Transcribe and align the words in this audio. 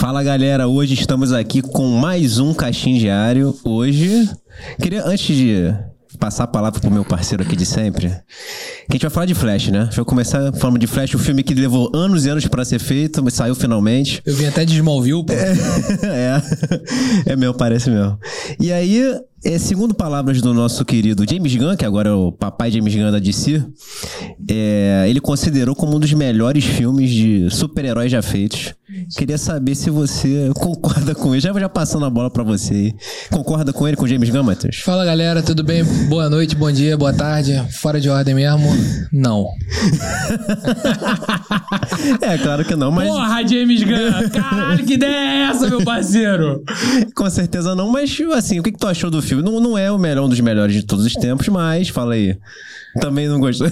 Fala 0.00 0.22
galera, 0.22 0.68
hoje 0.68 0.94
estamos 0.94 1.32
aqui 1.32 1.60
com 1.60 1.86
mais 1.88 2.38
um 2.38 2.54
Caixinho 2.54 2.98
Diário. 2.98 3.54
Hoje, 3.64 4.30
queria 4.80 5.04
antes 5.04 5.36
de 5.36 5.74
passar 6.18 6.44
a 6.44 6.46
palavra 6.46 6.80
pro 6.80 6.90
meu 6.90 7.04
parceiro 7.04 7.42
aqui 7.42 7.54
de 7.54 7.66
sempre, 7.66 8.10
que 8.88 8.94
a 8.94 8.96
gente 8.96 9.02
vai 9.02 9.10
falar 9.10 9.26
de 9.26 9.34
Flash, 9.34 9.68
né? 9.68 9.84
Deixa 9.84 10.00
eu 10.00 10.04
começar 10.04 10.50
falando 10.54 10.78
de 10.78 10.86
Flash, 10.86 11.14
o 11.14 11.18
filme 11.18 11.42
que 11.42 11.52
levou 11.52 11.90
anos 11.94 12.24
e 12.24 12.30
anos 12.30 12.46
para 12.46 12.64
ser 12.64 12.78
feito, 12.78 13.22
mas 13.22 13.34
saiu 13.34 13.54
finalmente. 13.54 14.22
Eu 14.24 14.34
vim 14.34 14.46
até 14.46 14.64
de 14.64 14.74
Smallville, 14.76 15.24
pô. 15.24 15.32
É, 16.08 17.32
é 17.32 17.36
meu, 17.36 17.52
parece 17.52 17.90
meu. 17.90 18.16
E 18.58 18.72
aí, 18.72 19.02
é, 19.44 19.58
segundo 19.58 19.94
palavras 19.94 20.40
do 20.40 20.54
nosso 20.54 20.84
querido 20.84 21.24
James 21.28 21.54
Gunn, 21.54 21.76
que 21.76 21.84
agora 21.84 22.08
é 22.08 22.12
o 22.12 22.32
papai 22.32 22.70
James 22.70 22.94
Gunn 22.94 23.10
da 23.12 23.18
DC, 23.18 23.62
é, 24.48 25.04
ele 25.06 25.20
considerou 25.20 25.74
como 25.74 25.96
um 25.96 26.00
dos 26.00 26.12
melhores 26.14 26.64
filmes 26.64 27.10
de 27.10 27.50
super-heróis 27.50 28.10
já 28.10 28.22
feitos. 28.22 28.74
Queria 29.18 29.36
saber 29.36 29.74
se 29.74 29.90
você 29.90 30.50
concorda 30.54 31.14
com 31.14 31.34
ele. 31.34 31.40
Já 31.42 31.52
já 31.52 31.68
passando 31.68 32.06
a 32.06 32.10
bola 32.10 32.30
pra 32.30 32.42
você 32.42 32.72
aí. 32.72 32.94
Concorda 33.30 33.70
com 33.70 33.86
ele, 33.86 33.98
com 33.98 34.04
o 34.04 34.08
James 34.08 34.30
Gunn, 34.30 34.42
Matheus? 34.42 34.76
Fala 34.78 35.04
galera, 35.04 35.42
tudo 35.42 35.62
bem? 35.62 35.84
Boa 36.08 36.30
noite, 36.30 36.56
bom 36.56 36.72
dia, 36.72 36.96
boa 36.96 37.12
tarde. 37.12 37.62
Fora 37.70 38.00
de 38.00 38.08
ordem 38.08 38.34
mesmo? 38.34 38.66
Não. 39.12 39.46
é, 42.22 42.38
claro 42.38 42.64
que 42.64 42.74
não, 42.74 42.90
mas. 42.90 43.08
Porra, 43.08 43.46
James 43.46 43.82
Gunn! 43.82 44.30
Caralho, 44.30 44.86
que 44.86 44.94
ideia 44.94 45.10
é 45.10 45.50
essa, 45.50 45.68
meu 45.68 45.84
parceiro? 45.84 46.64
com 47.14 47.28
certeza 47.28 47.74
não, 47.74 47.90
mas 47.90 48.18
assim, 48.34 48.58
o 48.58 48.62
que, 48.62 48.72
que 48.72 48.78
tu 48.78 48.86
achou 48.86 49.10
do 49.10 49.20
filme? 49.20 49.42
Não, 49.42 49.60
não 49.60 49.76
é 49.76 49.92
o 49.92 49.98
melhor, 49.98 50.24
um 50.24 50.28
dos 50.30 50.40
melhores 50.40 50.74
de 50.74 50.82
todos 50.82 51.04
os 51.04 51.12
tempos, 51.12 51.46
mas 51.48 51.90
fala 51.90 52.14
aí. 52.14 52.38
Também 53.00 53.28
não 53.28 53.38
gostou. 53.38 53.68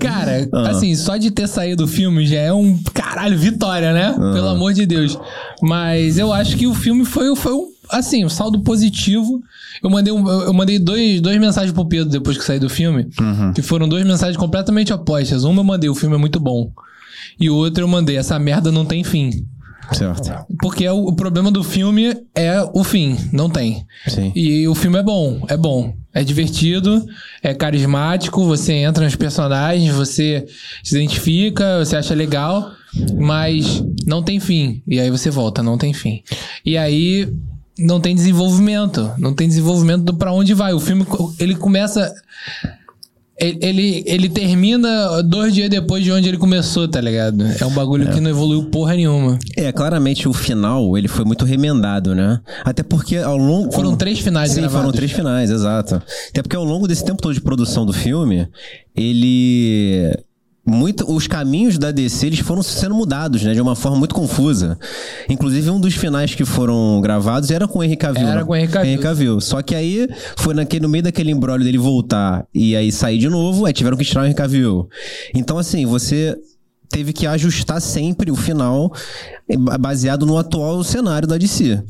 Cara, 0.00 0.48
ah. 0.52 0.70
assim, 0.70 0.94
só 0.94 1.16
de 1.16 1.30
ter 1.30 1.48
saído 1.48 1.84
o 1.84 1.88
filme 1.88 2.26
já 2.26 2.38
é 2.38 2.52
um 2.52 2.78
caralho, 2.94 3.36
vitória, 3.38 3.92
né? 3.92 4.14
Ah. 4.16 4.32
Pelo 4.32 4.48
amor 4.48 4.72
de 4.72 4.86
Deus. 4.86 5.18
Mas 5.60 6.18
eu 6.18 6.32
acho 6.32 6.56
que 6.56 6.66
o 6.66 6.74
filme 6.74 7.04
foi, 7.04 7.34
foi 7.36 7.52
um, 7.52 7.68
assim, 7.90 8.24
um 8.24 8.28
saldo 8.28 8.60
positivo. 8.60 9.42
Eu 9.82 9.90
mandei, 9.90 10.12
um, 10.12 10.28
eu 10.28 10.52
mandei 10.52 10.78
dois, 10.78 11.20
dois 11.20 11.38
mensagens 11.38 11.72
pro 11.72 11.86
Pedro 11.86 12.08
depois 12.08 12.38
que 12.38 12.44
saí 12.44 12.58
do 12.58 12.70
filme, 12.70 13.08
uhum. 13.20 13.52
que 13.52 13.62
foram 13.62 13.88
duas 13.88 14.04
mensagens 14.04 14.36
completamente 14.36 14.92
opostas. 14.92 15.44
Uma 15.44 15.60
eu 15.60 15.64
mandei, 15.64 15.90
o 15.90 15.94
filme 15.94 16.14
é 16.14 16.18
muito 16.18 16.38
bom. 16.38 16.70
E 17.40 17.50
outra 17.50 17.82
eu 17.82 17.88
mandei, 17.88 18.16
essa 18.16 18.38
merda 18.38 18.70
não 18.70 18.84
tem 18.84 19.02
fim. 19.02 19.46
Certo. 19.92 20.30
Porque 20.60 20.88
o, 20.88 21.08
o 21.08 21.14
problema 21.14 21.50
do 21.50 21.62
filme 21.62 22.16
é 22.34 22.62
o 22.72 22.84
fim, 22.84 23.16
não 23.32 23.48
tem. 23.48 23.86
Sim. 24.06 24.32
E 24.34 24.66
o 24.66 24.74
filme 24.74 24.98
é 24.98 25.02
bom, 25.02 25.44
é 25.48 25.56
bom. 25.56 25.94
É 26.14 26.22
divertido, 26.22 27.04
é 27.42 27.54
carismático, 27.54 28.44
você 28.44 28.74
entra 28.74 29.04
nos 29.04 29.16
personagens, 29.16 29.94
você 29.94 30.46
se 30.84 30.94
identifica, 30.94 31.78
você 31.78 31.96
acha 31.96 32.14
legal, 32.14 32.70
mas 33.18 33.82
não 34.06 34.22
tem 34.22 34.38
fim. 34.38 34.82
E 34.86 35.00
aí 35.00 35.10
você 35.10 35.30
volta, 35.30 35.62
não 35.62 35.78
tem 35.78 35.94
fim. 35.94 36.22
E 36.66 36.76
aí 36.76 37.32
não 37.78 37.98
tem 37.98 38.14
desenvolvimento, 38.14 39.10
não 39.16 39.32
tem 39.32 39.48
desenvolvimento 39.48 40.12
para 40.14 40.32
onde 40.32 40.52
vai. 40.52 40.74
O 40.74 40.80
filme 40.80 41.06
ele 41.38 41.54
começa 41.54 42.12
ele, 43.38 44.04
ele 44.06 44.28
termina 44.28 45.22
dois 45.22 45.54
dias 45.54 45.68
depois 45.68 46.04
de 46.04 46.12
onde 46.12 46.28
ele 46.28 46.38
começou, 46.38 46.86
tá 46.86 47.00
ligado? 47.00 47.44
É 47.60 47.64
um 47.64 47.72
bagulho 47.72 48.08
é. 48.08 48.12
que 48.12 48.20
não 48.20 48.30
evoluiu 48.30 48.64
porra 48.64 48.94
nenhuma. 48.94 49.38
É, 49.56 49.72
claramente 49.72 50.28
o 50.28 50.32
final, 50.32 50.96
ele 50.96 51.08
foi 51.08 51.24
muito 51.24 51.44
remendado, 51.44 52.14
né? 52.14 52.40
Até 52.64 52.82
porque 52.82 53.16
ao 53.16 53.36
longo... 53.36 53.72
Foram 53.72 53.96
três 53.96 54.18
finais 54.18 54.50
Sim, 54.50 54.60
gravados. 54.60 54.80
foram 54.80 54.92
três 54.92 55.10
finais, 55.10 55.50
exato. 55.50 56.02
Até 56.30 56.42
porque 56.42 56.56
ao 56.56 56.64
longo 56.64 56.86
desse 56.86 57.04
tempo 57.04 57.20
todo 57.20 57.34
de 57.34 57.40
produção 57.40 57.84
do 57.86 57.92
filme, 57.92 58.48
ele 58.94 60.14
muito, 60.64 61.12
os 61.12 61.26
caminhos 61.26 61.76
da 61.76 61.90
DC 61.90 62.26
eles 62.26 62.38
foram 62.38 62.62
sendo 62.62 62.94
mudados, 62.94 63.42
né? 63.42 63.52
De 63.52 63.60
uma 63.60 63.74
forma 63.74 63.98
muito 63.98 64.14
confusa. 64.14 64.78
Inclusive, 65.28 65.68
um 65.70 65.80
dos 65.80 65.94
finais 65.94 66.34
que 66.34 66.44
foram 66.44 67.00
gravados 67.02 67.50
era 67.50 67.66
com 67.66 67.80
o 67.80 67.84
Henry 67.84 67.96
Cavill. 67.96 68.28
Era 68.28 68.44
com 68.44 68.52
o 68.52 68.56
Henry 68.56 68.68
Cavill. 68.68 68.92
Henry 68.92 69.02
Cavill. 69.02 69.40
Só 69.40 69.60
que 69.60 69.74
aí, 69.74 70.08
foi 70.36 70.54
naquele, 70.54 70.82
no 70.82 70.88
meio 70.88 71.02
daquele 71.02 71.32
embrólio 71.32 71.64
dele 71.64 71.78
voltar 71.78 72.46
e 72.54 72.76
aí 72.76 72.92
sair 72.92 73.18
de 73.18 73.28
novo, 73.28 73.66
aí 73.66 73.72
tiveram 73.72 73.96
que 73.96 74.04
tirar 74.04 74.22
o 74.22 74.24
Henry 74.24 74.34
Cavill. 74.34 74.88
Então, 75.34 75.58
assim, 75.58 75.84
você 75.84 76.38
teve 76.88 77.12
que 77.12 77.26
ajustar 77.26 77.80
sempre 77.80 78.30
o 78.30 78.36
final 78.36 78.92
baseado 79.78 80.26
no 80.26 80.38
atual 80.38 80.82
cenário 80.82 81.28
da 81.28 81.36
DC. 81.36 81.82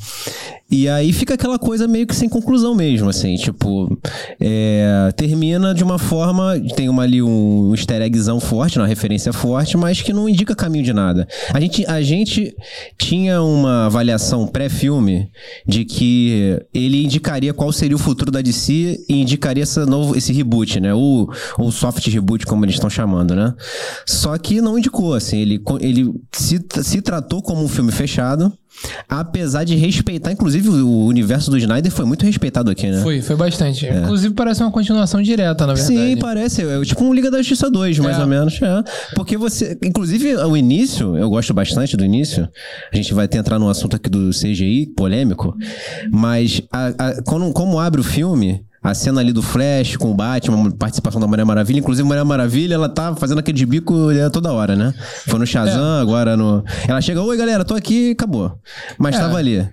E 0.72 0.88
aí 0.88 1.12
fica 1.12 1.34
aquela 1.34 1.58
coisa 1.58 1.86
meio 1.86 2.06
que 2.06 2.16
sem 2.16 2.30
conclusão 2.30 2.74
mesmo, 2.74 3.10
assim, 3.10 3.34
tipo, 3.36 3.94
é, 4.40 5.12
termina 5.14 5.74
de 5.74 5.84
uma 5.84 5.98
forma, 5.98 6.58
tem 6.74 6.88
uma 6.88 7.02
ali 7.02 7.20
um, 7.20 7.68
um 7.68 7.74
easter 7.74 8.00
eggzão 8.00 8.40
forte, 8.40 8.78
uma 8.78 8.86
referência 8.86 9.34
forte, 9.34 9.76
mas 9.76 10.00
que 10.00 10.14
não 10.14 10.26
indica 10.26 10.54
caminho 10.54 10.82
de 10.82 10.94
nada. 10.94 11.28
A 11.52 11.60
gente, 11.60 11.84
a 11.84 12.00
gente 12.00 12.56
tinha 12.96 13.42
uma 13.42 13.84
avaliação 13.84 14.46
pré-filme 14.46 15.28
de 15.66 15.84
que 15.84 16.58
ele 16.72 17.04
indicaria 17.04 17.52
qual 17.52 17.70
seria 17.70 17.96
o 17.96 17.98
futuro 17.98 18.30
da 18.30 18.40
DC 18.40 19.04
e 19.06 19.20
indicaria 19.20 19.64
essa 19.64 19.84
novo, 19.84 20.16
esse 20.16 20.32
reboot, 20.32 20.80
né? 20.80 20.94
O, 20.94 21.28
o 21.58 21.70
soft 21.70 22.06
reboot, 22.06 22.46
como 22.46 22.64
eles 22.64 22.76
estão 22.76 22.88
chamando, 22.88 23.34
né? 23.34 23.52
Só 24.06 24.38
que 24.38 24.62
não 24.62 24.78
indicou, 24.78 25.12
assim, 25.12 25.36
ele, 25.36 25.62
ele 25.80 26.14
se, 26.32 26.64
se 26.82 27.02
tratou 27.02 27.41
como 27.42 27.64
um 27.64 27.68
filme 27.68 27.92
fechado, 27.92 28.52
Apesar 29.08 29.64
de 29.64 29.76
respeitar, 29.76 30.32
inclusive, 30.32 30.68
o 30.68 31.04
universo 31.04 31.50
do 31.50 31.58
Snyder 31.58 31.92
foi 31.92 32.04
muito 32.04 32.24
respeitado 32.24 32.70
aqui, 32.70 32.86
né? 32.86 33.02
Foi, 33.02 33.20
foi 33.20 33.36
bastante. 33.36 33.86
É. 33.86 33.98
Inclusive, 33.98 34.34
parece 34.34 34.62
uma 34.62 34.72
continuação 34.72 35.22
direta, 35.22 35.66
na 35.66 35.74
verdade. 35.74 35.94
Sim, 35.94 36.16
parece. 36.16 36.62
É 36.62 36.80
tipo 36.82 37.04
um 37.04 37.12
Liga 37.12 37.30
da 37.30 37.38
Justiça 37.38 37.70
2, 37.70 37.98
mais 37.98 38.16
é. 38.16 38.20
ou 38.20 38.26
menos. 38.26 38.60
É. 38.62 38.82
Porque 39.14 39.36
você. 39.36 39.78
Inclusive, 39.82 40.36
o 40.36 40.56
início, 40.56 41.16
eu 41.16 41.28
gosto 41.28 41.52
bastante 41.52 41.96
do 41.96 42.04
início. 42.04 42.48
A 42.92 42.96
gente 42.96 43.12
vai 43.12 43.28
entrar 43.30 43.58
num 43.58 43.68
assunto 43.68 43.96
aqui 43.96 44.08
do 44.08 44.30
CGI, 44.30 44.86
polêmico. 44.96 45.54
Mas 46.10 46.62
a, 46.72 46.88
a, 46.88 47.22
quando, 47.22 47.52
como 47.52 47.78
abre 47.78 48.00
o 48.00 48.04
filme 48.04 48.64
a 48.82 48.94
cena 48.94 49.20
ali 49.20 49.32
do 49.32 49.42
Flash 49.42 49.96
com 49.96 50.10
o 50.10 50.14
Batman, 50.14 50.70
participação 50.72 51.20
da 51.20 51.26
Mulher 51.26 51.44
Maravilha. 51.44 51.78
Inclusive, 51.78 52.06
Mulher 52.06 52.24
Maravilha, 52.24 52.74
ela 52.74 52.88
tá 52.88 53.14
fazendo 53.14 53.38
aquele 53.38 53.64
bico 53.64 54.10
é, 54.10 54.28
toda 54.28 54.52
hora, 54.52 54.74
né? 54.74 54.92
Foi 55.28 55.38
no 55.38 55.46
Shazam, 55.46 55.98
é. 55.98 56.00
agora 56.00 56.36
no. 56.36 56.64
Ela 56.88 57.00
chega, 57.00 57.22
oi 57.22 57.36
galera, 57.36 57.64
tô 57.64 57.74
aqui 57.74 58.10
acabou. 58.10 58.58
Mas 58.98 59.14
é. 59.14 59.18
tava 59.20 59.36
ali. 59.36 59.64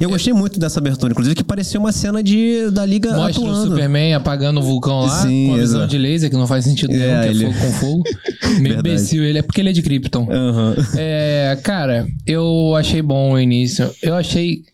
Eu 0.00 0.10
gostei 0.10 0.32
muito 0.32 0.58
dessa 0.58 0.80
abertura, 0.80 1.12
inclusive, 1.12 1.36
que 1.36 1.44
parecia 1.44 1.78
uma 1.78 1.92
cena 1.92 2.20
de, 2.20 2.68
da 2.72 2.84
Liga 2.84 3.12
Mostra 3.12 3.44
atuando. 3.44 3.60
o 3.60 3.70
Superman 3.70 4.14
apagando 4.14 4.58
o 4.58 4.62
vulcão 4.62 5.02
lá, 5.02 5.22
Sim, 5.22 5.48
com 5.48 5.54
a 5.54 5.58
visão 5.58 5.78
exato. 5.80 5.90
de 5.90 5.98
laser, 5.98 6.28
que 6.28 6.36
não 6.36 6.46
faz 6.48 6.64
sentido 6.64 6.90
nenhum, 6.90 7.04
é, 7.04 7.22
que 7.22 7.28
ele... 7.28 7.44
é 7.44 7.52
fogo 7.52 7.66
com 7.66 7.72
fogo. 7.74 8.04
Meio 8.60 8.78
imbecil, 8.80 9.22
ele 9.22 9.38
é 9.38 9.42
porque 9.42 9.60
ele 9.60 9.70
é 9.70 9.72
de 9.72 9.82
Krypton. 9.82 10.26
Uhum. 10.28 10.74
É, 10.96 11.56
cara, 11.62 12.08
eu 12.26 12.74
achei 12.76 13.02
bom 13.02 13.34
o 13.34 13.38
início. 13.38 13.88
Eu 14.02 14.16
achei. 14.16 14.64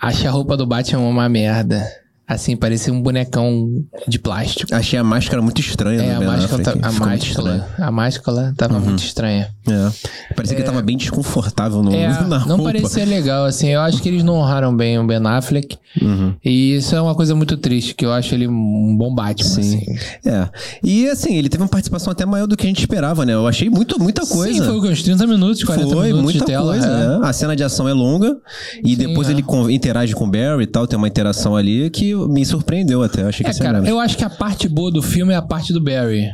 Achei 0.00 0.28
a 0.28 0.30
roupa 0.30 0.56
do 0.56 0.64
Batman 0.64 1.00
uma 1.00 1.28
merda. 1.28 1.84
Assim, 2.28 2.54
parecia 2.54 2.92
um 2.92 3.00
bonecão 3.00 3.82
de 4.06 4.18
plástico. 4.18 4.74
Achei 4.74 4.98
a 4.98 5.02
máscara 5.02 5.40
muito 5.40 5.62
estranha, 5.62 6.02
É, 6.02 6.14
a 6.14 6.20
máscara, 6.20 6.62
tá, 6.62 6.72
a, 6.72 6.92
máscara 6.92 7.66
a 7.78 7.90
máscara 7.90 8.54
tava 8.54 8.74
uhum. 8.74 8.80
muito 8.80 9.02
estranha. 9.02 9.48
É. 9.66 10.34
Parecia 10.34 10.54
é, 10.54 10.60
que 10.60 10.66
tava 10.66 10.82
bem 10.82 10.98
desconfortável 10.98 11.82
no, 11.82 11.90
é, 11.94 12.08
na 12.28 12.40
Não 12.40 12.56
roupa. 12.56 12.64
parecia 12.64 13.06
legal, 13.06 13.46
assim. 13.46 13.68
Eu 13.68 13.80
acho 13.80 14.02
que 14.02 14.10
eles 14.10 14.22
não 14.22 14.34
honraram 14.34 14.76
bem 14.76 14.98
o 14.98 15.06
Ben 15.06 15.26
Affleck. 15.26 15.78
Uhum. 16.02 16.34
E 16.44 16.74
isso 16.76 16.94
é 16.94 17.00
uma 17.00 17.14
coisa 17.14 17.34
muito 17.34 17.56
triste, 17.56 17.94
que 17.94 18.04
eu 18.04 18.12
acho 18.12 18.34
ele 18.34 18.46
um 18.46 18.94
bom 18.94 19.14
Batman, 19.14 19.48
Sim. 19.48 19.60
assim. 19.60 19.96
É. 20.28 20.48
E, 20.84 21.08
assim, 21.08 21.34
ele 21.34 21.48
teve 21.48 21.62
uma 21.62 21.68
participação 21.68 22.12
até 22.12 22.26
maior 22.26 22.46
do 22.46 22.58
que 22.58 22.66
a 22.66 22.68
gente 22.68 22.80
esperava, 22.80 23.24
né? 23.24 23.32
Eu 23.32 23.46
achei 23.46 23.70
muito, 23.70 23.98
muita 23.98 24.26
coisa. 24.26 24.52
Sim, 24.52 24.80
foi 24.80 24.90
uns 24.90 25.02
30 25.02 25.26
minutos, 25.26 25.64
40 25.64 25.88
foi, 25.88 26.06
minutos 26.08 26.24
muita 26.24 26.38
de 26.40 26.44
tela. 26.44 26.72
Coisa, 26.72 26.86
é. 26.86 26.90
né? 26.90 27.20
A 27.22 27.32
cena 27.32 27.56
de 27.56 27.64
ação 27.64 27.88
é 27.88 27.94
longa. 27.94 28.36
E 28.84 28.90
Sim, 28.90 28.96
depois 28.96 29.28
é. 29.28 29.32
ele 29.32 29.44
interage 29.70 30.14
com 30.14 30.24
o 30.24 30.30
Barry 30.30 30.64
e 30.64 30.66
tal. 30.66 30.86
Tem 30.86 30.98
uma 30.98 31.08
interação 31.08 31.56
ali 31.56 31.88
que 31.88 32.17
me 32.26 32.44
surpreendeu 32.44 33.02
até. 33.02 33.22
Eu 33.22 33.28
achei 33.28 33.44
que 33.44 33.50
É, 33.50 33.54
cara, 33.54 33.86
eu 33.86 34.00
acho 34.00 34.16
que 34.16 34.24
a 34.24 34.30
parte 34.30 34.68
boa 34.68 34.90
do 34.90 35.02
filme 35.02 35.32
é 35.32 35.36
a 35.36 35.42
parte 35.42 35.72
do 35.72 35.80
Barry. 35.80 36.28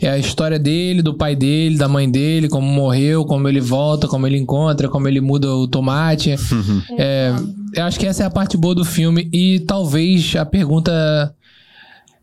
É 0.00 0.08
a 0.08 0.18
história 0.18 0.58
dele, 0.58 1.02
do 1.02 1.14
pai 1.14 1.36
dele, 1.36 1.76
da 1.76 1.86
mãe 1.86 2.10
dele, 2.10 2.48
como 2.48 2.66
morreu, 2.66 3.24
como 3.24 3.48
ele 3.48 3.60
volta, 3.60 4.08
como 4.08 4.26
ele 4.26 4.36
encontra, 4.36 4.88
como 4.88 5.06
ele 5.06 5.20
muda 5.20 5.54
o 5.54 5.68
tomate. 5.68 6.34
Uhum. 6.50 6.82
É, 6.98 7.32
eu 7.74 7.84
acho 7.84 7.98
que 7.98 8.06
essa 8.06 8.24
é 8.24 8.26
a 8.26 8.30
parte 8.30 8.56
boa 8.56 8.74
do 8.74 8.84
filme. 8.84 9.28
E 9.32 9.60
talvez 9.60 10.34
a 10.34 10.44
pergunta 10.44 11.32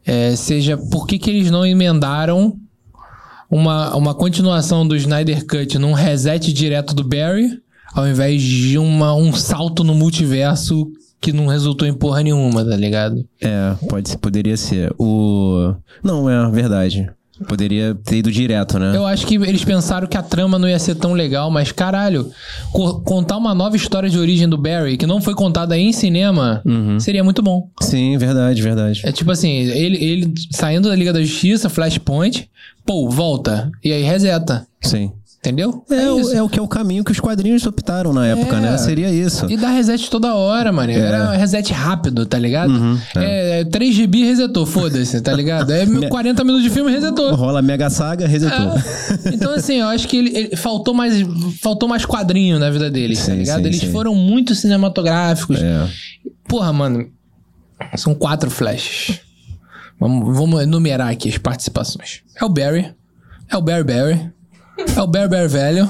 é, 0.06 0.36
seja 0.36 0.78
por 0.78 1.08
que, 1.08 1.18
que 1.18 1.30
eles 1.30 1.50
não 1.50 1.66
emendaram 1.66 2.58
uma, 3.50 3.96
uma 3.96 4.14
continuação 4.14 4.86
do 4.86 4.96
Snyder 4.96 5.46
Cut 5.46 5.80
num 5.80 5.94
reset 5.94 6.52
direto 6.52 6.94
do 6.94 7.04
Barry, 7.04 7.48
ao 7.94 8.08
invés 8.08 8.42
de 8.42 8.78
uma, 8.78 9.16
um 9.16 9.32
salto 9.34 9.84
no 9.84 9.96
multiverso 9.96 10.92
que 11.22 11.32
não 11.34 11.48
resultou 11.48 11.88
em 11.88 11.94
porra 11.94 12.22
nenhuma, 12.22 12.64
tá 12.64 12.76
ligado? 12.76 13.26
É, 13.42 13.74
pode, 13.90 14.18
poderia 14.18 14.58
ser. 14.58 14.94
O. 14.98 15.74
Não, 16.04 16.30
é 16.30 16.50
verdade. 16.52 17.10
Poderia 17.50 17.94
ter 17.94 18.18
ido 18.20 18.32
direto, 18.32 18.80
né? 18.80 18.96
Eu 18.96 19.06
acho 19.06 19.28
que 19.28 19.36
eles 19.36 19.62
pensaram 19.66 20.08
que 20.08 20.16
a 20.16 20.22
trama 20.24 20.58
não 20.58 20.70
ia 20.70 20.80
ser 20.80 20.96
tão 20.96 21.12
legal, 21.12 21.52
mas 21.52 21.70
caralho, 21.70 22.32
co 22.72 23.02
contar 23.02 23.36
uma 23.36 23.54
nova 23.54 23.76
história 23.76 24.10
de 24.10 24.18
origem 24.18 24.48
do 24.48 24.58
Barry 24.58 24.96
que 24.96 25.06
não 25.06 25.20
foi 25.20 25.36
contada 25.36 25.78
em 25.78 25.92
cinema 25.92 26.62
Uhum. 26.66 26.98
seria 26.98 27.26
muito 27.26 27.42
bom. 27.42 27.70
Sim, 27.82 28.18
verdade, 28.18 28.62
verdade. 28.62 29.02
É 29.04 29.12
tipo 29.12 29.32
assim, 29.32 29.50
ele, 29.52 29.98
ele 30.02 30.34
saindo 30.50 30.88
da 30.88 30.96
Liga 30.96 31.12
da 31.12 31.22
Justiça, 31.22 31.68
Flashpoint, 31.68 32.50
pô, 32.86 33.10
volta. 33.10 33.70
E 33.84 33.92
aí 33.92 34.04
reseta. 34.04 34.66
Sim. 34.82 35.12
Entendeu? 35.46 35.84
É, 35.90 36.12
o- 36.12 36.20
isso. 36.20 36.34
é 36.36 36.42
o 36.42 36.50
que 36.50 36.58
é 36.60 36.62
o 36.62 36.68
caminho 36.68 37.04
que 37.04 37.12
os 37.12 37.20
quadrinhos 37.20 37.66
optaram 37.66 38.12
na 38.12 38.26
época, 38.28 38.58
É. 38.58 38.60
né? 38.60 38.78
Seria 38.78 39.10
isso. 39.12 39.50
E 39.52 39.56
dá 39.58 39.70
reset 39.70 40.10
toda 40.10 40.34
hora, 40.34 40.72
mano. 40.72 40.92
Era 40.92 41.32
um 41.32 41.38
reset 41.38 41.72
rápido, 41.72 42.26
tá 42.26 42.38
ligado? 42.40 42.72
Uhum, 42.72 42.98
é. 43.18 43.64
3 43.66 43.94
GB 43.96 44.24
resetou, 44.26 44.66
foda-se, 44.66 45.22
tá 45.22 45.34
ligado? 45.34 45.70
É 45.76 45.86
40 46.10 46.44
minutos 46.44 46.64
de 46.64 46.70
filme 46.70 46.92
resetou. 46.92 47.34
Rola 47.36 47.62
Mega 47.62 47.90
Saga, 47.90 48.28
resetou. 48.28 48.58
É. 48.78 49.34
Então, 49.34 49.54
assim, 49.54 49.76
eu 49.76 49.88
acho 49.88 50.08
que 50.08 50.18
ele, 50.18 50.36
ele- 50.36 50.56
faltou, 50.56 50.94
mais, 50.94 51.14
faltou 51.62 51.88
mais 51.88 52.06
quadrinho 52.06 52.58
na 52.60 52.70
vida 52.70 52.90
deles, 52.90 53.20
tá 53.20 53.26
Sim, 53.26 53.36
ligado? 53.40 53.62
sim, 53.62 53.66
Eles 53.68 53.80
sim. 53.82 53.92
foram 53.92 54.16
muito 54.16 54.56
cinematográficos. 54.56 55.62
É. 55.62 55.88
Porra, 56.48 56.72
mano. 56.74 57.08
São 57.98 58.16
quatro 58.16 58.50
flashes. 58.50 59.20
Vamos, 60.00 60.36
vamos 60.38 60.62
enumerar 60.62 61.10
aqui 61.10 61.30
as 61.30 61.38
participações. 61.38 62.22
É 62.40 62.44
o 62.46 62.50
Barry. 62.50 62.94
É 63.50 63.58
o 63.58 63.62
Barry 63.62 63.84
Barry. 63.84 64.32
É 64.96 65.02
o 65.02 65.08
Barry 65.08 65.48
velho. 65.48 65.90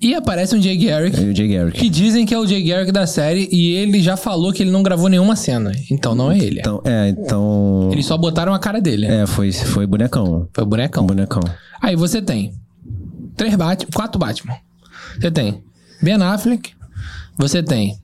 E 0.00 0.14
aparece 0.14 0.54
um 0.54 0.60
Jay 0.60 0.76
Garrick. 0.76 1.18
E 1.18 1.30
o 1.30 1.34
Jay 1.34 1.48
Garrick. 1.48 1.78
Que 1.78 1.88
dizem 1.88 2.26
que 2.26 2.34
é 2.34 2.38
o 2.38 2.46
Jay 2.46 2.62
Garrick 2.62 2.92
da 2.92 3.06
série. 3.06 3.48
E 3.50 3.74
ele 3.74 4.02
já 4.02 4.16
falou 4.16 4.52
que 4.52 4.62
ele 4.62 4.70
não 4.70 4.82
gravou 4.82 5.08
nenhuma 5.08 5.34
cena. 5.34 5.72
Então 5.90 6.14
não 6.14 6.30
é 6.30 6.38
ele. 6.38 6.60
Então, 6.60 6.82
é, 6.84 7.08
então. 7.08 7.88
Eles 7.92 8.04
só 8.04 8.16
botaram 8.16 8.52
a 8.52 8.58
cara 8.58 8.80
dele. 8.80 9.06
É, 9.06 9.26
foi, 9.26 9.50
foi 9.52 9.86
bonecão. 9.86 10.48
Foi 10.52 10.64
bonecão. 10.64 11.06
Bonecão. 11.06 11.42
Aí 11.80 11.96
você 11.96 12.20
tem 12.20 12.52
três 13.36 13.54
Batman, 13.54 13.90
quatro 13.94 14.18
Batman. 14.18 14.56
Você 15.18 15.30
tem 15.30 15.62
Ben 16.02 16.14
Affleck, 16.22 16.72
você 17.38 17.62
tem 17.62 17.98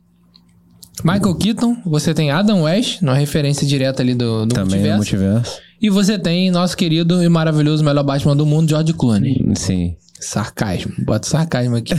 Michael 1.04 1.34
Keaton, 1.34 1.76
você 1.84 2.14
tem 2.14 2.30
Adam 2.30 2.62
West, 2.62 3.02
na 3.02 3.14
referência 3.14 3.66
direta 3.66 4.02
ali 4.02 4.14
do, 4.14 4.46
do 4.46 4.54
Também 4.54 4.86
é 4.86 4.96
multiverso. 4.96 5.60
E 5.82 5.90
você 5.90 6.16
tem 6.16 6.48
nosso 6.48 6.76
querido 6.76 7.22
e 7.22 7.28
maravilhoso 7.28 7.84
melhor 7.84 8.04
Batman 8.04 8.36
do 8.36 8.46
mundo, 8.46 8.70
George 8.70 8.92
Clooney. 8.92 9.44
Sim. 9.56 9.96
Sarcasmo, 10.20 10.92
bota 11.04 11.26
sarcasmo 11.26 11.74
aqui. 11.74 11.94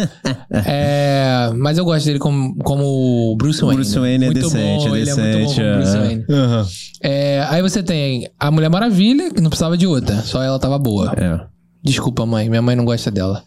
é, 0.50 1.52
mas 1.54 1.76
eu 1.76 1.84
gosto 1.84 2.06
dele 2.06 2.18
como, 2.18 2.56
como 2.56 3.36
Bruce 3.36 3.60
Wayne. 3.60 3.76
Bruce 3.76 3.98
Wayne 3.98 4.24
é 4.24 4.28
muito 4.28 4.40
decente, 4.40 4.88
bom, 4.88 4.96
é 4.96 5.00
ele 5.00 5.10
é 5.10 5.14
muito 5.14 5.32
bom 5.32 5.44
decente. 5.44 5.60
como 5.60 5.74
Bruce 5.74 5.96
é. 5.96 6.00
Wayne. 6.00 6.24
Aham. 6.30 6.66
É, 7.02 7.46
aí 7.50 7.60
você 7.60 7.82
tem 7.82 8.30
a 8.40 8.50
Mulher 8.50 8.70
Maravilha, 8.70 9.30
que 9.30 9.42
não 9.42 9.50
precisava 9.50 9.76
de 9.76 9.86
outra, 9.86 10.22
só 10.22 10.42
ela 10.42 10.58
tava 10.58 10.78
boa. 10.78 11.12
É. 11.18 11.55
Desculpa, 11.86 12.26
mãe. 12.26 12.50
Minha 12.50 12.60
mãe 12.60 12.74
não 12.74 12.84
gosta 12.84 13.12
dela. 13.12 13.44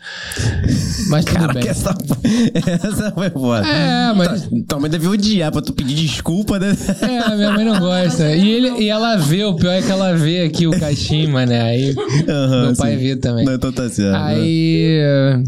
Mas 1.09 1.25
tudo 1.25 1.39
Cara, 1.39 1.53
bem. 1.53 1.63
que 1.63 1.67
essa, 1.69 1.89
essa 2.55 3.11
foi 3.11 3.29
foda. 3.29 3.67
É, 3.67 4.13
mas. 4.13 4.49
Tua 4.65 4.79
mãe 4.79 4.89
deve 4.89 5.07
odiar 5.09 5.51
pra 5.51 5.61
tu 5.61 5.73
pedir 5.73 5.93
desculpa, 5.93 6.57
né? 6.57 6.75
É, 7.01 7.35
minha 7.35 7.51
mãe 7.51 7.65
não 7.65 7.77
gosta. 7.79 8.31
E, 8.33 8.49
ele, 8.49 8.83
e 8.83 8.87
ela 8.89 9.17
vê, 9.17 9.43
o 9.43 9.55
pior 9.55 9.71
é 9.73 9.81
que 9.81 9.91
ela 9.91 10.15
vê 10.15 10.43
aqui 10.43 10.67
o 10.67 10.71
Kashima, 10.71 11.45
né? 11.45 11.61
Aí 11.61 11.93
Aham, 12.29 12.67
meu 12.67 12.75
pai 12.77 12.93
sim. 12.93 13.03
vê 13.03 13.15
também. 13.17 13.45
Não, 13.45 13.55
então 13.55 13.73
tá 13.73 13.89
certo. 13.89 14.15
Aí. 14.15 15.43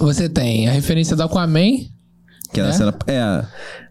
Você 0.00 0.28
tem 0.28 0.68
a 0.68 0.72
referência 0.72 1.14
do 1.14 1.22
Aquaman. 1.22 1.86
Que 2.52 2.60
é 2.60 2.62
na 2.62 2.68
É? 2.70 2.72
cena. 2.72 2.94
É. 3.06 3.20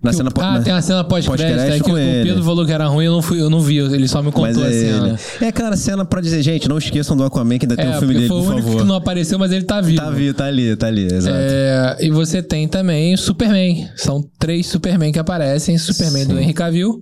Na 0.02 0.10
que 0.12 0.18
cena. 0.18 0.30
o- 0.36 0.42
ah, 0.42 0.52
na- 0.54 0.62
tem 0.62 0.74
a 0.74 0.82
cena 0.82 1.04
pós-crédito. 1.04 1.60
É 1.60 1.80
que 1.80 1.92
o 1.92 1.98
ele. 1.98 2.28
Pedro 2.30 2.44
falou 2.44 2.66
que 2.66 2.72
era 2.72 2.88
ruim, 2.88 3.06
eu 3.06 3.12
não, 3.12 3.22
fui, 3.22 3.40
eu 3.40 3.50
não 3.52 3.62
vi. 3.62 3.78
Ele 3.78 4.08
só 4.08 4.22
me 4.24 4.32
contou 4.32 4.48
Mas 4.48 4.58
a 4.58 4.68
é 4.68 4.72
cena. 4.72 5.08
ele. 5.10 5.46
É 5.46 5.48
aquela 5.50 5.76
cena 5.78 6.04
pra 6.04 6.22
dizer, 6.22 6.42
gente, 6.42 6.68
não 6.68 6.78
esqueçam 6.80 7.16
do 7.16 7.24
Aquaman, 7.24 7.60
que 7.60 7.66
ainda 7.66 7.76
tem 7.76 7.86
É, 7.86 7.90
um 7.90 8.00
filme 8.00 8.14
porque 8.16 8.20
dele, 8.20 8.28
foi 8.28 8.38
o 8.40 8.44
por 8.44 8.52
único 8.54 8.68
favor. 8.68 8.82
que 8.82 8.88
não 8.88 8.96
apareceu, 8.96 9.38
mas 9.38 9.52
ele 9.52 9.64
tá 9.64 9.80
vivo. 9.80 10.02
Tá 10.02 10.10
vivo, 10.10 10.34
tá 10.34 10.46
ali, 10.46 10.76
tá 10.76 10.88
ali, 10.88 11.06
exato. 11.06 11.38
É, 11.40 11.98
e 12.00 12.10
você 12.10 12.42
tem 12.42 12.68
também 12.68 13.14
o 13.14 13.18
Superman. 13.18 13.88
São 13.96 14.24
três 14.40 14.66
Superman 14.68 15.12
que 15.12 15.20
aparecem. 15.20 15.78
Superman 15.78 16.26
do 16.26 16.36
Sim. 16.36 16.42
Henry 16.42 16.54
Cavill. 16.54 17.00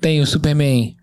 Tem 0.00 0.20
o 0.22 0.26
Superman 0.26 0.94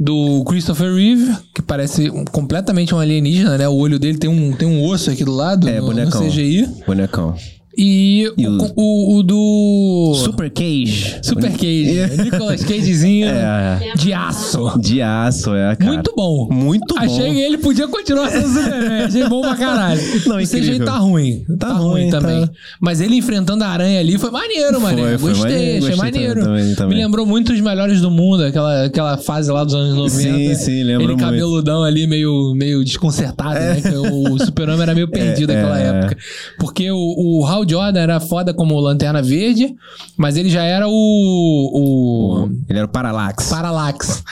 do 0.00 0.42
Christopher 0.44 0.94
Reeve, 0.94 1.30
que 1.54 1.60
parece 1.62 2.10
completamente 2.32 2.94
um 2.94 2.98
alienígena, 2.98 3.56
né? 3.58 3.68
O 3.68 3.74
olho 3.74 3.98
dele 3.98 4.16
tem 4.18 4.28
um, 4.30 4.52
tem 4.54 4.66
um 4.66 4.82
osso 4.84 5.10
aqui 5.10 5.24
do 5.24 5.32
lado, 5.32 5.68
É, 5.68 5.74
no, 5.74 5.80
no 5.82 5.86
bonecão. 5.88 6.22
CGI. 6.26 6.66
Bonecão. 6.86 7.34
E, 7.76 8.30
E 8.36 8.46
o, 8.46 8.58
o- 8.58 8.72
o, 8.76 9.16
o 9.18 9.22
do... 9.22 10.14
Super 10.16 10.50
Cage. 10.50 11.16
Super 11.22 11.50
Cage. 11.52 12.02
Nicolas 12.22 12.62
Cagezinho 12.64 13.28
É, 13.28 13.92
de 13.96 14.12
aço. 14.12 14.78
de 14.78 15.00
aço, 15.00 15.54
é, 15.54 15.74
cara. 15.76 15.90
Muito 15.92 16.12
bom. 16.14 16.48
Muito 16.50 16.94
bom. 16.94 17.00
Achei 17.00 17.32
que 17.32 17.40
ele 17.40 17.58
podia 17.58 17.88
continuar 17.88 18.30
sendo 18.30 18.48
Superman. 18.48 19.02
Achei 19.08 19.28
bom 19.28 19.40
pra 19.40 19.56
caralho. 19.56 20.00
Não, 20.26 20.36
o 20.36 20.40
CGI 20.40 20.80
tá 20.80 20.98
ruim. 20.98 21.44
Tá, 21.58 21.68
Tá 21.68 21.72
ruim, 21.74 22.02
ruim, 22.02 22.10
também. 22.10 22.46
tá. 22.46 22.52
Mas 22.80 23.00
ele 23.00 23.16
enfrentando 23.16 23.64
a 23.64 23.68
aranha 23.68 24.00
ali 24.00 24.18
foi 24.18 24.30
maneiro, 24.30 24.72
Foi, 24.74 24.80
maneiro. 24.80 25.18
foi 25.18 25.30
Gostei, 25.30 25.50
maneiro, 25.52 25.78
achei 25.86 25.96
gostei 25.96 25.96
maneiro. 26.12 26.40
também, 26.44 26.74
também. 26.74 26.96
Me 26.98 27.02
lembrou 27.04 27.24
muito 27.26 27.52
os 27.52 27.60
melhores 27.60 28.00
do 28.00 28.10
mundo, 28.10 28.44
aquela, 28.44 28.84
aquela 28.84 29.16
fase 29.16 29.50
lá 29.50 29.64
dos 29.64 29.74
anos 29.74 29.94
90. 29.94 30.10
Sim, 30.10 30.54
sim, 30.54 30.82
lembro 30.82 31.02
Ele 31.04 31.12
muito. 31.14 31.20
cabeludão 31.24 31.82
ali, 31.82 32.06
meio, 32.06 32.52
meio 32.54 32.84
desconcertado, 32.84 33.58
né? 33.58 33.80
Que 33.80 33.88
o, 33.96 34.38
super-homem 34.38 34.82
era 34.82 34.94
meio 34.94 35.08
perdido 35.10 35.52
É, 35.52 35.56
naquela 35.56 35.80
é. 35.80 35.86
época. 35.86 36.16
Porque 36.58 36.90
o, 36.90 36.96
o 37.40 37.46
Hal 37.46 37.61
Jordan 37.68 38.00
era 38.00 38.20
foda 38.20 38.52
como 38.54 38.78
Lanterna 38.80 39.22
Verde, 39.22 39.74
mas 40.16 40.36
ele 40.36 40.48
já 40.50 40.62
era 40.64 40.86
o... 40.88 40.92
o 40.92 42.48
Ele 42.68 42.78
era 42.78 42.86
o 42.86 42.90
Parallax. 42.90 43.48
Parallax. 43.48 44.22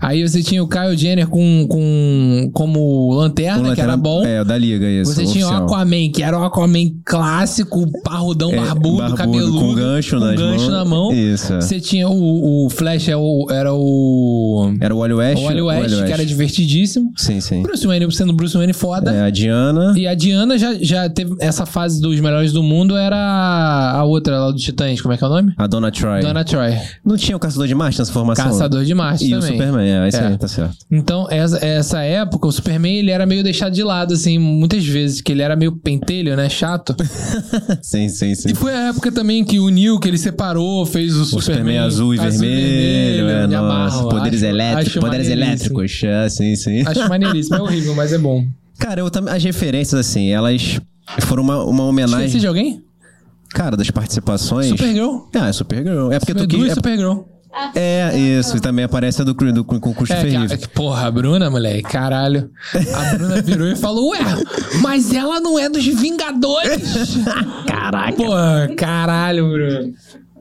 Aí 0.00 0.26
você 0.26 0.42
tinha 0.42 0.62
o 0.62 0.68
Kyle 0.68 0.96
Jenner 0.96 1.26
com, 1.28 1.66
com, 1.68 2.50
como 2.52 3.12
lanterna, 3.14 3.70
O 3.70 3.74
que 3.74 3.80
era 3.80 3.92
lanterna- 3.92 3.96
bom. 3.96 4.24
É, 4.24 4.40
o 4.40 4.44
da 4.44 4.56
Liga, 4.56 4.86
isso. 4.88 5.12
Você 5.12 5.24
tinha 5.26 5.46
o 5.46 5.48
oficial. 5.48 5.64
Aquaman, 5.64 6.10
que 6.12 6.22
era 6.22 6.38
o 6.38 6.44
Aquaman 6.44 6.90
clássico, 7.04 7.86
parrudão, 8.02 8.50
É, 8.52 8.56
barbudo, 8.56 8.96
barbudo, 8.98 9.16
cabeludo. 9.16 9.58
com 9.58 9.74
gancho 9.74 10.18
com 10.18 10.34
gancho 10.34 10.70
na 10.70 10.84
mão. 10.84 11.12
Isso. 11.12 11.54
Você 11.54 11.80
tinha 11.80 12.08
o, 12.08 12.66
o 12.66 12.70
Flash, 12.70 13.08
é 13.08 13.16
o- 13.16 13.46
era 13.50 13.72
o. 13.72 14.72
Era 14.80 14.94
o 14.94 14.98
Wally 14.98 15.14
West. 15.14 15.42
O 15.42 15.46
Wally 15.46 15.62
West, 15.62 16.04
que 16.04 16.12
era 16.12 16.24
divertidíssimo. 16.24 17.10
Sim, 17.16 17.40
sim. 17.40 17.62
Bruce 17.62 17.86
Wayne 17.86 18.10
sendo 18.12 18.32
Bruce 18.32 18.56
Wayne 18.56 18.72
foda. 18.72 19.12
É, 19.12 19.22
a 19.22 19.30
Diana. 19.30 19.92
E 19.96 20.06
a 20.06 20.14
Diana 20.14 20.58
já, 20.58 20.74
já 20.80 21.08
teve 21.08 21.34
essa 21.40 21.66
fase 21.66 22.00
dos 22.00 22.18
melhores 22.20 22.52
do 22.52 22.62
mundo, 22.62 22.77
era 22.96 23.92
a 23.94 24.04
outra 24.04 24.38
lá 24.40 24.50
do 24.50 24.56
Titãs, 24.56 25.00
como 25.00 25.14
é 25.14 25.16
que 25.16 25.24
é 25.24 25.26
o 25.26 25.30
nome? 25.30 25.52
A 25.56 25.66
Donna 25.66 25.90
Troy. 25.90 26.20
Donna 26.20 26.44
Troy. 26.44 26.74
Não 27.04 27.16
tinha 27.16 27.36
o 27.36 27.40
Caçador 27.40 27.66
de 27.66 27.74
Marte 27.74 27.98
nessa 27.98 28.12
formação? 28.12 28.44
Caçador 28.46 28.84
de 28.84 28.94
Marte 28.94 29.24
E 29.24 29.34
o 29.34 29.40
também. 29.40 29.56
Superman, 29.56 29.88
é, 30.04 30.08
isso 30.08 30.16
É. 30.18 30.26
aí, 30.28 30.38
tá 30.38 30.48
certo. 30.48 30.76
Então, 30.90 31.26
essa, 31.30 31.64
essa 31.64 32.02
época, 32.02 32.46
o 32.46 32.52
Superman, 32.52 32.96
ele 32.98 33.10
era 33.10 33.24
meio 33.26 33.42
deixado 33.42 33.72
de 33.72 33.82
lado, 33.82 34.14
assim, 34.14 34.38
muitas 34.38 34.86
vezes, 34.86 35.20
que 35.20 35.32
ele 35.32 35.42
era 35.42 35.56
meio 35.56 35.72
pentelho, 35.76 36.36
né? 36.36 36.48
Chato. 36.48 36.94
sim, 37.82 38.08
sim, 38.08 38.34
sim. 38.34 38.50
E 38.50 38.54
foi 38.54 38.72
a 38.74 38.88
época 38.88 39.10
também 39.12 39.44
que 39.44 39.58
o 39.58 39.68
Neil, 39.68 39.98
que 39.98 40.08
ele 40.08 40.18
separou, 40.18 40.84
fez 40.86 41.16
o, 41.16 41.22
O 41.22 41.24
Superman, 41.24 41.42
Superman 41.42 41.78
azul 41.78 42.14
e 42.14 42.18
vermelho, 42.18 43.28
é, 43.28 43.46
me 43.46 43.54
nossa, 43.54 43.58
amarro. 43.98 44.08
poderes 44.08 44.42
Acho- 44.42 44.50
elétricos, 44.52 44.88
acho 44.88 45.00
poderes 45.00 45.28
elétricos, 45.28 46.00
é, 46.04 46.28
sim, 46.28 46.56
sim. 46.56 46.82
Acho 46.86 47.08
maneiríssimo, 47.08 47.56
é 47.56 47.62
horrível, 47.62 47.94
mas 47.94 48.12
é 48.12 48.18
bom. 48.18 48.44
Cara, 48.78 49.00
eu 49.00 49.10
as 49.28 49.42
referências, 49.42 49.98
assim, 49.98 50.28
elas 50.30 50.80
foram 51.22 51.42
uma, 51.42 51.64
uma 51.64 51.70
Esqueci 51.70 51.88
homenagem, 51.88 52.40
de 52.40 52.46
alguém? 52.46 52.84
cara, 53.50 53.76
das 53.76 53.90
participações. 53.90 54.68
Supergirl. 54.68 55.18
Ah, 55.34 55.48
é 55.48 55.52
Supergirl. 55.52 56.12
É 56.12 56.18
porque 56.18 56.34
tu 56.34 56.40
Supergirl 56.40 56.62
quis... 56.64 56.72
e 56.72 56.74
Supergirl. 56.74 57.20
É, 57.74 58.16
isso, 58.16 58.56
e 58.56 58.60
também 58.60 58.84
aparece 58.84 59.22
a 59.22 59.24
do, 59.24 59.32
do, 59.34 59.64
com 59.64 59.80
com 59.80 59.90
o 59.90 60.06
É, 60.12 60.56
que 60.56 60.68
porra, 60.68 61.06
a 61.06 61.10
Bruna, 61.10 61.50
moleque, 61.50 61.82
caralho. 61.82 62.50
A 62.94 63.14
Bruna 63.16 63.42
virou 63.42 63.66
e 63.66 63.74
falou, 63.74 64.10
ué, 64.10 64.18
mas 64.82 65.12
ela 65.12 65.40
não 65.40 65.58
é 65.58 65.68
dos 65.68 65.84
Vingadores. 65.84 67.16
Caraca! 67.66 68.12
Porra, 68.12 68.68
caralho, 68.76 69.50
Bruno. 69.50 69.92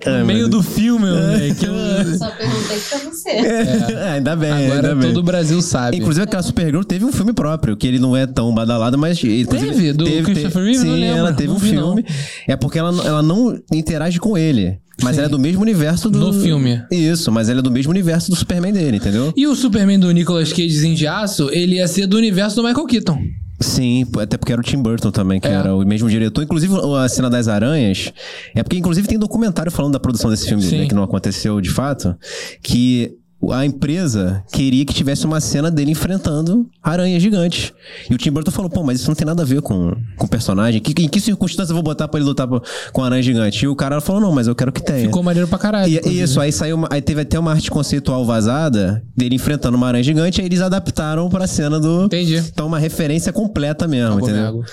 Ai, 0.06 0.20
No 0.20 0.26
meio 0.26 0.48
do 0.48 0.62
filme, 0.64 1.06
moleque. 1.06 1.66
eu- 1.66 2.18
Só 2.18 2.30
perguntei 2.32 2.78
pra 2.90 3.00
você. 3.00 3.30
É, 3.30 4.10
ainda 4.16 4.36
bem, 4.36 4.52
Agora 4.52 4.76
ainda 4.76 4.96
bem. 4.96 5.10
todo 5.10 5.18
o 5.20 5.24
Brasil 5.24 5.62
sabe. 5.62 5.98
Inclusive, 5.98 6.24
aquela 6.24 6.44
Supergirl 6.44 6.84
teve 6.84 7.04
um 7.06 7.12
filme 7.12 7.34
próprio, 7.34 7.76
que 7.76 7.88
ele 7.88 8.00
não 8.00 8.16
é 8.16 8.26
tão 8.28 8.54
badalado, 8.54 8.98
mas. 8.98 9.20
Teve? 9.20 9.94
Do 9.94 10.06
Christopher 10.24 10.64
Reeve? 10.64 10.80
Sim, 10.80 11.04
ela 11.04 11.34
teve 11.34 11.50
Não 11.50 11.56
um 11.56 11.60
filme. 11.60 12.06
É 12.48 12.56
porque 12.56 12.78
ela, 12.80 12.90
ela 13.06 13.22
não 13.22 13.58
interage 13.72 14.20
com 14.20 14.38
ele. 14.38 14.78
Mas 15.04 15.16
Sim. 15.16 15.22
ela 15.22 15.28
é 15.28 15.32
do 15.32 15.38
mesmo 15.40 15.62
universo 15.62 16.10
do. 16.10 16.18
No 16.20 16.34
filme. 16.34 16.82
Isso, 16.92 17.32
mas 17.32 17.50
ela 17.50 17.60
é 17.60 17.62
do 17.62 17.70
mesmo 17.72 17.92
universo 17.92 18.32
do 18.32 18.36
Superman 18.36 18.74
dele, 18.74 18.98
entendeu? 18.98 19.32
E 19.38 19.46
o 19.46 19.56
Superman 19.56 20.00
do 20.00 20.10
Nicolas 20.12 20.52
Cagezinho 20.52 20.96
de 20.96 21.06
aço, 21.06 21.50
ele 21.52 21.76
ia 21.76 21.88
ser 21.88 22.08
do 22.08 22.18
universo 22.18 22.56
do 22.56 22.68
Michael 22.68 22.86
Keaton. 22.88 23.20
Sim, 23.60 24.06
até 24.20 24.38
porque 24.38 24.52
era 24.52 24.62
o 24.62 24.64
Tim 24.64 24.78
Burton 24.78 25.10
também, 25.12 25.40
que 25.40 25.48
É. 25.48 25.52
era 25.52 25.76
o 25.76 25.84
mesmo 25.86 26.08
diretor. 26.10 26.44
Inclusive, 26.44 26.74
a 26.98 27.10
cena 27.10 27.30
das 27.30 27.48
aranhas. 27.48 28.14
É 28.54 28.62
porque, 28.62 28.78
inclusive, 28.78 29.08
tem 29.08 29.18
documentário 29.18 29.72
falando 29.72 29.94
da 29.94 30.00
produção 30.00 30.30
desse 30.30 30.48
filme, 30.48 30.64
né, 30.64 30.86
que 30.88 30.94
não 30.94 31.02
aconteceu 31.04 31.60
de 31.60 31.70
fato. 31.70 32.16
Que 32.62 33.18
a 33.52 33.66
empresa 33.66 34.44
queria 34.52 34.84
que 34.84 34.94
tivesse 34.94 35.26
uma 35.26 35.40
cena 35.40 35.70
dele 35.72 35.92
enfrentando 35.92 36.68
aranhas 36.84 37.22
gigantes. 37.22 37.72
E 38.10 38.14
o 38.14 38.18
Tim 38.18 38.32
Burton 38.32 38.52
falou, 38.52 38.70
pô, 38.70 38.84
mas 38.84 39.00
isso 39.00 39.08
não 39.10 39.16
tem 39.16 39.26
nada 39.26 39.44
a 39.44 39.46
ver 39.46 39.62
com 39.62 39.94
o 40.20 40.28
personagem. 40.28 40.82
Que, 40.82 41.04
em 41.04 41.08
que 41.08 41.20
circunstância 41.22 41.72
eu 41.72 41.76
vou 41.76 41.84
botar 41.84 42.08
pra 42.08 42.20
ele 42.20 42.28
lutar 42.28 42.48
com 42.92 43.04
aranha 43.04 43.22
gigante? 43.22 43.64
E 43.64 43.68
o 43.68 43.76
cara 43.76 44.02
falou, 44.02 44.22
não, 44.22 44.32
mas 44.32 44.48
eu 44.48 44.56
quero 44.56 44.72
que 44.72 44.82
tenha. 44.82 45.06
Ficou 45.06 45.22
maneiro 45.24 45.48
pra 45.48 45.58
caralho. 45.60 45.88
E, 45.90 46.22
isso, 46.22 46.40
aí 46.42 46.52
saiu 46.52 46.76
uma- 46.76 46.88
aí 46.92 47.02
teve 47.02 47.22
até 47.22 47.38
uma 47.40 47.52
arte 47.52 47.70
conceitual 47.70 48.26
vazada 48.26 49.04
dele 49.16 49.36
enfrentando 49.36 49.78
uma 49.78 49.88
aranha 49.88 50.04
gigante, 50.04 50.42
aí 50.42 50.48
eles 50.48 50.60
adaptaram 50.62 51.30
pra 51.30 51.46
cena 51.48 51.80
do. 51.80 52.06
Entendi. 52.06 52.38
Então, 52.38 52.66
uma 52.68 52.80
referência 52.80 53.32
completa 53.32 53.88
mesmo, 53.88 54.16
Água, 54.18 54.30
entendeu? 54.30 54.64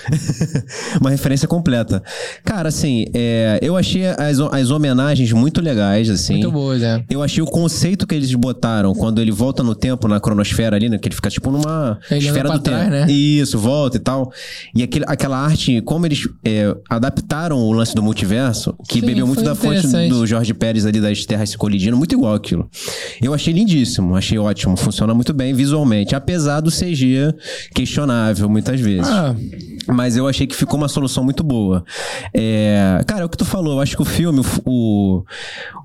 uma 0.99 1.09
referência 1.11 1.47
completa. 1.47 2.01
Cara, 2.43 2.69
assim, 2.69 3.05
é, 3.13 3.59
eu 3.61 3.77
achei 3.77 4.05
as, 4.07 4.39
as 4.39 4.71
homenagens 4.71 5.31
muito 5.31 5.61
legais, 5.61 6.09
assim. 6.09 6.33
Muito 6.33 6.51
boa, 6.51 6.77
né? 6.77 7.03
Eu 7.09 7.21
achei 7.21 7.41
o 7.43 7.45
conceito 7.45 8.07
que 8.07 8.15
eles 8.15 8.33
botaram 8.33 8.54
botaram 8.55 8.93
quando 8.95 9.21
ele 9.21 9.31
volta 9.31 9.61
no 9.61 9.75
tempo, 9.75 10.07
na 10.07 10.19
cronosfera 10.19 10.75
ali, 10.75 10.89
né? 10.89 10.97
Que 10.97 11.07
ele 11.09 11.15
fica 11.15 11.29
tipo 11.29 11.51
numa 11.51 11.99
Ele 12.09 12.25
esfera 12.25 12.49
do 12.49 12.59
trás, 12.59 12.83
tempo. 12.85 12.91
né? 12.91 13.11
Isso, 13.11 13.59
volta 13.59 13.97
e 13.97 13.99
tal. 13.99 14.31
E 14.73 14.81
aquele, 14.81 15.05
aquela 15.07 15.37
arte, 15.37 15.81
como 15.81 16.05
eles 16.05 16.27
é, 16.43 16.75
adaptaram 16.89 17.57
o 17.57 17.71
lance 17.71 17.93
do 17.93 18.01
multiverso, 18.01 18.73
que 18.87 18.99
Sim, 18.99 19.05
bebeu 19.05 19.27
muito 19.27 19.43
da 19.43 19.53
fonte 19.53 19.85
do 20.09 20.25
Jorge 20.25 20.53
Pérez 20.53 20.85
ali 20.85 20.99
das 21.01 21.25
terras 21.25 21.49
se 21.49 21.57
colidindo, 21.57 21.97
muito 21.97 22.13
igual 22.15 22.33
aquilo. 22.33 22.69
Eu 23.21 23.33
achei 23.33 23.53
lindíssimo, 23.53 24.15
achei 24.15 24.37
ótimo, 24.39 24.75
funciona 24.77 25.13
muito 25.13 25.33
bem 25.33 25.53
visualmente, 25.53 26.15
apesar 26.15 26.61
do 26.61 26.71
CG 26.71 27.33
questionável 27.73 28.49
muitas 28.49 28.79
vezes. 28.79 29.07
Ah, 29.07 29.35
Mas 29.87 30.17
eu 30.17 30.27
achei 30.27 30.47
que 30.47 30.55
ficou 30.55 30.77
uma 30.77 30.87
solução 30.87 31.23
muito 31.23 31.43
boa. 31.43 31.83
É, 32.33 33.01
cara, 33.05 33.21
é 33.21 33.25
o 33.25 33.29
que 33.29 33.37
tu 33.37 33.45
falou. 33.45 33.73
Eu 33.73 33.79
acho 33.81 33.95
que 33.95 34.01
o 34.01 34.05
filme, 34.05 34.39
o, 34.39 34.45
o, 34.65 35.23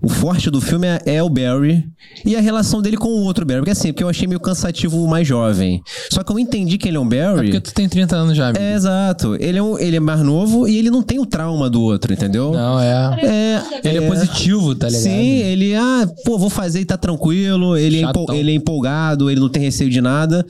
o 0.03 0.09
forte 0.09 0.51
do 0.51 0.61
filme 0.61 0.87
é, 0.87 1.01
é 1.17 1.23
o 1.23 1.29
Barry 1.29 1.85
e 2.25 2.37
a 2.37 2.41
relação 2.41 2.60
dele 2.83 2.97
com 2.97 3.09
o 3.09 3.23
outro 3.25 3.45
Barry. 3.45 3.61
Porque 3.61 3.71
assim, 3.71 3.89
porque 3.93 4.05
eu 4.05 4.09
achei 4.09 4.27
meio 4.27 4.41
cansativo 4.41 5.03
o 5.03 5.09
mais 5.09 5.27
jovem. 5.27 5.83
Só 6.11 6.23
que 6.23 6.31
eu 6.33 6.39
entendi 6.39 6.79
que 6.79 6.89
ele 6.89 6.97
é 6.97 7.01
um 7.01 7.07
é 7.07 7.09
Barry. 7.09 7.47
porque 7.47 7.61
tu 7.61 7.73
tem 7.75 7.89
30 7.89 8.17
anos 8.17 8.37
já, 8.37 8.49
amigo. 8.49 8.63
É, 8.63 8.75
exato. 8.75 9.37
Ele 9.41 9.59
é, 9.59 9.63
um- 9.63 9.79
ele 9.79 9.97
é 9.97 10.01
mais 10.01 10.21
novo 10.23 10.69
e 10.69 10.77
ele 10.79 10.91
não 10.91 11.03
tem 11.03 11.19
o 11.19 11.27
trauma 11.27 11.69
do 11.71 11.83
outro, 11.83 12.13
entendeu? 12.13 12.53
Não, 12.53 12.79
é. 12.81 13.19
É, 13.23 13.63
Ele 13.89 13.99
é, 14.05 14.07
positivo, 14.09 14.75
tá 14.75 14.87
ligado? 14.89 15.03
Sim, 15.03 15.11
ele, 15.39 15.75
ah, 15.75 16.09
pô, 16.25 16.39
vou 16.39 16.51
fazer 16.51 16.81
e 16.81 16.85
tá 16.85 16.97
tranquilo. 16.97 17.77
Ele 17.77 17.99
é, 17.99 18.03
empol- 18.03 18.33
ele 18.35 18.51
é 18.53 18.55
empolgado, 18.55 19.31
ele 19.31 19.41
não 19.41 19.49
tem 19.49 19.63
receio 19.63 19.89
de 19.91 20.01
nada. 20.01 20.45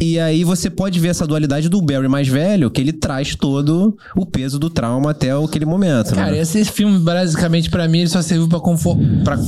E 0.00 0.18
aí 0.18 0.44
você 0.44 0.70
pode 0.70 1.00
ver 1.00 1.08
essa 1.08 1.26
dualidade 1.26 1.68
do 1.68 1.82
Barry 1.82 2.08
mais 2.08 2.28
velho, 2.28 2.70
que 2.70 2.80
ele 2.80 2.92
traz 2.92 3.34
todo 3.34 3.96
o 4.16 4.24
peso 4.24 4.58
do 4.58 4.70
trauma 4.70 5.10
até 5.10 5.32
aquele 5.32 5.66
momento. 5.66 6.14
Cara, 6.14 6.30
né? 6.32 6.38
esse 6.38 6.64
filme, 6.64 6.98
basicamente, 7.00 7.68
pra 7.68 7.88
mim, 7.88 8.00
ele 8.00 8.08
só 8.08 8.22
serviu 8.22 8.48
pra, 8.48 8.60
confor... 8.60 8.96
pra 9.24 9.38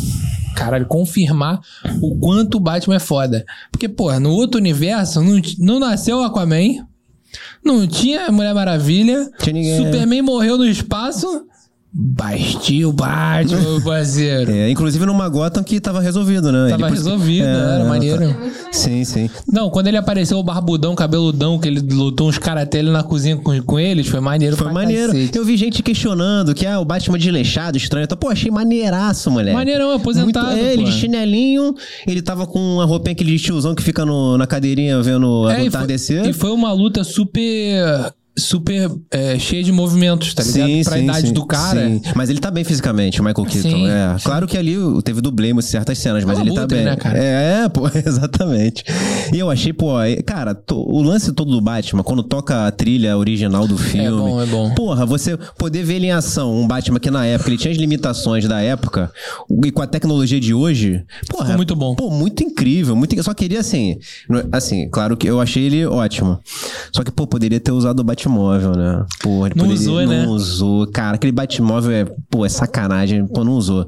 caralho, 0.56 0.86
confirmar 0.86 1.60
o 2.02 2.18
quanto 2.18 2.56
o 2.56 2.60
Batman 2.60 2.96
é 2.96 3.00
foda. 3.00 3.44
Porque, 3.70 3.88
porra, 3.88 4.18
no 4.18 4.30
outro 4.30 4.60
universo, 4.60 5.22
não, 5.22 5.40
não 5.58 5.78
nasceu 5.78 6.18
o 6.18 6.22
Aquaman, 6.22 6.84
não 7.64 7.86
tinha 7.86 8.30
Mulher 8.32 8.54
Maravilha, 8.54 9.30
Tinha 9.38 9.52
ninguém, 9.52 9.76
Superman 9.76 10.22
morreu 10.22 10.58
no 10.58 10.66
espaço, 10.66 11.46
bastiu 11.92 12.90
o 12.90 12.92
Batman, 12.92 13.60
meu 13.60 13.80
parceiro. 13.82 14.50
É, 14.60 14.70
inclusive 14.70 15.04
numa 15.06 15.28
Gotham 15.28 15.62
que 15.62 15.80
tava 15.80 16.00
resolvido, 16.00 16.52
né? 16.52 16.70
Tava 16.70 16.86
Ele- 16.86 16.94
resolvido, 16.94 17.46
É, 17.46 17.50
era 17.74 17.78
tá- 17.78 17.84
maneiro. 17.84 18.36
Sim, 18.72 19.04
sim. 19.04 19.28
Não, 19.50 19.70
quando 19.70 19.88
ele 19.88 19.96
apareceu, 19.96 20.38
o 20.38 20.42
barbudão, 20.42 20.94
cabeludão, 20.94 21.58
que 21.58 21.66
ele 21.68 21.80
lutou 21.80 22.28
uns 22.28 22.38
karatê 22.38 22.78
ali 22.78 22.90
na 22.90 23.02
cozinha 23.02 23.36
com, 23.36 23.60
com 23.62 23.78
eles, 23.78 24.06
foi 24.06 24.20
maneiro 24.20 24.56
Foi 24.56 24.70
maneiro. 24.72 25.12
cacete. 25.12 25.36
Eu 25.36 25.44
vi 25.44 25.56
gente 25.56 25.82
questionando 25.82 26.54
que 26.54 26.64
ah, 26.66 26.78
o 26.80 26.84
Batman 26.84 27.18
desleixado, 27.18 27.76
estranho. 27.76 28.04
Então, 28.04 28.16
pô, 28.16 28.28
achei 28.28 28.50
maneiraço, 28.50 29.30
moleque. 29.30 29.56
Maneirão, 29.56 29.92
aposentado, 29.92 30.50
Muito, 30.52 30.64
é, 30.64 30.72
ele 30.72 30.84
de 30.84 30.92
chinelinho, 30.92 31.74
ele 32.06 32.22
tava 32.22 32.46
com 32.46 32.58
uma 32.58 32.84
roupinha 32.84 33.12
aquele 33.12 33.36
de 33.36 33.42
tiozão 33.42 33.74
que 33.74 33.82
fica 33.82 34.04
no- 34.04 34.38
na 34.38 34.46
cadeirinha 34.46 35.00
vendo 35.02 35.46
a 35.46 35.52
É, 35.52 35.54
e 35.54 35.58
foi, 35.58 35.66
entardecer. 35.66 36.26
e 36.26 36.32
foi 36.32 36.50
uma 36.50 36.72
luta 36.72 37.02
super. 37.02 38.12
Super 38.40 38.90
é, 39.10 39.38
cheia 39.38 39.62
de 39.62 39.70
movimentos, 39.72 40.34
tá 40.34 40.42
ligado? 40.42 40.84
pra 40.84 40.98
idade 40.98 41.32
do 41.32 41.46
cara. 41.46 41.86
sim. 41.88 42.02
Mas 42.14 42.30
ele 42.30 42.40
tá 42.40 42.50
bem 42.50 42.64
fisicamente, 42.64 43.20
o 43.20 43.24
Michael 43.24 43.46
Keaton. 43.46 43.68
Sim, 43.70 43.88
é. 43.88 44.18
sim. 44.18 44.24
Claro 44.24 44.46
que 44.46 44.56
ali 44.56 44.76
teve 45.04 45.20
dublê 45.20 45.50
em 45.52 45.60
certas 45.60 45.98
cenas, 45.98 46.24
mas 46.24 46.38
É 46.38 46.40
ele 46.42 46.52
tá 46.54 46.60
abutre, 46.62 46.76
bem. 46.78 46.84
né, 46.86 46.96
cara? 46.96 47.18
É, 47.18 47.62
é, 47.64 47.68
pô, 47.68 47.88
exatamente. 47.94 48.84
E 49.32 49.38
eu 49.38 49.50
achei, 49.50 49.72
pô, 49.72 50.00
é- 50.00 50.16
cara, 50.22 50.54
to- 50.54 50.80
o 50.88 51.02
lance 51.02 51.32
todo 51.32 51.50
do 51.50 51.60
Batman, 51.60 52.02
quando 52.02 52.22
toca 52.22 52.66
a 52.66 52.70
trilha 52.70 53.16
original 53.16 53.66
do 53.66 53.76
filme. 53.76 54.06
É 54.06 54.10
bom, 54.10 54.42
é 54.42 54.46
bom. 54.46 54.74
Porra, 54.74 55.04
você 55.06 55.36
poder 55.58 55.82
ver 55.82 55.94
ele 55.96 56.06
em 56.06 56.12
ação, 56.12 56.54
um 56.58 56.66
Batman 56.66 56.98
que 56.98 57.10
na 57.10 57.26
época 57.26 57.50
ele 57.50 57.58
tinha 57.58 57.72
as 57.72 57.78
limitações 57.78 58.46
da 58.48 58.60
época, 58.60 59.10
e 59.64 59.70
com 59.70 59.82
a 59.82 59.86
tecnologia 59.86 60.40
de 60.40 60.54
hoje, 60.54 61.04
porra, 61.28 61.44
Ficou 61.44 61.56
muito 61.56 61.76
bom. 61.76 61.94
Pô, 61.94 62.10
muito 62.10 62.42
incrível, 62.42 62.94
muito 62.96 63.14
Eu 63.14 63.22
só 63.22 63.34
queria 63.34 63.60
assim, 63.60 63.98
assim, 64.52 64.88
claro 64.88 65.16
que 65.16 65.26
eu 65.26 65.40
achei 65.40 65.64
ele 65.64 65.84
ótimo. 65.86 66.38
Só 66.92 67.02
que, 67.02 67.10
pô, 67.10 67.26
poderia 67.26 67.60
ter 67.60 67.72
usado 67.72 68.00
o 68.00 68.04
Batmóvel, 68.30 68.72
né? 68.76 69.04
Pô, 69.22 69.46
ele 69.46 69.54
Não 69.56 69.66
poderia- 69.66 69.74
usou, 69.74 70.00
não 70.02 70.06
né? 70.08 70.26
usou. 70.26 70.86
Cara, 70.86 71.16
aquele 71.16 71.32
Batmóvel 71.32 71.90
é, 71.92 72.04
pô, 72.30 72.46
é 72.46 72.48
sacanagem, 72.48 73.26
pô, 73.26 73.44
não 73.44 73.52
usou. 73.52 73.86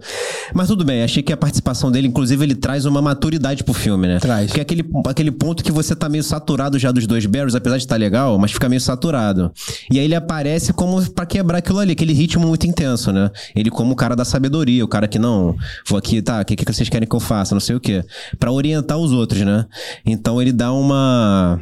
Mas 0.52 0.68
tudo 0.68 0.84
bem, 0.84 1.02
achei 1.02 1.22
que 1.22 1.32
a 1.32 1.36
participação 1.36 1.90
dele, 1.90 2.08
inclusive, 2.08 2.44
ele 2.44 2.54
traz 2.54 2.84
uma 2.84 3.00
maturidade 3.00 3.62
pro 3.64 3.72
filme, 3.72 4.06
né? 4.08 4.18
Traz. 4.18 4.46
Porque 4.48 4.60
é 4.60 4.62
aquele, 4.62 4.84
aquele 5.06 5.30
ponto 5.30 5.62
que 5.62 5.70
você 5.72 5.94
tá 5.94 6.08
meio 6.08 6.24
saturado 6.24 6.78
já 6.78 6.90
dos 6.90 7.06
dois 7.06 7.24
Barrys, 7.26 7.54
apesar 7.54 7.76
de 7.76 7.84
estar 7.84 7.96
legal, 7.96 8.38
mas 8.38 8.52
fica 8.52 8.68
meio 8.68 8.80
saturado. 8.80 9.52
E 9.90 9.98
aí 9.98 10.04
ele 10.04 10.14
aparece 10.14 10.72
como 10.72 11.00
pra 11.12 11.24
quebrar 11.24 11.58
aquilo 11.58 11.78
ali, 11.78 11.92
aquele 11.92 12.12
ritmo 12.12 12.46
muito 12.46 12.66
intenso, 12.66 13.12
né? 13.12 13.30
Ele 13.54 13.70
como 13.70 13.92
o 13.92 13.96
cara 13.96 14.16
da 14.16 14.24
sabedoria, 14.24 14.84
o 14.84 14.88
cara 14.88 15.06
que 15.06 15.18
não, 15.18 15.54
vou 15.86 15.98
aqui, 15.98 16.20
tá, 16.20 16.40
o 16.40 16.44
que, 16.44 16.56
que 16.56 16.64
vocês 16.72 16.88
querem 16.88 17.08
que 17.08 17.14
eu 17.14 17.20
faça, 17.20 17.54
não 17.54 17.60
sei 17.60 17.76
o 17.76 17.80
quê. 17.80 18.04
Pra 18.38 18.50
orientar 18.50 18.98
os 18.98 19.12
outros, 19.12 19.40
né? 19.42 19.66
Então 20.04 20.40
ele 20.40 20.52
dá 20.52 20.72
uma 20.72 21.60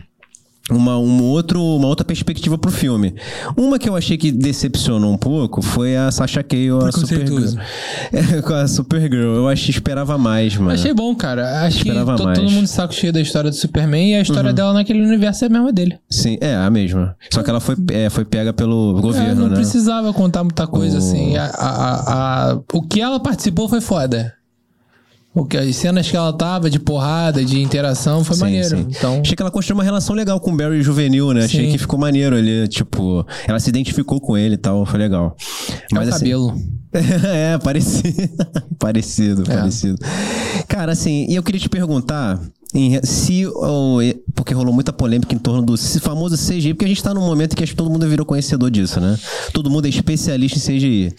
uma, 0.76 0.98
um 0.98 1.22
outro, 1.22 1.62
uma 1.62 1.86
outra 1.88 2.04
perspectiva 2.04 2.56
pro 2.58 2.70
filme. 2.70 3.14
Uma 3.56 3.78
que 3.78 3.88
eu 3.88 3.96
achei 3.96 4.16
que 4.16 4.30
decepcionou 4.32 5.12
um 5.12 5.16
pouco 5.16 5.62
foi 5.62 5.96
a 5.96 6.10
Sasha 6.10 6.42
Cale, 6.42 6.70
a. 6.86 6.92
Supergirl. 6.92 7.58
É, 8.12 8.42
com 8.42 8.54
a 8.54 8.66
Supergirl. 8.66 9.36
Eu 9.36 9.48
achei 9.48 9.70
esperava 9.70 10.16
mais, 10.18 10.56
mano. 10.56 10.72
Achei 10.72 10.92
bom, 10.92 11.14
cara. 11.14 11.62
Acho 11.66 11.78
que 11.82 11.88
Esperava 11.88 12.16
to- 12.16 12.24
mais. 12.24 12.38
todo 12.38 12.50
mundo 12.50 12.64
de 12.64 12.70
saco 12.70 12.94
cheio 12.94 13.12
da 13.12 13.20
história 13.20 13.50
do 13.50 13.56
Superman 13.56 14.10
e 14.12 14.14
a 14.16 14.20
história 14.20 14.52
dela 14.52 14.72
naquele 14.72 15.02
universo 15.02 15.44
é 15.44 15.46
a 15.46 15.50
mesma 15.50 15.72
dele. 15.72 15.98
Sim, 16.08 16.38
é 16.40 16.54
a 16.56 16.70
mesma. 16.70 17.16
Só 17.32 17.42
que 17.42 17.50
ela 17.50 17.60
foi, 17.60 17.76
é, 17.92 18.08
foi 18.10 18.24
pega 18.24 18.52
pelo 18.52 18.98
É, 18.98 19.00
governo, 19.00 19.42
não 19.42 19.48
né? 19.48 19.54
precisava 19.56 20.12
contar 20.12 20.44
muita 20.44 20.66
coisa 20.66 20.96
O- 20.96 20.98
assim. 20.98 21.36
A- 21.36 21.44
a- 21.54 22.50
a- 22.52 22.58
o 22.72 22.82
que 22.82 23.00
ela 23.00 23.20
participou 23.20 23.68
foi 23.68 23.80
foda. 23.80 24.32
O 25.32 25.44
que, 25.44 25.56
as 25.56 25.76
cenas 25.76 26.10
que 26.10 26.16
ela 26.16 26.32
tava 26.32 26.68
de 26.68 26.80
porrada, 26.80 27.44
de 27.44 27.60
interação, 27.62 28.24
foi 28.24 28.34
Sim, 28.34 28.42
maneiro. 28.42 28.68
sim. 28.68 28.86
Então, 28.88 29.20
Achei 29.20 29.36
que 29.36 29.40
ela 29.42 29.50
construiu 29.50 29.76
uma 29.78 29.84
relação 29.84 30.14
legal 30.16 30.40
com 30.40 30.52
o 30.52 30.56
Barry 30.56 30.82
juvenil, 30.82 31.32
né? 31.32 31.44
Achei 31.44 31.66
Sim. 31.66 31.70
que 31.72 31.78
ficou 31.78 31.96
maneiro 31.98 32.34
ali, 32.34 32.66
tipo, 32.66 33.24
ela 33.46 33.60
se 33.60 33.68
identificou 33.70 34.20
com 34.20 34.36
ele 34.36 34.54
e 34.54 34.58
tal, 34.58 34.84
foi 34.84 34.98
legal. 34.98 35.36
é 35.92 35.94
o 35.96 36.00
assim, 36.00 36.10
cabelo. 36.10 36.54
é, 36.92 37.56
parecido. 37.58 38.28
parecido, 38.76 39.42
É. 39.52 39.56
parecido. 39.56 39.98
Cara, 40.66 40.90
assim, 40.92 41.26
e 41.28 41.36
eu 41.36 41.42
queria 41.44 41.60
te 41.60 41.68
perguntar 41.68 42.40
em 42.74 43.00
se. 43.04 43.46
o- 43.46 43.98
porque 44.34 44.52
rolou 44.52 44.74
muita 44.74 44.92
polêmica 44.92 45.32
em 45.32 45.38
torno 45.38 45.62
do 45.62 45.76
famoso 46.00 46.36
CGI, 46.36 46.74
porque 46.74 46.86
a 46.86 46.88
gente 46.88 47.02
tá 47.04 47.14
num 47.14 47.20
momento 47.24 47.54
que 47.54 47.62
acho 47.62 47.72
que 47.72 47.76
todo 47.76 47.88
mundo 47.90 48.08
virou 48.08 48.26
conhecedor 48.26 48.68
disso, 48.68 48.98
né? 49.00 49.16
Todo 49.52 49.70
mundo 49.70 49.86
é 49.86 49.88
especialista 49.88 50.58
em 50.58 50.60
CGI. 50.76 51.14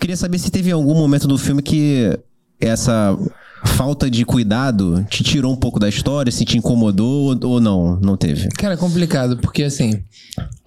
Queria 0.00 0.16
saber 0.16 0.38
se 0.38 0.50
teve 0.50 0.70
algum 0.70 0.94
momento 0.94 1.28
do 1.28 1.36
filme 1.36 1.60
que 1.60 2.18
essa 2.60 3.16
falta 3.64 4.10
de 4.10 4.24
cuidado 4.24 5.04
te 5.08 5.24
tirou 5.24 5.52
um 5.52 5.56
pouco 5.56 5.78
da 5.78 5.88
história, 5.88 6.30
se 6.30 6.44
te 6.44 6.56
incomodou 6.58 7.38
ou, 7.42 7.60
não? 7.60 7.98
Não 8.00 8.16
teve. 8.16 8.48
Cara, 8.50 8.74
é 8.74 8.76
complicado, 8.76 9.36
porque 9.38 9.64
assim, 9.64 10.02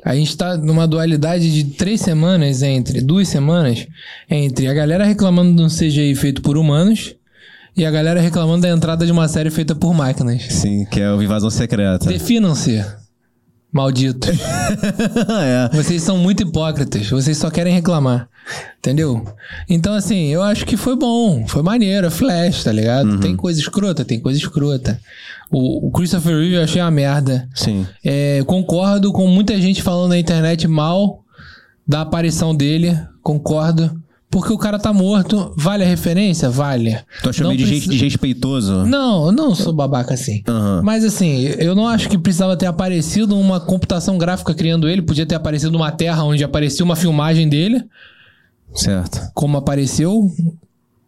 a 0.04 0.16
gente 0.16 0.36
tá 0.36 0.58
numa 0.58 0.88
dualidade 0.88 1.52
de 1.52 1.76
três 1.76 2.02
semanas 2.02 2.62
entre, 2.62 3.02
duas 3.02 3.28
semanas, 3.28 3.88
entre 4.30 4.68
a 4.68 4.74
galera 4.74 5.06
reclamando 5.06 5.56
de 5.56 5.62
um 5.62 5.68
CGI 5.68 6.16
feito 6.16 6.42
por 6.42 6.58
humanos 6.58 7.16
e 7.76 7.86
a 7.86 7.92
galera 7.92 8.20
reclamando 8.20 8.64
da 8.64 8.70
entrada 8.70 9.06
de 9.06 9.12
uma 9.12 9.28
série 9.28 9.50
feita 9.50 9.74
por 9.74 9.94
máquinas. 9.94 10.44
Sim, 10.50 10.86
que 10.86 11.00
é 11.00 11.12
o 11.12 11.22
Invasão 11.22 11.50
Secreta. 11.50 12.10
Definam-se, 12.10 12.84
malditos. 13.72 14.38
é. 14.40 15.76
Vocês 15.76 16.02
são 16.02 16.18
muito 16.18 16.44
hipócritas, 16.44 17.10
vocês 17.10 17.38
só 17.38 17.50
querem 17.50 17.74
reclamar. 17.74 18.28
Entendeu? 18.80 19.24
Então, 19.70 19.94
assim, 19.94 20.28
eu 20.28 20.42
acho 20.42 20.66
que 20.66 20.76
foi 20.76 20.96
bom, 20.96 21.46
foi 21.48 21.62
maneiro, 21.62 22.08
é 22.08 22.10
flash, 22.10 22.64
tá 22.64 22.72
ligado? 22.72 23.20
Tem 23.20 23.36
coisa 23.36 23.60
escrota, 23.60 24.04
tem 24.04 24.20
coisa 24.20 24.40
escrota. 24.40 25.00
O, 25.52 25.88
o 25.88 25.92
Christopher 25.92 26.38
Reeve 26.38 26.56
eu 26.56 26.64
achei 26.64 26.82
uma 26.82 26.90
merda. 26.90 27.48
Sim. 27.54 27.86
É, 28.04 28.42
concordo 28.46 29.12
com 29.12 29.28
muita 29.28 29.60
gente 29.60 29.84
falando 29.84 30.12
na 30.12 30.20
internet 30.20 30.68
mal 30.68 31.24
da 31.88 32.02
aparição 32.02 32.56
dele. 32.56 32.98
Concordo. 33.22 34.02
Porque 34.32 34.54
o 34.54 34.58
cara 34.58 34.78
tá 34.78 34.94
morto. 34.94 35.54
Vale 35.58 35.84
a 35.84 35.88
referência? 35.88 36.50
Vale. 36.50 37.00
Tu 37.24 37.30
achou 37.30 37.48
Não 37.48 37.56
meio 37.56 37.66
desres- 37.66 37.88
desrespeitoso? 37.88 38.86
Não, 38.86 39.26
eu 39.28 39.32
não 39.32 39.56
sou 39.56 39.74
babaca 39.74 40.14
assim. 40.14 40.44
Aham. 40.48 40.82
Mas 40.84 41.04
assim, 41.04 41.46
eu 41.58 41.74
não 41.74 41.88
acho 41.88 42.08
que 42.10 42.18
precisava 42.18 42.56
ter 42.56 42.68
aparecido 42.68 43.36
uma 43.38 43.60
computação 43.60 44.18
gráfica 44.20 44.54
criando 44.54 44.88
ele. 44.88 45.02
Podia 45.02 45.26
ter 45.26 45.34
aparecido 45.36 45.76
uma 45.76 45.92
terra 45.92 46.24
onde 46.24 46.44
aparecia 46.44 46.86
uma 46.86 46.96
filmagem 46.96 47.50
dele, 47.50 47.84
Certo. 48.76 49.20
como 49.34 49.58
apareceu 49.58 50.32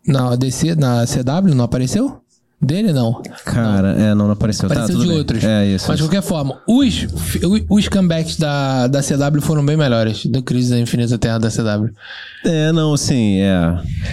na 0.07 0.35
DC, 0.35 0.73
na 0.75 1.05
CW, 1.05 1.53
não 1.53 1.65
apareceu? 1.65 2.20
Dele 2.61 2.93
não. 2.93 3.21
Cara, 3.43 3.93
é, 3.93 4.13
não, 4.13 4.25
não 4.25 4.31
apareceu. 4.33 4.69
tá, 4.69 4.75
Apareceu 4.75 4.95
tudo 4.95 5.03
de 5.03 5.09
bem. 5.09 5.17
outros. 5.17 5.43
É 5.43 5.65
isso. 5.65 5.85
Mas 5.87 5.97
de 5.97 6.03
qualquer 6.03 6.21
forma, 6.21 6.59
os, 6.67 7.07
os 7.69 7.87
comebacks 7.87 8.37
da, 8.37 8.85
da 8.87 9.01
CW 9.01 9.41
foram 9.41 9.65
bem 9.65 9.75
melhores. 9.75 10.25
Do 10.25 10.43
Crise 10.43 10.69
da 10.69 10.79
Infinita 10.79 11.17
Terra 11.17 11.39
da 11.39 11.49
CW. 11.49 11.89
É, 12.45 12.71
não, 12.71 12.95
sim, 12.97 13.39
é. 13.39 13.55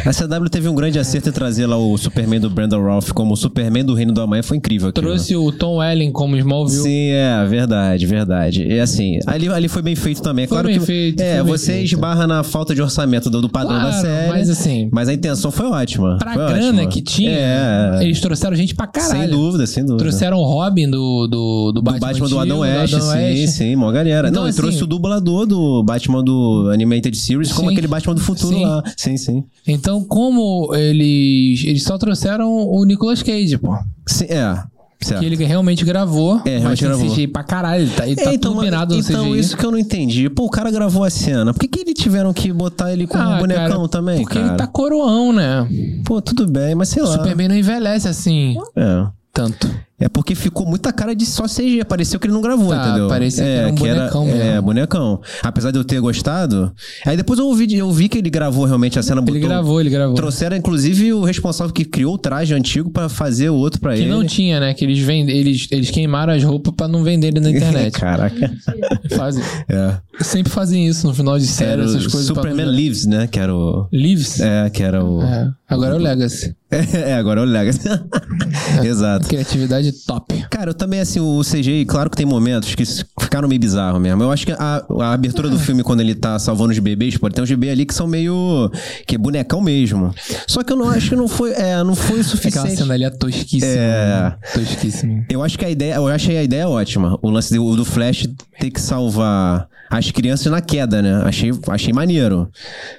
A 0.07 0.13
CW 0.13 0.49
teve 0.51 0.67
um 0.69 0.75
grande 0.75 0.99
acerto 0.99 1.29
em 1.29 1.33
trazer 1.33 1.67
lá 1.67 1.77
o 1.77 1.97
Superman 1.99 2.41
do 2.41 2.49
Brandon 2.49 2.83
Ralph 2.83 3.11
como 3.13 3.35
o 3.35 3.37
Superman 3.37 3.85
do 3.85 3.95
Reino 3.95 4.13
do 4.13 4.21
Amanhã, 4.23 4.43
foi 4.43 4.57
incrível 4.57 4.89
aquilo. 4.89 5.07
Trouxe 5.07 5.37
o 5.37 5.53
Tom 5.53 5.77
Welling 5.77 6.11
como 6.13 6.35
Smallville. 6.37 6.83
Sim, 6.83 7.11
é, 7.11 7.45
verdade, 7.47 8.07
verdade. 8.07 8.65
E 8.67 8.81
assim, 8.81 9.19
ali, 9.27 9.49
ali 9.49 9.69
foi 9.69 9.83
bem 9.83 9.95
feito 9.95 10.23
também. 10.23 10.45
É 10.45 10.49
Foi 10.49 10.55
claro 10.57 10.69
bem 10.69 10.79
que 10.81 10.87
feito, 10.87 11.21
é, 11.21 11.43
você 11.43 11.73
feito. 11.73 11.85
esbarra 11.93 12.27
na 12.27 12.43
falta 12.43 12.75
de 12.75 12.81
orçamento 12.81 13.29
do, 13.29 13.43
do 13.43 13.49
padrão 13.49 13.75
da 13.77 13.89
Claro, 13.91 14.01
série. 14.07 14.29
mas 14.29 14.49
assim, 14.51 14.89
Mas 14.93 15.09
a 15.09 15.13
intenção 15.13 15.51
foi 15.51 15.67
ótima. 15.67 16.17
Pra 16.19 16.33
foi 16.33 16.47
grana 16.47 16.69
ótima. 16.79 16.87
que 16.91 17.03
tinha, 17.03 17.31
É, 17.31 17.99
eles 18.03 18.19
trouxeram 18.21 18.38
trouxeram 18.39 18.57
gente 18.57 18.75
pra 18.75 18.87
caralho. 18.87 19.21
Sem 19.21 19.29
dúvida, 19.31 19.67
sem 19.67 19.83
dúvida. 19.85 19.99
Trouxeram 20.05 20.39
o 20.39 20.45
Robin 20.45 20.89
do, 20.91 21.27
do, 21.27 21.73
do 21.73 21.73
do 21.73 21.83
Batman, 21.83 22.07
Batman 22.09 22.29
do 22.29 22.39
Adam 22.39 22.59
West, 22.61 22.95
Adam 22.95 23.07
sim, 23.11 23.17
West. 23.17 23.49
sim, 23.57 23.77
mó 23.77 23.91
galera. 23.91 24.29
Então, 24.29 24.43
não, 24.43 24.49
assim- 24.49 24.61
trouxe 24.61 24.83
o 24.83 24.87
dublador 24.87 25.47
do 25.47 25.83
Batman 25.83 26.23
do 26.23 26.71
Animated 26.73 27.17
Series 27.17 27.53
como 27.53 27.69
Sim. 27.69 27.75
aquele 27.75 27.89
Batman 27.89 28.15
do 28.15 28.21
futuro 28.21 28.57
Sim. 28.57 28.65
lá. 28.65 28.83
Sim, 28.97 29.17
sim. 29.17 29.45
Então, 29.67 30.05
como 30.05 30.75
eles. 30.75 31.65
Eles 31.65 31.83
só 31.83 31.99
trouxeram 31.99 32.51
o 32.69 32.85
Nicolas 32.85 33.23
Cage, 33.23 33.59
pô. 33.59 33.77
Sim, 34.07 34.25
é, 34.29 34.63
certo. 35.01 35.21
Que 35.21 35.27
ele 35.27 35.37
realmente 35.45 35.85
gravou. 35.85 36.41
É, 36.45 36.59
realmente 36.59 36.85
gravou. 36.85 37.07
CGI 37.11 37.27
pra 37.29 37.43
caralho. 37.45 37.83
Ele 37.85 37.91
tá, 37.93 38.07
ele 38.07 38.17
tá 38.17 38.31
É, 38.31 38.35
então, 38.35 38.53
turbinado 38.55 38.95
no 38.95 39.01
então 39.01 39.37
isso 39.37 39.57
que 39.57 39.65
eu 39.65 39.71
não 39.71 39.79
entendi. 39.79 40.29
Pô, 40.29 40.45
o 40.47 40.51
cara 40.51 40.71
gravou 40.71 41.05
a 41.05 41.11
cena. 41.11 41.53
Por 41.53 41.61
que, 41.61 41.69
que 41.69 41.81
eles 41.81 41.95
tiveram 41.95 42.33
que 42.33 42.53
botar 42.53 42.93
ele 42.93 43.07
como 43.07 43.23
Ah, 43.23 43.37
um 43.37 43.39
bonecão 43.39 43.69
cara, 43.77 43.89
também, 43.89 44.19
Porque 44.23 44.35
cara? 44.39 44.49
ele 44.49 44.57
tá 44.57 44.67
coroão, 44.67 45.33
né? 45.33 45.67
Pô, 46.05 46.21
tudo 46.21 46.47
bem, 46.47 46.75
mas 46.75 46.89
sei 46.89 47.03
O 47.03 47.07
lá. 47.07 47.13
Superman 47.13 47.49
não 47.49 47.57
envelhece 47.57 48.09
assim 48.09 48.57
É. 48.77 49.07
tanto. 49.33 49.69
É 50.01 50.09
porque 50.09 50.35
ficou 50.35 50.65
muita 50.67 50.93
cara 50.93 51.15
de 51.15 51.27
só 51.27 51.45
CG. 51.47 51.85
Pareceu 51.85 52.21
que 52.21 52.27
ele 52.27 52.35
não 52.35 52.41
gravou, 52.41 52.69
Tá, 52.71 52.87
entendeu? 52.89 53.09
parecia 53.09 53.43
que 53.45 53.51
é, 53.51 53.55
era 53.57 53.69
um 53.69 53.75
bonecão 53.75 54.25
mesmo. 54.27 54.41
É, 54.41 54.61
bonecão. 54.61 55.21
Apesar 55.43 55.71
de 55.73 55.79
eu 55.79 55.85
ter 55.85 56.01
gostado. 56.01 56.73
Aí 57.05 57.17
depois 57.17 57.39
eu 57.39 57.47
ouvi, 57.47 57.75
eu 57.77 57.91
vi 57.91 58.09
que 58.09 58.19
ele 58.19 58.31
gravou 58.31 58.65
realmente 58.65 58.97
a 58.99 59.03
cena. 59.03 59.21
Ele 59.21 59.33
botou- 59.33 59.49
gravou, 59.49 59.81
ele 59.81 59.91
gravou. 59.91 60.15
Trouxeram, 60.15 60.57
inclusive, 60.57 61.13
o 61.13 61.25
responsável 61.25 61.73
que 61.75 61.85
criou 61.85 62.15
o 62.15 62.19
traje 62.19 62.55
antigo 62.55 62.91
pra 62.91 63.09
fazer 63.09 63.51
o 63.51 63.55
outro 63.57 63.81
pra 63.81 63.95
Que 63.95 64.03
ele. 64.03 64.11
não 64.11 64.25
tinha, 64.25 64.61
né? 64.61 64.73
Que 64.73 64.85
eles, 64.85 64.99
vende, 65.01 65.33
eles, 65.33 65.67
eles 65.71 65.91
queimaram 65.91 66.33
as 66.33 66.45
roupas 66.45 66.73
pra 66.77 66.87
não 66.87 67.03
venderem 67.03 67.43
na 67.43 67.51
internet. 67.57 67.93
Caraca. 67.99 68.53
Fazem. 69.17 69.43
É. 69.69 69.95
Sempre 70.21 70.51
fazem 70.53 70.87
isso 70.87 71.07
no 71.07 71.15
final 71.15 71.39
de 71.39 71.47
série, 71.47 71.73
Era 71.73 71.85
essas 71.85 72.07
o 72.07 72.11
coisas. 72.11 72.27
Superman 72.27 72.67
Lives, 72.71 73.07
né? 73.07 73.27
Que 73.27 73.39
era 73.39 73.55
o. 73.55 73.87
Lives? 73.93 74.41
É, 74.41 74.69
que 74.71 74.83
era 74.83 75.05
o. 75.05 75.23
É, 75.23 75.49
Agora 75.69 75.95
é 75.95 75.97
o 75.97 76.01
Legacy. 76.01 76.55
É, 76.71 77.15
agora 77.15 77.41
é 77.41 77.45
o 77.45 77.47
Legacy. 77.47 77.89
Exato. 78.85 79.27
Criatividade 79.27 79.91
top. 80.07 80.45
Cara, 80.51 80.71
eu 80.71 80.75
também, 80.75 81.01
assim, 81.01 81.19
o 81.19 81.41
CGI, 81.41 81.87
claro 81.87 82.11
que 82.11 82.17
tem 82.17 82.27
momentos 82.27 82.75
que 82.75 82.85
ficaram 83.21 83.49
meio 83.49 83.61
bizarros 83.61 84.01
mesmo. 84.01 84.23
Eu 84.23 84.31
acho 84.31 84.45
que 84.45 84.53
a, 84.53 84.85
a 85.01 85.13
abertura 85.13 85.49
do 85.49 85.59
filme, 85.59 85.83
quando 85.83 86.01
ele 86.01 86.15
tá 86.15 86.39
salvando 86.39 86.73
os 86.73 86.79
bebês, 86.79 87.17
pode 87.17 87.35
ter 87.35 87.41
uns 87.41 87.49
bebês 87.49 87.73
ali 87.73 87.87
que 87.87 87.95
são 87.95 88.07
meio. 88.07 88.71
que 89.07 89.15
é 89.15 89.19
bonecão 89.19 89.63
mesmo. 89.63 90.15
Só 90.47 90.63
que 90.63 90.73
eu 90.73 90.77
não 90.77 90.91
acho 90.91 91.09
que 91.11 91.17
não 91.17 91.27
foi. 91.29 91.53
É, 91.53 91.83
não 91.83 91.95
foi 91.95 92.19
o 92.19 92.21
Aquela 92.21 92.25
suficiente. 92.37 92.77
cena 92.77 92.95
ali 92.95 93.05
é 93.05 93.11
tosquíssima. 93.11 93.73
É. 93.73 94.21
né? 94.23 94.37
Tosquíssima. 94.53 95.25
Eu 95.31 95.43
acho 95.43 95.59
que 95.59 95.65
a 95.65 95.71
ideia, 95.71 95.95
eu 95.95 96.07
achei 96.09 96.37
a 96.37 96.43
ideia 96.43 96.69
ótima. 96.69 97.19
O 97.23 97.31
lance 97.31 97.55
do, 97.55 97.77
do 97.77 97.85
Flash 97.85 98.29
ter 98.61 98.71
que 98.71 98.81
salvar 98.81 99.67
as 99.91 100.11
crianças 100.11 100.53
na 100.53 100.61
queda, 100.61 101.01
né? 101.01 101.23
Achei, 101.25 101.51
achei 101.69 101.93
maneiro. 101.95 102.51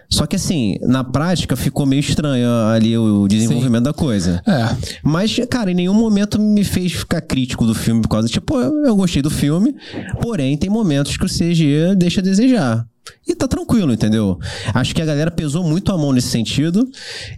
Só 0.09 0.25
que 0.25 0.35
assim, 0.35 0.77
na 0.81 1.03
prática 1.03 1.55
ficou 1.55 1.85
meio 1.85 1.99
estranho 1.99 2.49
ali 2.73 2.97
o 2.97 3.27
desenvolvimento 3.27 3.58
da 3.81 3.93
coisa. 3.93 4.41
É. 4.45 4.75
Mas, 5.03 5.39
cara, 5.49 5.71
em 5.71 5.75
nenhum 5.75 5.93
momento 5.93 6.39
me 6.39 6.63
fez 6.63 6.93
ficar 6.93 7.21
crítico 7.21 7.65
do 7.65 7.75
filme 7.75 8.01
por 8.01 8.09
causa, 8.09 8.27
tipo, 8.27 8.59
eu, 8.59 8.85
eu 8.85 8.95
gostei 8.95 9.21
do 9.21 9.29
filme, 9.29 9.75
porém 10.21 10.57
tem 10.57 10.69
momentos 10.69 11.17
que 11.17 11.25
o 11.25 11.29
CG 11.29 11.95
deixa 11.97 12.21
a 12.21 12.23
desejar. 12.23 12.85
E 13.27 13.35
tá 13.35 13.47
tranquilo, 13.47 13.93
entendeu? 13.93 14.39
Acho 14.73 14.93
que 14.95 15.01
a 15.01 15.05
galera 15.05 15.29
pesou 15.29 15.63
muito 15.63 15.91
a 15.91 15.97
mão 15.97 16.11
nesse 16.11 16.27
sentido 16.29 16.89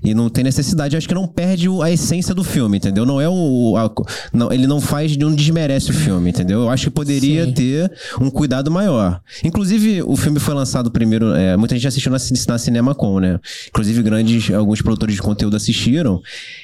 e 0.03 0.13
não 0.13 0.29
tem 0.29 0.43
necessidade. 0.43 0.95
Acho 0.95 1.07
que 1.07 1.13
não 1.13 1.27
perde 1.27 1.67
a 1.83 1.91
essência 1.91 2.33
do 2.33 2.43
filme, 2.43 2.77
entendeu? 2.77 3.05
Não 3.05 3.19
é 3.19 3.27
o. 3.27 3.75
a- 3.77 3.91
não, 4.33 4.51
ele 4.51 4.67
não 4.67 4.79
faz, 4.79 5.15
não 5.17 5.33
desmerece 5.35 5.91
o 5.91 5.93
filme, 5.93 6.29
entendeu? 6.29 6.61
Eu 6.61 6.69
acho 6.69 6.85
que 6.85 6.89
poderia 6.91 7.45
Sim. 7.45 7.51
ter 7.53 7.91
um 8.19 8.29
cuidado 8.29 8.71
maior. 8.71 9.19
Inclusive, 9.43 10.01
o 10.03 10.15
filme 10.15 10.39
foi 10.39 10.53
lançado 10.53 10.89
primeiro. 10.91 11.33
é, 11.35 11.57
muita 11.57 11.75
gente 11.75 11.87
assistiu 11.87 12.11
na, 12.11 12.17
na 12.47 12.57
CinemaCon, 12.57 13.19
né? 13.19 13.39
Inclusive, 13.67 14.01
grandes, 14.01 14.49
alguns 14.53 14.81
produtores 14.81 15.15
de 15.15 15.21
conteúdo 15.21 15.55
assistiram. 15.57 16.21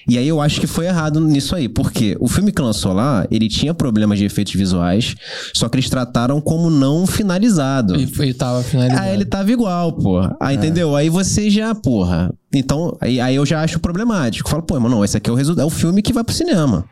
E 0.08 0.18
aí 0.18 0.28
eu 0.28 0.40
acho 0.42 0.60
que 0.62 0.68
foi 0.68 0.86
errado 0.86 1.20
nisso 1.20 1.56
aí. 1.56 1.68
Porque 1.68 2.16
o 2.20 2.28
filme 2.28 2.52
que 2.52 2.62
lançou 2.62 2.94
lá, 2.94 3.28
ele 3.30 3.48
tinha 3.50 3.74
problemas 3.74 4.18
de 4.20 4.26
efeitos 4.26 4.54
visuais, 4.54 5.16
só 5.54 5.68
que 5.68 5.76
eles 5.78 5.90
trataram 5.90 6.40
como 6.40 6.70
não 6.70 7.06
finalizado. 7.06 7.96
E 8.00 8.08
foi, 8.08 8.34
tava 8.34 8.64
finalizado. 8.64 8.97
Aí 8.98 9.13
ele 9.13 9.25
tava 9.25 9.51
igual, 9.51 9.94
porra. 9.94 10.36
Aí, 10.40 10.55
entendeu? 10.55 10.96
Aí 10.96 11.10
você 11.10 11.50
já, 11.50 11.74
porra. 11.75 12.33
Então, 12.53 12.98
aí, 13.01 13.20
aí 13.20 13.36
eu 13.36 13.46
já 13.46 13.62
acho 13.62 13.79
problemático. 13.79 14.50
Falo, 14.50 14.64
pô, 14.64 14.79
mas 14.79 14.92
não, 14.92 15.03
esse 15.03 15.18
aqui 15.18 15.29
é 15.29 15.33
o 15.33 15.36
resultado, 15.36 15.64
é 15.64 15.66
o 15.66 15.70
filme 15.70 16.01
que 16.01 16.14
vai 16.14 16.24
pro 16.24 16.33
cinema. 16.33 16.86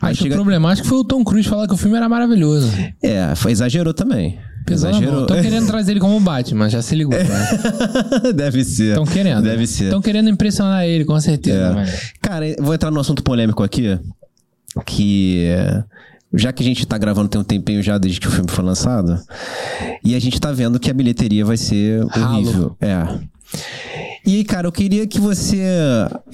Aí 0.00 0.12
Acho 0.12 0.22
chega. 0.22 0.34
problemático 0.34 0.86
foi 0.86 0.98
o 0.98 1.04
Tom 1.04 1.24
Cruise 1.24 1.48
falar 1.48 1.66
que 1.66 1.74
o 1.74 1.76
filme 1.76 1.96
era 1.96 2.08
maravilhoso. 2.08 2.70
É, 3.02 3.34
foi, 3.34 3.52
exagerou 3.52 3.94
também. 3.94 4.38
Pesou 4.64 4.90
exagerou. 4.90 5.22
Estão 5.22 5.42
querendo 5.42 5.66
trazer 5.66 5.92
ele 5.92 6.00
como 6.00 6.20
Batman, 6.20 6.68
já 6.68 6.80
se 6.82 6.94
ligou. 6.94 7.18
Né? 7.18 7.48
Deve 8.34 8.64
ser. 8.64 8.90
Estão 8.90 9.04
querendo. 9.04 9.42
Deve 9.42 9.66
ser. 9.66 9.84
Estão 9.84 10.00
querendo 10.00 10.30
impressionar 10.30 10.84
ele, 10.84 11.04
com 11.04 11.18
certeza. 11.20 11.58
É. 11.58 11.72
mano. 11.72 11.90
Cara, 12.20 12.46
vou 12.60 12.74
entrar 12.74 12.90
num 12.90 13.00
assunto 13.00 13.22
polêmico 13.22 13.62
aqui, 13.62 13.98
que 14.86 15.46
é, 15.46 15.82
já 16.34 16.52
que 16.52 16.62
a 16.62 16.66
gente 16.66 16.86
tá 16.86 16.96
gravando 16.98 17.28
tem 17.28 17.40
um 17.40 17.44
tempinho 17.44 17.82
já 17.82 17.98
desde 17.98 18.20
que 18.20 18.28
o 18.28 18.30
filme 18.30 18.50
foi 18.50 18.64
lançado, 18.64 19.20
e 20.04 20.14
a 20.14 20.18
gente 20.18 20.40
tá 20.40 20.52
vendo 20.52 20.80
que 20.80 20.90
a 20.90 20.94
bilheteria 20.94 21.44
vai 21.44 21.56
ser 21.56 22.04
horrível. 22.04 22.76
É. 22.80 23.06
E 24.24 24.36
aí, 24.36 24.44
cara, 24.44 24.66
eu 24.66 24.72
queria 24.72 25.06
que 25.06 25.20
você 25.20 25.62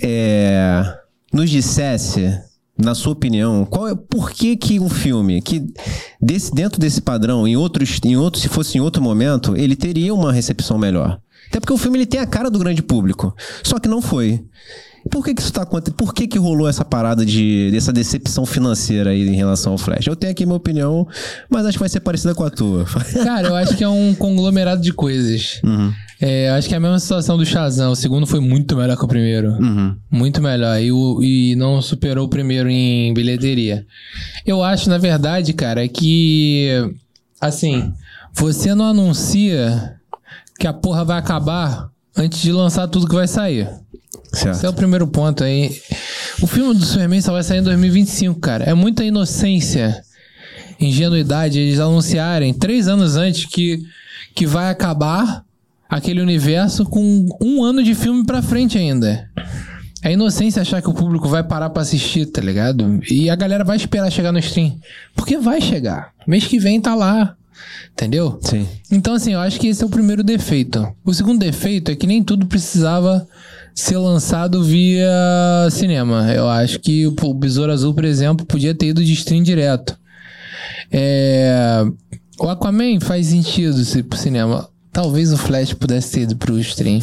é, 0.03 0.99
nos 1.33 1.51
dissesse, 1.51 2.39
na 2.77 2.95
sua 2.95 3.13
opinião, 3.13 3.65
qual 3.65 3.89
é, 3.89 3.95
por 3.95 4.31
que 4.31 4.57
que 4.57 4.79
um 4.79 4.89
filme 4.89 5.41
que 5.41 5.67
desse, 6.21 6.55
dentro 6.55 6.79
desse 6.79 7.01
padrão, 7.01 7.49
em 7.49 7.57
outros, 7.57 7.99
em 8.05 8.17
outro, 8.17 8.41
se 8.41 8.49
fosse 8.49 8.79
em 8.79 8.81
outro 8.81 9.03
momento, 9.03 9.57
ele 9.57 9.75
teria 9.75 10.15
uma 10.15 10.33
recepção 10.33 10.79
melhor? 10.79 11.19
Até 11.49 11.61
porque 11.61 11.73
o 11.73 11.79
filme 11.79 11.99
ele 11.99 12.07
tem 12.07 12.21
a 12.21 12.27
cara 12.27 12.51
do 12.51 12.59
grande 12.59 12.83
público, 12.83 13.35
só 13.63 13.79
que 13.79 13.89
não 13.89 14.03
foi. 14.03 14.45
Por 15.11 15.25
que 15.25 15.33
que 15.33 15.41
isso 15.41 15.53
tá 15.53 15.63
acontecendo? 15.63 15.95
Por 15.97 16.13
que 16.13 16.27
que 16.27 16.39
rolou 16.39 16.69
essa 16.69 16.85
parada 16.85 17.25
de 17.25 17.71
dessa 17.71 17.91
decepção 17.93 18.45
financeira 18.45 19.11
aí 19.11 19.27
em 19.27 19.35
relação 19.37 19.73
ao 19.73 19.79
Flash? 19.79 20.07
Eu 20.07 20.15
tenho 20.17 20.33
aqui 20.33 20.45
minha 20.45 20.57
opinião, 20.57 21.07
mas 21.49 21.65
acho 21.65 21.79
que 21.79 21.81
vai 21.81 21.89
ser 21.89 22.01
parecida 22.01 22.35
com 22.35 22.45
a 22.45 22.51
tua. 22.51 22.85
Cara, 23.25 23.49
eu 23.49 23.57
acho 23.57 23.75
que 23.77 23.83
é 23.83 23.89
um 23.89 24.15
conglomerado 24.15 24.83
de 24.83 24.93
coisas. 24.93 25.61
Uhum. 25.65 25.93
É, 26.21 26.51
eu 26.51 26.55
acho 26.55 26.69
que 26.69 26.75
é 26.75 26.77
a 26.77 26.81
mesma 26.81 26.99
situação 26.99 27.39
do 27.39 27.47
Shazam. 27.47 27.93
O 27.93 27.97
segundo 27.97 28.27
foi 28.27 28.41
muito 28.41 28.77
melhor 28.77 28.99
que 28.99 29.05
o 29.05 29.09
primeiro. 29.09 29.53
Uhum. 29.53 29.97
Muito 30.11 30.43
melhor. 30.43 30.79
E, 30.83 30.93
o- 30.93 31.23
e 31.23 31.55
não 31.57 31.81
superou 31.81 32.27
o 32.27 32.29
primeiro 32.29 32.69
em 32.69 33.15
bilheteria. 33.15 33.87
Eu 34.45 34.63
acho, 34.63 34.91
na 34.91 34.99
verdade, 34.99 35.55
cara, 35.55 35.89
que. 35.89 36.69
Assim, 37.41 37.93
você 38.35 38.75
não 38.75 38.85
anuncia 38.87 39.95
que 40.59 40.67
a 40.67 40.73
porra 40.73 41.05
vai 41.05 41.19
acabar 41.19 41.89
antes 42.17 42.41
de 42.41 42.53
lançar 42.53 42.89
tudo 42.89 43.09
que 43.09 43.15
vai 43.15 43.29
sair. 43.29 43.69
Esse 44.33 44.49
é 44.49 44.55
Certo. 44.55 44.73
o 44.73 44.77
primeiro 44.77 45.07
ponto 45.07 45.43
aí. 45.45 45.71
O 46.43 46.47
filme 46.47 46.75
do 46.75 46.85
Superman 46.85 47.21
só 47.21 47.33
vai 47.33 47.43
sair 47.43 47.59
em 47.61 47.63
2025, 47.63 48.39
cara. 48.41 48.65
É 48.65 48.75
muita 48.75 49.05
inocência, 49.05 50.03
ingenuidade 50.81 51.59
eles 51.59 51.81
anunciarem 51.81 52.53
três 52.53 52.89
anos 52.89 53.17
antes 53.17 53.45
que, 53.47 53.83
que 54.35 54.47
vai 54.47 54.71
acabar 54.71 55.45
aquele 55.89 56.21
universo 56.21 56.85
com 56.85 57.27
um 57.41 57.63
ano 57.65 57.83
de 57.83 57.95
filme 57.95 58.25
pra 58.27 58.43
frente 58.43 58.77
ainda. 58.77 59.29
É 60.03 60.13
inocência 60.13 60.63
achar 60.63 60.81
que 60.81 60.89
o 60.89 60.95
público 60.95 61.29
vai 61.29 61.43
parar 61.43 61.71
pra 61.71 61.83
assistir, 61.83 62.27
tá 62.27 62.41
ligado? 62.41 63.01
E 63.11 63.29
a 63.29 63.35
galera 63.35 63.65
vai 63.65 63.77
esperar 63.77 64.11
chegar 64.13 64.31
no 64.31 64.39
stream. 64.39 64.77
Porque 65.17 65.39
vai 65.39 65.61
chegar. 65.61 66.13
Mês 66.27 66.47
que 66.47 66.59
vem 66.59 66.81
tá 66.81 66.95
lá. 66.95 67.35
Entendeu? 67.93 68.39
Sim. 68.43 68.67
Então, 68.91 69.15
assim, 69.15 69.33
eu 69.33 69.41
acho 69.41 69.59
que 69.59 69.67
esse 69.67 69.83
é 69.83 69.87
o 69.87 69.91
primeiro 69.91 70.23
defeito. 70.23 70.87
O 71.05 71.13
segundo 71.13 71.41
defeito 71.41 71.91
é 71.91 71.97
que 71.97 72.07
nem 72.07 72.23
tudo 72.23 72.47
precisava 72.47 73.27
ser 73.75 73.97
lançado 73.97 74.63
via 74.63 75.09
cinema. 75.71 76.33
Eu 76.33 76.49
acho 76.49 76.81
que 76.81 77.07
o 77.07 77.35
Besouro 77.35 77.73
Azul, 77.73 77.95
por 77.95 78.05
exemplo, 78.05 78.47
podia 78.47 78.75
ter 78.75 78.87
ido 78.87 79.05
de 79.05 79.13
stream 79.13 79.43
direto. 79.43 79.99
É... 80.91 81.85
O 82.41 82.49
Aquaman 82.49 83.01
faz 83.01 83.27
sentido 83.27 83.85
ser 83.85 84.05
pro 84.05 84.19
cinema. 84.19 84.69
Talvez 84.93 85.33
o 85.33 85.37
Flash 85.37 85.75
pudesse 85.75 86.13
ter 86.13 86.21
ido 86.23 86.37
pro 86.37 86.59
stream. 86.59 87.01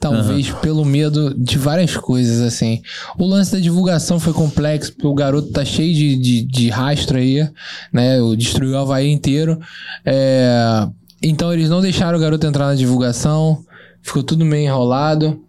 Talvez 0.00 0.50
pelo 0.62 0.84
medo 0.84 1.34
de 1.36 1.58
várias 1.58 1.96
coisas, 1.96 2.40
assim. 2.40 2.80
O 3.18 3.26
lance 3.26 3.52
da 3.52 3.58
divulgação 3.58 4.18
foi 4.20 4.32
complexo, 4.32 4.92
porque 4.92 5.06
o 5.06 5.14
garoto 5.14 5.48
tá 5.50 5.64
cheio 5.64 5.92
de, 5.94 6.16
de, 6.16 6.42
de 6.44 6.68
rastro 6.70 7.18
aí, 7.18 7.46
né? 7.92 8.20
O 8.22 8.34
Destruiu 8.36 8.72
o 8.72 8.78
Havaí 8.78 9.10
inteiro. 9.10 9.58
É, 10.04 10.86
Então 11.22 11.52
eles 11.52 11.68
não 11.68 11.80
deixaram 11.80 12.16
o 12.16 12.20
garoto 12.20 12.46
entrar 12.46 12.66
na 12.66 12.74
divulgação. 12.74 13.62
Ficou 14.00 14.22
tudo 14.22 14.44
meio 14.44 14.66
enrolado. 14.68 15.40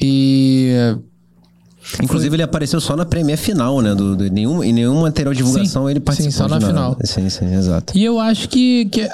E. 0.00 0.72
Inclusive, 2.02 2.34
ele 2.34 2.42
apareceu 2.42 2.80
só 2.80 2.96
na 2.96 3.04
premiere 3.04 3.40
final, 3.40 3.80
né? 3.80 3.94
Do, 3.94 4.16
do- 4.16 4.28
nenhum, 4.30 4.62
em 4.62 4.72
nenhum 4.72 5.02
material 5.02 5.32
de 5.32 5.38
divulgação 5.38 5.84
Sim, 5.84 5.90
ele 5.90 6.00
participou. 6.00 6.32
sim, 6.32 6.36
só 6.36 6.48
na 6.48 6.58
nada. 6.58 6.66
final. 6.66 6.96
Sim, 7.04 7.28
sim, 7.28 7.54
exato. 7.54 7.96
E 7.96 8.04
eu 8.04 8.18
acho 8.18 8.48
que, 8.48 8.86
que 8.86 9.08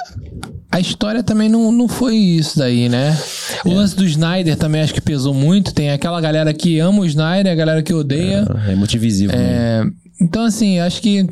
a 0.73 0.79
história 0.79 1.21
também 1.21 1.47
não, 1.49 1.71
não 1.71 1.87
foi 1.87 2.15
isso 2.15 2.57
daí, 2.57 2.89
né? 2.89 3.15
O 3.63 3.71
lance 3.73 3.95
do 3.95 4.03
Snyder 4.05 4.57
também 4.57 4.81
acho 4.81 4.93
que 4.93 5.01
pesou 5.01 5.33
muito. 5.33 5.73
Tem 5.73 5.91
aquela 5.91 6.19
galera 6.19 6.51
que 6.53 6.79
ama 6.79 7.01
o 7.01 7.05
Snyder, 7.05 7.51
a 7.51 7.55
galera 7.55 7.83
que 7.83 7.93
odeia. 7.93 8.43
É 8.67 8.75
muito 8.75 8.97
visível. 8.97 9.37
né? 9.37 9.43
É, 9.45 9.83
então, 10.19 10.43
assim, 10.43 10.79
acho 10.79 10.99
que 11.01 11.27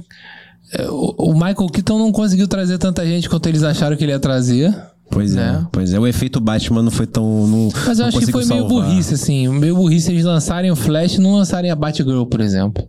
é, 0.73 0.83
o, 0.89 1.15
o 1.17 1.33
Michael 1.33 1.67
Keaton 1.73 1.97
não 1.97 2.11
conseguiu 2.11 2.47
trazer 2.47 2.77
tanta 2.77 3.05
gente 3.05 3.27
quanto 3.29 3.47
eles 3.49 3.63
acharam 3.63 3.97
que 3.97 4.03
ele 4.03 4.11
ia 4.11 4.19
trazer. 4.19 4.73
Pois 5.09 5.33
Né? 5.35 5.59
é, 5.61 5.67
pois 5.71 5.91
é. 5.91 5.99
O 5.99 6.07
efeito 6.07 6.39
Batman 6.39 6.83
não 6.83 6.91
foi 6.91 7.05
tão. 7.07 7.45
Não, 7.47 7.69
Mas 7.85 7.99
eu 7.99 8.05
acho 8.05 8.19
que 8.19 8.25
foi 8.25 8.33
conseguiu 8.43 8.57
meio 8.63 8.69
salvar. 8.69 8.89
burrice, 8.89 9.13
assim. 9.15 9.47
Meio 9.49 9.75
burrice 9.75 10.11
eles 10.11 10.23
lançarem 10.23 10.71
o 10.71 10.75
Flash 10.75 11.15
e 11.15 11.19
não 11.19 11.33
lançarem 11.35 11.69
a 11.69 11.75
Batgirl, 11.75 12.23
por 12.25 12.39
exemplo. 12.39 12.87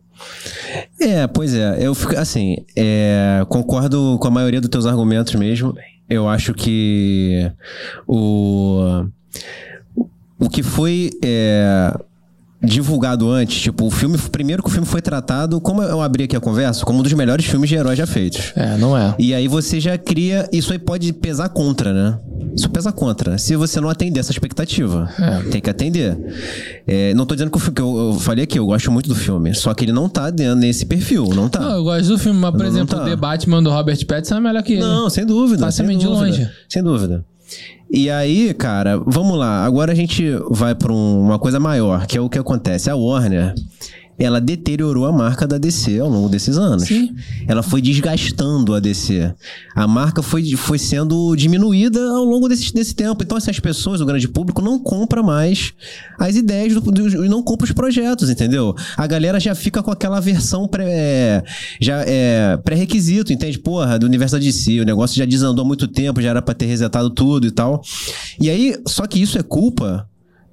É, 1.00 1.26
pois 1.26 1.52
é. 1.54 1.78
Eu 1.80 1.94
fico 1.96 2.16
assim, 2.16 2.58
é, 2.76 3.44
concordo 3.48 4.18
com 4.20 4.28
a 4.28 4.30
maioria 4.30 4.60
dos 4.60 4.70
teus 4.70 4.86
argumentos 4.86 5.34
mesmo. 5.34 5.74
Eu 6.08 6.28
acho 6.28 6.52
que 6.52 7.50
o 8.06 9.06
o 10.38 10.48
que 10.48 10.62
foi 10.62 11.10
é, 11.22 11.96
divulgado 12.62 13.28
antes, 13.28 13.60
tipo, 13.60 13.86
o 13.86 13.90
filme, 13.90 14.16
primeiro 14.30 14.62
que 14.62 14.68
o 14.68 14.72
filme 14.72 14.86
foi 14.86 15.02
tratado, 15.02 15.60
como 15.60 15.82
eu 15.82 16.00
abri 16.00 16.24
aqui 16.24 16.36
a 16.36 16.40
conversa, 16.40 16.84
como 16.84 17.00
um 17.00 17.02
dos 17.02 17.12
melhores 17.12 17.44
filmes 17.44 17.68
de 17.68 17.74
heróis 17.76 17.98
já 17.98 18.06
feitos. 18.06 18.52
É, 18.56 18.76
não 18.76 18.96
é. 18.96 19.14
E 19.18 19.34
aí 19.34 19.48
você 19.48 19.80
já 19.80 19.98
cria. 19.98 20.48
Isso 20.52 20.72
aí 20.72 20.78
pode 20.78 21.12
pesar 21.12 21.48
contra, 21.48 21.92
né? 21.92 22.18
Isso 22.54 22.68
pesa 22.70 22.92
contra. 22.92 23.38
Se 23.38 23.56
você 23.56 23.80
não 23.80 23.88
atender 23.88 24.20
essa 24.20 24.30
expectativa. 24.30 25.10
É. 25.18 25.50
Tem 25.50 25.60
que 25.60 25.70
atender. 25.70 26.16
É, 26.86 27.12
não 27.14 27.24
tô 27.26 27.34
dizendo 27.34 27.50
que, 27.50 27.56
o 27.56 27.60
fi- 27.60 27.70
que 27.72 27.80
eu, 27.82 27.96
eu 28.12 28.14
falei 28.20 28.44
aqui, 28.44 28.58
eu 28.58 28.66
gosto 28.66 28.90
muito 28.92 29.08
do 29.08 29.14
filme. 29.14 29.54
Só 29.54 29.72
que 29.74 29.84
ele 29.84 29.92
não 29.92 30.08
tá 30.08 30.30
dentro 30.30 30.56
nesse 30.56 30.84
perfil, 30.86 31.30
não 31.34 31.48
tá. 31.48 31.60
Não, 31.60 31.76
eu 31.76 31.84
gosto 31.84 32.08
do 32.08 32.18
filme, 32.18 32.38
mas, 32.38 32.50
por 32.50 32.58
Não, 32.58 32.66
não 32.66 32.72
exemplo, 32.72 32.96
tá. 32.96 33.02
o 33.02 33.06
The 33.06 33.16
Batman 33.16 33.62
do 33.62 33.70
Robert 33.70 34.06
Pattinson 34.06 34.36
é 34.36 34.40
melhor 34.40 34.62
que 34.62 34.74
ele. 34.74 34.82
Não, 34.82 35.08
sem 35.10 35.24
dúvida. 35.26 35.60
Facilmente 35.64 36.02
sem 36.02 36.08
de 36.10 36.14
dúvida, 36.18 36.36
longe. 36.38 36.50
Sem 36.68 36.82
dúvida. 36.82 37.24
E 37.94 38.08
aí, 38.08 38.54
cara, 38.54 38.98
vamos 39.04 39.36
lá. 39.38 39.66
Agora 39.66 39.92
a 39.92 39.94
gente 39.94 40.24
vai 40.50 40.74
pra 40.74 40.90
um- 40.90 41.20
uma 41.20 41.38
coisa 41.38 41.60
maior, 41.60 42.06
que 42.06 42.16
é 42.16 42.20
o 42.22 42.28
que 42.30 42.38
acontece. 42.38 42.88
A 42.88 42.96
Warner, 42.96 43.54
ela 44.22 44.40
deteriorou 44.40 45.06
a 45.06 45.12
marca 45.12 45.46
da 45.46 45.58
DC 45.58 45.98
ao 45.98 46.08
longo 46.08 46.28
desses 46.28 46.56
anos. 46.56 46.84
Sim. 46.84 47.14
Ela 47.46 47.62
foi 47.62 47.82
desgastando 47.82 48.74
a 48.74 48.80
DC. 48.80 49.34
A 49.74 49.86
marca 49.86 50.22
foi, 50.22 50.54
foi 50.56 50.78
sendo 50.78 51.34
diminuída 51.34 52.00
ao 52.00 52.24
longo 52.24 52.48
desse, 52.48 52.72
desse 52.72 52.94
tempo. 52.94 53.22
Então, 53.22 53.36
essas 53.36 53.58
pessoas, 53.58 54.00
o 54.00 54.06
grande 54.06 54.28
público, 54.28 54.62
não 54.62 54.78
compra 54.78 55.22
mais 55.22 55.72
as 56.18 56.36
ideias 56.36 56.72
e 56.72 57.28
não 57.28 57.42
compra 57.42 57.64
os 57.64 57.72
projetos, 57.72 58.30
entendeu? 58.30 58.74
A 58.96 59.06
galera 59.06 59.40
já 59.40 59.54
fica 59.54 59.82
com 59.82 59.90
aquela 59.90 60.20
versão 60.20 60.68
pré, 60.68 61.42
já 61.80 62.04
é, 62.06 62.56
pré-requisito, 62.58 63.32
entende? 63.32 63.58
Porra, 63.58 63.98
do 63.98 64.06
universo 64.06 64.36
da 64.36 64.40
DC, 64.40 64.80
o 64.80 64.84
negócio 64.84 65.16
já 65.16 65.24
desandou 65.24 65.64
há 65.64 65.66
muito 65.66 65.88
tempo, 65.88 66.20
já 66.20 66.30
era 66.30 66.42
pra 66.42 66.54
ter 66.54 66.66
resetado 66.66 67.10
tudo 67.10 67.46
e 67.46 67.50
tal. 67.50 67.82
E 68.40 68.48
aí, 68.48 68.76
só 68.86 69.06
que 69.06 69.20
isso 69.20 69.38
é 69.38 69.42
culpa 69.42 70.06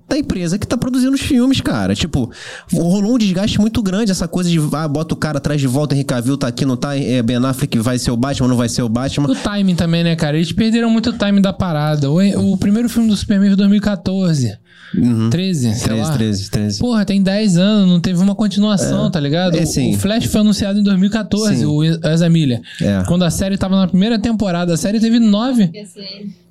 da 0.09 0.17
empresa 0.17 0.57
que 0.57 0.65
tá 0.65 0.75
produzindo 0.75 1.13
os 1.13 1.21
filmes, 1.21 1.61
cara. 1.61 1.93
Tipo, 1.93 2.31
rolou 2.73 3.15
um 3.15 3.17
desgaste 3.17 3.59
muito 3.61 3.81
grande 3.83 4.11
essa 4.11 4.27
coisa 4.27 4.49
de 4.49 4.59
ah, 4.73 4.87
bota 4.87 5.13
o 5.13 5.17
cara 5.17 5.37
atrás 5.37 5.61
de 5.61 5.67
volta, 5.67 5.93
Henrique 5.93 6.09
Cavill 6.09 6.37
tá 6.37 6.47
aqui, 6.47 6.65
não 6.65 6.75
tá, 6.75 6.97
é, 6.97 7.21
Ben 7.21 7.37
Affleck 7.37 7.77
vai 7.79 7.99
ser 7.99 8.11
o 8.11 8.17
Batman, 8.17 8.47
não 8.47 8.57
vai 8.57 8.67
ser 8.67 8.81
o 8.81 8.89
Batman. 8.89 9.29
O 9.29 9.35
timing 9.35 9.75
também, 9.75 10.03
né, 10.03 10.15
cara? 10.15 10.35
Eles 10.35 10.51
perderam 10.51 10.89
muito 10.89 11.11
o 11.11 11.13
timing 11.13 11.41
da 11.41 11.53
parada. 11.53 12.09
O, 12.09 12.53
o 12.53 12.57
primeiro 12.57 12.89
filme 12.89 13.07
do 13.07 13.15
Superman 13.15 13.49
foi 13.49 13.57
2014. 13.57 14.57
Uhum. 14.95 15.29
13, 15.29 15.75
sei 15.75 15.87
13, 15.87 16.01
lá. 16.01 16.13
13, 16.13 16.49
13. 16.49 16.79
Porra, 16.79 17.05
tem 17.05 17.21
10 17.21 17.57
anos, 17.57 17.87
não 17.87 17.99
teve 17.99 18.19
uma 18.19 18.33
continuação, 18.33 19.07
é, 19.07 19.11
tá 19.11 19.19
ligado? 19.19 19.55
É, 19.55 19.63
o, 19.63 19.89
o 19.91 19.97
Flash 19.99 20.25
foi 20.25 20.41
anunciado 20.41 20.79
em 20.79 20.83
2014, 20.83 21.57
sim. 21.57 21.65
o 21.65 21.83
Ezra 21.83 22.29
Miller. 22.29 22.61
É. 22.81 23.03
Quando 23.07 23.23
a 23.23 23.29
série 23.29 23.57
tava 23.57 23.75
na 23.75 23.87
primeira 23.87 24.17
temporada, 24.17 24.73
a 24.73 24.77
série 24.77 24.99
teve 24.99 25.19
9. 25.19 25.69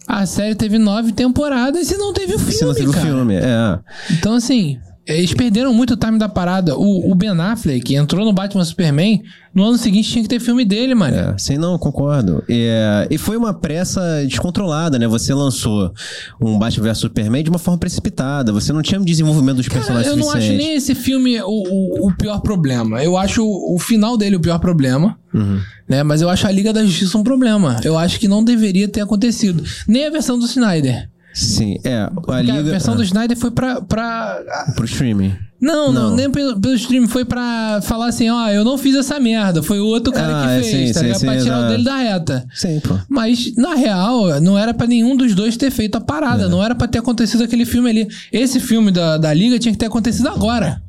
A 0.09 0.25
série 0.25 0.55
teve 0.55 0.79
nove 0.79 1.12
temporadas 1.12 1.90
e 1.90 1.97
não 1.99 2.14
teve 2.14 2.35
o 2.35 2.38
filme, 2.38 2.53
Se 2.55 2.64
não 2.64 2.73
teve 2.73 2.88
o 2.88 2.92
cara. 2.92 3.05
filme, 3.07 3.35
é. 3.37 3.79
Então, 4.12 4.35
assim, 4.35 4.79
eles 5.09 5.33
perderam 5.33 5.73
muito 5.73 5.94
o 5.94 5.97
time 5.97 6.18
da 6.18 6.29
parada. 6.29 6.77
O, 6.77 7.11
o 7.11 7.14
Ben 7.14 7.31
Affleck 7.31 7.94
entrou 7.94 8.25
no 8.25 8.33
Batman 8.33 8.64
Superman, 8.64 9.23
no 9.55 9.64
ano 9.64 9.79
seguinte 9.79 10.11
tinha 10.11 10.23
que 10.23 10.29
ter 10.29 10.38
filme 10.38 10.64
dele, 10.64 10.94
mano. 10.94 11.16
É, 11.16 11.35
sim, 11.38 11.57
não, 11.57 11.79
concordo. 11.79 12.44
É, 12.49 13.09
e 13.11 13.16
foi 13.16 13.37
uma 13.37 13.55
pressa 13.55 14.25
descontrolada, 14.27 14.99
né? 14.99 15.09
Você 15.09 15.33
lançou 15.33 15.92
um 16.40 16.59
Batman 16.59 16.85
vs 16.85 16.99
Superman 16.99 17.42
de 17.42 17.49
uma 17.49 17.59
forma 17.59 17.79
precipitada. 17.79 18.53
Você 18.53 18.73
não 18.73 18.83
tinha 18.83 19.01
um 19.01 19.05
desenvolvimento 19.05 19.57
dos 19.57 19.68
Cara, 19.68 19.81
personagens 19.81 20.12
eu 20.12 20.16
não 20.16 20.29
acho 20.29 20.42
suficiente. 20.42 20.62
nem 20.62 20.77
esse 20.77 20.94
filme 20.94 21.40
o, 21.40 21.47
o, 21.47 22.09
o 22.09 22.16
pior 22.16 22.40
problema. 22.40 23.03
Eu 23.03 23.16
acho 23.16 23.42
o, 23.42 23.77
o 23.77 23.79
final 23.79 24.16
dele 24.16 24.37
o 24.37 24.40
pior 24.40 24.59
problema. 24.59 25.18
Uhum. 25.33 25.59
Né? 25.88 26.03
Mas 26.03 26.21
eu 26.21 26.29
acho 26.29 26.47
a 26.47 26.51
Liga 26.51 26.73
da 26.73 26.85
Justiça 26.85 27.16
um 27.16 27.23
problema. 27.23 27.81
Eu 27.83 27.97
acho 27.97 28.21
que 28.21 28.29
não 28.29 28.44
deveria 28.44 28.88
ter 28.88 29.01
acontecido. 29.01 29.64
Nem 29.87 30.07
a 30.07 30.11
versão 30.11 30.38
do 30.38 30.44
Snyder. 30.44 31.09
Sim, 31.38 31.77
é. 31.85 32.09
A 32.29 32.40
Liga. 32.40 32.59
a 32.59 32.62
versão 32.62 32.94
do 32.96 33.03
ah, 33.03 33.05
Snyder 33.05 33.37
foi 33.37 33.51
pra. 33.51 33.81
pra... 33.81 34.40
Pro 34.74 34.85
streaming. 34.85 35.35
Não, 35.61 35.92
não, 35.92 36.11
Não. 36.11 36.16
nem 36.16 36.31
pelo, 36.31 36.61
pelo 36.61 36.74
stream. 36.74 37.09
Foi 37.09 37.24
pra 37.24 37.81
falar 37.83 38.07
assim: 38.07 38.29
ó, 38.31 38.48
eu 38.48 38.64
não 38.64 38.79
fiz 38.79 38.94
essa 38.94 39.18
merda. 39.18 39.61
Foi 39.62 39.81
o 39.81 39.87
outro 39.87 40.12
cara 40.12 40.44
Ah, 40.44 40.46
que 40.59 40.62
fez, 40.62 40.66
sim, 40.88 40.92
tá 40.92 41.01
sim, 41.01 41.07
ligado? 41.07 41.18
sim, 41.20 41.27
pra 41.27 41.38
tirar 41.38 41.55
o 41.55 41.59
exato. 41.59 41.68
dele 41.72 41.85
da 41.85 41.96
reta. 41.96 42.46
Sim, 42.55 42.81
pô. 42.81 42.96
Mas, 43.09 43.53
na 43.57 43.74
real, 43.74 44.40
não 44.40 44.57
era 44.57 44.72
pra 44.72 44.87
nenhum 44.87 45.16
dos 45.16 45.35
dois 45.35 45.57
ter 45.57 45.70
feito 45.72 45.96
a 45.96 46.01
parada. 46.01 46.44
É. 46.44 46.48
Não 46.48 46.62
era 46.62 46.74
pra 46.77 46.87
ter 46.87 46.98
acontecido 46.98 47.42
aquele 47.42 47.64
filme 47.64 47.90
ali. 47.90 48.09
Esse 48.33 48.61
filme 48.61 48.92
da, 48.92 49.16
da 49.18 49.35
Liga 49.35 49.59
tinha 49.59 49.72
que 49.72 49.79
ter 49.79 49.87
acontecido 49.87 50.29
agora. 50.29 50.81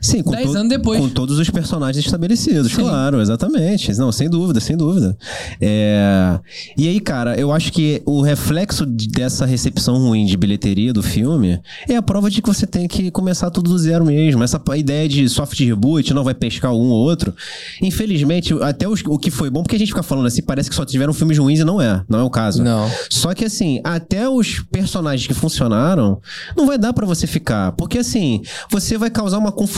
Sim, 0.00 0.22
com, 0.22 0.30
Dez 0.32 0.54
anos 0.54 0.68
depois. 0.68 1.00
com 1.00 1.08
todos 1.08 1.38
os 1.38 1.48
personagens 1.50 2.04
estabelecidos, 2.04 2.72
Sim. 2.72 2.82
claro, 2.82 3.20
exatamente. 3.20 3.92
Não, 3.98 4.12
sem 4.12 4.28
dúvida, 4.28 4.60
sem 4.60 4.76
dúvida. 4.76 5.16
É, 5.60 6.38
E 6.76 6.86
aí, 6.88 7.00
cara, 7.00 7.38
eu 7.38 7.50
acho 7.52 7.72
que 7.72 8.02
o 8.04 8.20
reflexo 8.20 8.84
de- 8.86 9.08
dessa 9.08 9.46
recepção 9.46 9.96
ruim 9.96 10.24
de 10.26 10.36
bilheteria 10.36 10.92
do 10.92 11.02
filme 11.02 11.60
é 11.88 11.96
a 11.96 12.02
prova 12.02 12.30
de 12.30 12.42
que 12.42 12.48
você 12.48 12.66
tem 12.66 12.86
que 12.86 13.10
começar 13.10 13.50
tudo 13.50 13.70
do 13.70 13.78
zero 13.78 14.04
mesmo. 14.04 14.42
Essa 14.44 14.60
ideia 14.76 15.08
de 15.08 15.28
soft 15.28 15.58
reboot 15.60 16.12
não 16.12 16.24
vai 16.24 16.34
pescar 16.34 16.72
um 16.72 16.88
ou 16.90 16.98
outro. 17.00 17.34
Infelizmente, 17.82 18.52
até 18.62 18.86
os- 18.88 19.02
o 19.06 19.18
que 19.18 19.30
foi 19.30 19.50
bom, 19.50 19.62
porque 19.62 19.76
a 19.76 19.78
gente 19.78 19.88
fica 19.88 20.02
falando 20.02 20.26
assim, 20.26 20.42
parece 20.42 20.68
que 20.68 20.76
só 20.76 20.84
tiveram 20.84 21.12
filmes 21.12 21.38
ruins 21.38 21.60
e 21.60 21.64
não 21.64 21.80
é. 21.80 22.02
Não 22.08 22.18
é 22.20 22.22
o 22.22 22.30
caso. 22.30 22.62
Não. 22.62 22.90
Só 23.10 23.32
que 23.34 23.44
assim, 23.44 23.80
até 23.84 24.28
os 24.28 24.60
personagens 24.70 25.26
que 25.26 25.34
funcionaram, 25.34 26.20
não 26.56 26.66
vai 26.66 26.78
dar 26.78 26.92
pra 26.92 27.06
você 27.06 27.26
ficar. 27.26 27.72
Porque 27.72 27.98
assim, 27.98 28.42
você 28.70 28.96
vai 28.98 29.10
causar 29.10 29.38
uma 29.38 29.50
confusão 29.52 29.69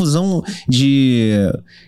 de. 0.69 1.33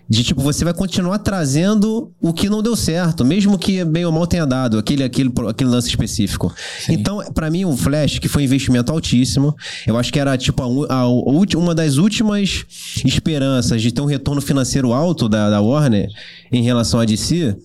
De 0.07 0.23
tipo, 0.23 0.43
você 0.43 0.65
vai 0.65 0.75
continuar 0.75 1.19
trazendo 1.19 2.13
o 2.21 2.33
que 2.33 2.51
não 2.51 2.63
deu 2.63 2.77
certo, 2.77 3.25
mesmo 3.25 3.59
que 3.59 3.83
bem 3.85 4.05
ou 4.05 4.13
mal 4.13 4.27
tenha 4.27 4.45
dado, 4.45 4.77
aquele, 4.79 5.03
aquele, 5.03 5.33
aquele 5.49 5.71
lance 5.71 5.89
específico. 5.89 6.55
Então, 6.91 7.25
pra 7.33 7.51
mim, 7.51 7.65
o 7.65 7.75
Flash, 7.75 8.19
que 8.19 8.29
foi 8.29 8.43
um 8.43 8.45
investimento 8.45 8.93
altíssimo, 8.93 9.57
eu 9.87 9.97
acho 9.97 10.13
que 10.13 10.21
era 10.21 10.37
tipo 10.37 10.63
a, 10.91 10.95
a 10.95 11.09
uma 11.09 11.75
das 11.75 11.97
últimas 11.97 12.67
esperanças 13.03 13.81
de 13.81 13.91
ter 13.91 14.03
um 14.03 14.07
retorno 14.07 14.43
financeiro 14.43 14.93
alto 14.93 15.27
da, 15.27 15.49
da 15.49 15.61
Warner 15.63 16.09
em 16.53 16.63
relação 16.63 17.01
a 17.01 17.07
DC 17.07 17.57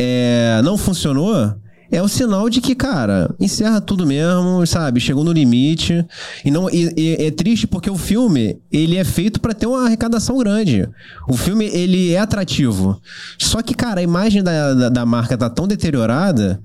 é, 0.00 0.62
não 0.64 0.78
funcionou, 0.78 1.54
é 1.90 2.02
o 2.02 2.08
sinal 2.08 2.48
de 2.48 2.60
que, 2.60 2.74
cara, 2.74 3.34
encerra 3.40 3.80
tudo 3.80 4.06
mesmo, 4.06 4.66
sabe? 4.66 5.00
Chegou 5.00 5.24
no 5.24 5.32
limite. 5.32 6.04
E 6.44 6.50
não 6.50 6.70
e, 6.70 6.92
e- 6.96 7.16
é 7.26 7.30
triste 7.30 7.66
porque 7.66 7.90
o 7.90 7.96
filme, 7.96 8.60
ele 8.70 8.96
é 8.96 9.04
feito 9.04 9.40
pra 9.40 9.52
ter 9.52 9.66
uma 9.66 9.84
arrecadação 9.86 10.38
grande. 10.38 10.88
O 11.28 11.36
filme, 11.36 11.66
ele 11.66 12.12
é 12.12 12.18
atrativo. 12.18 13.00
Só 13.38 13.60
que, 13.62 13.74
cara, 13.74 14.00
a 14.00 14.02
imagem 14.02 14.42
da, 14.42 14.74
da, 14.74 14.88
da 14.88 15.06
marca 15.06 15.36
tá 15.36 15.50
tão 15.50 15.66
deteriorada 15.66 16.60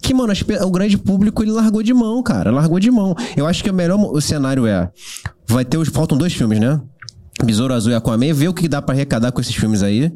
que, 0.00 0.14
mano, 0.14 0.32
o 0.62 0.70
grande 0.70 0.96
público, 0.96 1.42
ele 1.42 1.50
largou 1.50 1.82
de 1.82 1.92
mão, 1.92 2.22
cara. 2.22 2.50
Largou 2.52 2.78
de 2.78 2.90
mão. 2.90 3.16
Eu 3.36 3.46
acho 3.46 3.64
que 3.64 3.70
o 3.70 3.74
melhor 3.74 3.98
o 3.98 4.20
cenário 4.20 4.66
é... 4.66 4.90
Vai 5.46 5.64
ter 5.64 5.76
os... 5.76 5.88
Faltam 5.88 6.16
dois 6.16 6.32
filmes, 6.32 6.60
né? 6.60 6.80
Besouro 7.44 7.74
Azul 7.74 7.92
e 7.92 7.94
Aquaman. 7.96 8.32
Ver 8.32 8.48
o 8.48 8.54
que 8.54 8.68
dá 8.68 8.80
pra 8.80 8.94
arrecadar 8.94 9.32
com 9.32 9.40
esses 9.40 9.54
filmes 9.54 9.82
aí. 9.82 10.12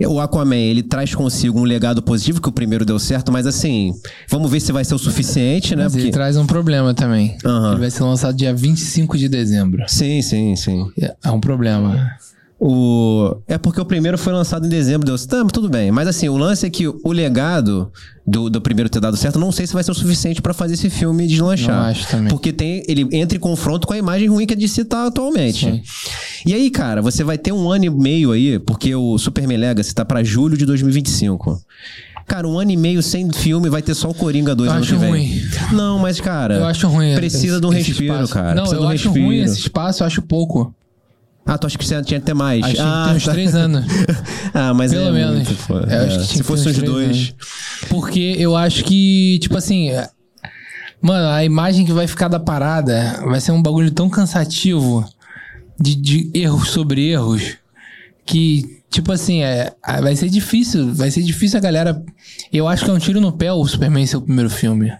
O 0.00 0.18
Aquaman, 0.18 0.56
ele 0.56 0.82
traz 0.82 1.14
consigo 1.14 1.60
um 1.60 1.62
legado 1.62 2.02
positivo, 2.02 2.40
que 2.40 2.48
o 2.48 2.52
primeiro 2.52 2.84
deu 2.84 2.98
certo, 2.98 3.30
mas 3.30 3.46
assim, 3.46 3.92
vamos 4.28 4.50
ver 4.50 4.58
se 4.58 4.72
vai 4.72 4.84
ser 4.84 4.94
o 4.94 4.98
suficiente, 4.98 5.76
né? 5.76 5.84
Mas 5.84 5.94
ele 5.94 6.04
Porque... 6.04 6.12
traz 6.12 6.36
um 6.36 6.46
problema 6.46 6.92
também. 6.92 7.36
Aham. 7.44 7.72
Ele 7.72 7.80
vai 7.80 7.90
ser 7.90 8.02
lançado 8.02 8.36
dia 8.36 8.52
25 8.52 9.16
de 9.16 9.28
dezembro. 9.28 9.84
Sim, 9.86 10.20
sim, 10.20 10.56
sim. 10.56 10.90
É 11.22 11.30
um 11.30 11.40
problema. 11.40 12.16
O... 12.58 13.36
É 13.48 13.58
porque 13.58 13.80
o 13.80 13.84
primeiro 13.84 14.16
foi 14.16 14.32
lançado 14.32 14.64
em 14.66 14.70
dezembro, 14.70 15.04
deu 15.04 15.18
tá, 15.18 15.44
tudo 15.52 15.68
bem. 15.68 15.90
Mas 15.90 16.06
assim, 16.08 16.28
o 16.28 16.36
lance 16.36 16.64
é 16.64 16.70
que 16.70 16.86
o 16.86 17.12
legado 17.12 17.90
do, 18.26 18.48
do 18.48 18.60
primeiro 18.60 18.88
ter 18.88 19.00
dado 19.00 19.16
certo, 19.16 19.38
não 19.38 19.50
sei 19.52 19.66
se 19.66 19.72
vai 19.74 19.82
ser 19.82 19.90
o 19.90 19.94
suficiente 19.94 20.40
pra 20.40 20.54
fazer 20.54 20.74
esse 20.74 20.88
filme 20.88 21.26
deslanchar. 21.26 21.76
Não 21.76 21.88
acho 21.90 22.08
também. 22.08 22.28
Porque 22.28 22.52
tem, 22.52 22.82
ele 22.88 23.06
entra 23.12 23.36
em 23.36 23.40
confronto 23.40 23.86
com 23.86 23.92
a 23.92 23.98
imagem 23.98 24.28
ruim 24.28 24.46
que 24.46 24.54
a 24.54 24.56
DC 24.56 24.84
tá 24.84 25.06
atualmente. 25.06 25.66
Sim. 25.66 25.82
E 26.46 26.54
aí, 26.54 26.70
cara, 26.70 27.02
você 27.02 27.24
vai 27.24 27.36
ter 27.36 27.52
um 27.52 27.70
ano 27.70 27.84
e 27.86 27.90
meio 27.90 28.32
aí, 28.32 28.58
porque 28.58 28.94
o 28.94 29.18
Superman 29.18 29.58
Legacy 29.58 29.94
tá 29.94 30.04
pra 30.04 30.22
julho 30.22 30.56
de 30.56 30.64
2025. 30.64 31.60
Cara, 32.26 32.48
um 32.48 32.58
ano 32.58 32.70
e 32.70 32.76
meio 32.76 33.02
sem 33.02 33.30
filme, 33.30 33.68
vai 33.68 33.82
ter 33.82 33.94
só 33.94 34.08
o 34.08 34.14
Coringa 34.14 34.54
2 34.54 34.68
Eu 34.68 34.72
ano 34.76 34.82
acho 34.84 34.94
que 34.94 34.98
vem. 34.98 35.10
ruim. 35.10 35.42
Não, 35.72 35.98
mas, 35.98 36.18
cara. 36.20 36.54
Eu 36.54 36.64
acho 36.64 36.88
ruim. 36.88 37.14
Precisa 37.14 37.46
esse- 37.56 37.60
de 37.60 37.66
um 37.66 37.70
respiro, 37.70 38.14
espaço. 38.14 38.32
cara. 38.32 38.54
Não, 38.54 38.62
precisa 38.62 38.80
eu 38.80 38.84
um 38.86 38.88
acho 38.88 39.04
respiro. 39.08 39.26
ruim 39.26 39.42
esse 39.42 39.58
espaço, 39.58 40.02
eu 40.02 40.06
acho 40.06 40.22
pouco. 40.22 40.74
Ah, 41.46 41.58
tu 41.58 41.66
acha 41.66 41.76
que 41.76 41.84
tinha 41.86 42.02
que 42.02 42.20
ter 42.20 42.34
mais? 42.34 42.64
Acho 42.64 42.76
ah, 42.80 43.02
que 43.02 43.08
tem 43.08 43.16
uns 43.16 43.24
tá. 43.24 43.32
três 43.32 43.54
anos. 43.54 43.84
ah, 44.54 44.72
mas 44.72 44.92
Pelo 44.92 45.08
é 45.08 45.12
menos. 45.12 45.34
muito, 45.46 45.66
pô. 45.66 45.78
É, 45.78 45.98
eu 45.98 46.06
acho 46.06 46.16
É, 46.16 46.18
que 46.20 46.36
Se 46.38 46.42
fosse 46.42 46.68
uns 46.68 46.78
dois. 46.78 47.06
anos. 47.06 47.34
Porque 47.90 48.34
eu 48.38 48.56
acho 48.56 48.82
que, 48.84 49.38
tipo 49.40 49.56
assim. 49.56 49.90
é- 49.90 50.08
Mano, 51.02 51.28
a 51.28 51.44
imagem 51.44 51.84
que 51.84 51.92
vai 51.92 52.06
ficar 52.06 52.28
da 52.28 52.40
parada 52.40 53.20
vai 53.26 53.38
ser 53.40 53.52
um 53.52 53.60
bagulho 53.62 53.90
tão 53.90 54.08
cansativo 54.08 55.04
de, 55.78 55.94
de 55.94 56.30
erros 56.32 56.70
sobre 56.70 57.10
erros 57.10 57.58
que, 58.24 58.80
tipo 58.90 59.12
assim, 59.12 59.42
é, 59.42 59.70
ah, 59.82 60.00
vai 60.00 60.16
ser 60.16 60.30
difícil, 60.30 60.94
vai 60.94 61.10
ser 61.10 61.22
difícil 61.22 61.58
a 61.58 61.60
galera. 61.60 62.02
Eu 62.50 62.66
acho 62.66 62.86
que 62.86 62.90
é 62.90 62.94
um 62.94 62.98
tiro 62.98 63.20
no 63.20 63.32
pé 63.32 63.52
o 63.52 63.66
Superman 63.66 64.06
ser 64.06 64.16
o 64.16 64.22
primeiro 64.22 64.48
filme. 64.48 64.90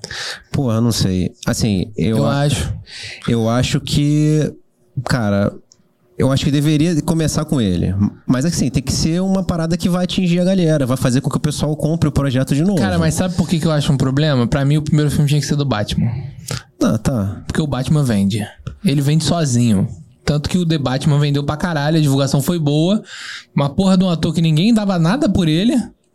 Porra, 0.52 0.78
não 0.78 0.92
sei. 0.92 1.32
Assim, 1.46 1.90
eu, 1.96 2.18
Eu 2.18 2.26
acho. 2.26 2.74
eu 3.26 3.48
acho 3.48 3.80
que. 3.80 4.52
Cara. 5.06 5.50
Eu 6.16 6.30
acho 6.30 6.44
que 6.44 6.50
deveria 6.50 7.00
começar 7.02 7.44
com 7.44 7.60
ele. 7.60 7.92
Mas 8.26 8.44
assim, 8.44 8.70
tem 8.70 8.82
que 8.82 8.92
ser 8.92 9.20
uma 9.20 9.42
parada 9.42 9.76
que 9.76 9.88
vai 9.88 10.04
atingir 10.04 10.38
a 10.40 10.44
galera, 10.44 10.86
vai 10.86 10.96
fazer 10.96 11.20
com 11.20 11.28
que 11.28 11.36
o 11.36 11.40
pessoal 11.40 11.74
compre 11.76 12.08
o 12.08 12.12
projeto 12.12 12.54
de 12.54 12.62
novo. 12.62 12.78
Cara, 12.78 12.98
mas 12.98 13.14
sabe 13.14 13.34
por 13.34 13.48
que, 13.48 13.58
que 13.58 13.66
eu 13.66 13.72
acho 13.72 13.92
um 13.92 13.96
problema? 13.96 14.46
Pra 14.46 14.64
mim, 14.64 14.76
o 14.76 14.82
primeiro 14.82 15.10
filme 15.10 15.28
tinha 15.28 15.40
que 15.40 15.46
ser 15.46 15.56
do 15.56 15.64
Batman. 15.64 16.08
Tá, 16.78 16.98
tá. 16.98 17.42
Porque 17.46 17.60
o 17.60 17.66
Batman 17.66 18.04
vende. 18.04 18.46
Ele 18.84 19.00
vende 19.00 19.24
sozinho. 19.24 19.88
Tanto 20.24 20.48
que 20.48 20.56
o 20.56 20.64
The 20.64 20.78
Batman 20.78 21.18
vendeu 21.18 21.42
pra 21.44 21.56
caralho, 21.56 21.98
a 21.98 22.00
divulgação 22.00 22.40
foi 22.40 22.58
boa. 22.60 23.02
Uma 23.54 23.68
porra 23.68 23.96
de 23.98 24.04
um 24.04 24.08
ator 24.08 24.32
que 24.32 24.40
ninguém 24.40 24.72
dava 24.72 24.98
nada 24.98 25.28
por 25.28 25.48
ele, 25.48 25.74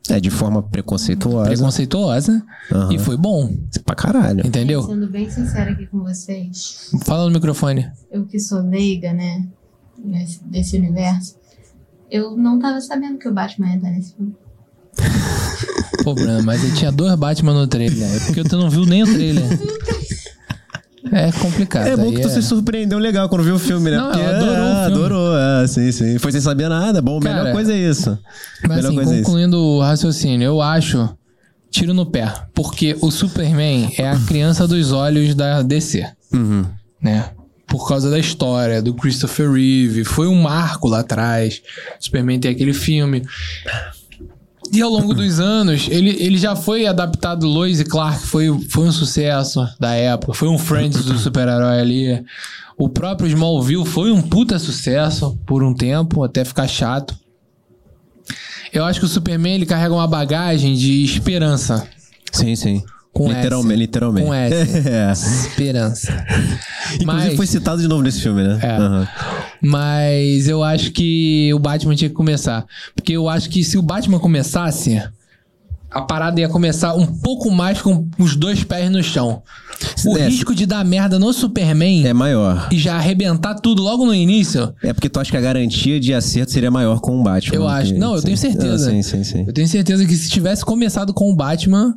É 0.10 0.20
de 0.20 0.30
forma 0.32 0.64
preconceituosa. 0.64 1.50
preconceituosa, 1.50 2.42
Aham. 2.72 2.94
e 2.94 2.98
foi 2.98 3.18
bom. 3.18 3.54
Pra 3.86 3.96
caralho. 3.96 4.48
Entendeu? 4.48 4.82
Sendo 4.84 5.08
bem 5.08 5.30
sincera 5.30 5.72
aqui 5.72 5.86
com 5.88 6.00
vocês, 6.00 6.90
Fala 7.04 7.26
no 7.26 7.32
microfone. 7.32 7.88
eu 8.12 8.26
que 8.26 8.40
sou 8.40 8.62
leiga, 8.62 9.14
né, 9.14 9.46
nesse, 10.04 10.44
desse 10.44 10.78
universo, 10.78 11.36
eu 12.10 12.36
não 12.38 12.60
tava 12.60 12.80
sabendo 12.82 13.18
que 13.18 13.28
o 13.28 13.34
Batman 13.34 13.68
ia 13.70 13.76
estar 13.78 13.90
nesse 13.92 14.14
filme. 14.16 14.36
Pô, 16.04 16.14
Bruno, 16.14 16.42
mas 16.44 16.64
ele 16.64 16.74
tinha 16.76 16.92
dois 16.92 17.14
Batman 17.16 17.54
no 17.54 17.68
trailer. 17.68 18.10
É 18.16 18.20
porque 18.26 18.44
tu 18.44 18.58
não 18.58 18.70
viu 18.70 18.86
nem 18.86 19.04
o 19.04 19.06
trailer. 19.06 19.44
É 21.12 21.32
complicado. 21.32 21.88
É 21.88 21.96
bom 21.98 22.12
que 22.12 22.22
tu 22.22 22.28
é- 22.28 22.32
se 22.32 22.42
surpreendeu 22.42 23.00
legal 23.00 23.28
quando 23.30 23.44
viu 23.44 23.56
o 23.56 23.60
filme, 23.60 23.90
né? 23.90 23.98
Não, 23.98 24.10
Porque 24.12 24.22
adorou 24.24 24.54
o 24.54 24.58
é, 24.58 24.86
filme. 24.86 24.86
adorou, 24.86 25.38
é, 25.38 25.68
sim, 25.68 25.92
sim. 25.92 26.20
Foi 26.20 26.32
sem 26.32 26.42
saber 26.42 26.70
nada. 26.70 27.02
Bom, 27.02 27.18
a 27.18 27.24
melhor 27.24 27.38
Cara, 27.44 27.52
coisa 27.52 27.74
é 27.74 27.78
isso. 27.78 28.18
Mas 28.64 28.78
melhor 28.78 28.88
assim, 28.88 28.96
coisa 28.96 29.12
é 29.14 29.16
isso. 29.16 29.24
concluindo 29.26 29.58
o 29.58 29.82
raciocínio, 29.82 30.46
eu 30.46 30.62
acho 30.62 31.10
tiro 31.72 31.94
no 31.94 32.06
pé. 32.06 32.32
Porque 32.54 32.98
o 33.02 33.10
Superman 33.12 33.92
é 33.98 34.10
a 34.10 34.20
criança 34.20 34.68
dos 34.68 34.92
olhos 34.92 35.34
da 35.36 35.62
DC, 35.62 36.06
Uhum. 36.34 36.66
né? 37.02 37.26
Por 37.70 37.88
causa 37.88 38.10
da 38.10 38.18
história 38.18 38.82
do 38.82 38.94
Christopher 38.94 39.52
Reeve. 39.52 40.04
Foi 40.04 40.28
um 40.28 40.42
marco 40.42 40.88
lá 40.88 41.00
atrás. 41.00 41.62
Superman 42.00 42.40
tem 42.40 42.52
aquele 42.52 42.74
filme. 42.74 43.24
E 44.72 44.82
ao 44.82 44.90
longo 44.90 45.14
dos 45.14 45.40
anos, 45.40 45.88
ele, 45.90 46.16
ele 46.20 46.38
já 46.38 46.56
foi 46.56 46.86
adaptado. 46.86 47.48
Lois 47.48 47.80
e 47.80 47.86
Clark 47.86 48.26
foi, 48.26 48.48
foi 48.70 48.88
um 48.88 48.92
sucesso 48.92 49.68
da 49.80 49.94
época. 49.94 50.34
Foi 50.34 50.48
um 50.48 50.58
Friends 50.58 51.06
do 51.06 51.18
super-herói 51.18 51.80
ali. 51.80 52.26
O 52.78 52.88
próprio 52.88 53.28
Smallville 53.28 53.86
foi 53.86 54.12
um 54.12 54.22
puta 54.22 54.58
sucesso 54.58 55.38
por 55.46 55.64
um 55.64 55.74
tempo, 55.74 56.24
até 56.24 56.46
ficar 56.46 56.68
chato. 56.68 57.14
Eu 58.72 58.86
acho 58.86 59.00
que 59.00 59.06
o 59.06 59.10
Superman 59.10 59.56
ele 59.56 59.66
carrega 59.66 59.94
uma 59.94 60.08
bagagem 60.08 60.76
de 60.76 61.04
esperança. 61.04 61.88
Sim, 62.32 62.56
sim. 62.56 62.84
Com 63.12 63.28
literalmente, 63.28 63.74
S. 63.74 63.80
literalmente. 63.80 64.28
Com 64.28 64.34
S. 64.34 64.56
é. 64.88 65.12
Esperança. 65.12 66.26
Inclusive 66.96 67.06
Mas- 67.06 67.36
foi 67.36 67.48
citado 67.48 67.82
de 67.82 67.88
novo 67.88 68.02
nesse 68.04 68.22
filme, 68.22 68.44
né? 68.44 68.60
É. 68.62 68.72
Aham. 68.78 69.08
Mas 69.62 70.48
eu 70.48 70.64
acho 70.64 70.92
que 70.92 71.52
o 71.54 71.60
Batman 71.60 71.96
tinha 71.96 72.10
que 72.10 72.16
começar. 72.16 72.66
Porque 72.96 73.14
eu 73.14 73.28
acho 73.28 73.50
que 73.50 73.64
se 73.64 73.78
o 73.78 73.82
Batman 73.82 74.20
começasse, 74.20 75.02
a 75.92 76.02
parada 76.02 76.40
ia 76.40 76.48
começar 76.48 76.94
um 76.96 77.06
pouco 77.06 77.50
mais 77.52 77.82
com 77.82 78.08
os 78.18 78.36
dois 78.36 78.64
pés 78.64 78.90
no 78.92 79.02
chão. 79.04 79.42
O 80.06 80.18
É, 80.18 80.28
risco 80.28 80.54
de 80.54 80.66
dar 80.66 80.84
merda 80.86 81.18
no 81.18 81.32
Superman 81.34 82.06
É 82.06 82.14
maior. 82.14 82.68
e 82.72 82.78
já 82.78 82.96
arrebentar 82.96 83.56
tudo 83.56 83.82
logo 83.82 84.06
no 84.06 84.14
início. 84.14 84.74
É 84.84 84.94
porque 84.94 85.10
tu 85.10 85.20
acha 85.20 85.32
que 85.32 85.38
a 85.38 85.42
garantia 85.42 86.00
de 86.00 86.14
acerto 86.14 86.52
seria 86.52 86.70
maior 86.72 87.00
com 87.02 87.20
o 87.20 87.24
Batman. 87.24 87.56
Eu 87.56 87.68
acho. 87.68 87.94
que- 87.94 88.00
Não, 88.00 88.14
eu 88.14 88.20
sim. 88.20 88.26
tenho 88.26 88.38
certeza. 88.38 88.90
Ah, 88.90 88.92
sim, 88.94 89.02
sim, 89.02 89.24
sim. 89.24 89.44
Eu 89.48 89.54
tenho 89.54 89.68
certeza 89.68 90.06
que 90.06 90.16
se 90.16 90.30
tivesse 90.30 90.64
começado 90.64 91.14
com 91.14 91.30
o 91.32 91.36
Batman, 91.36 91.96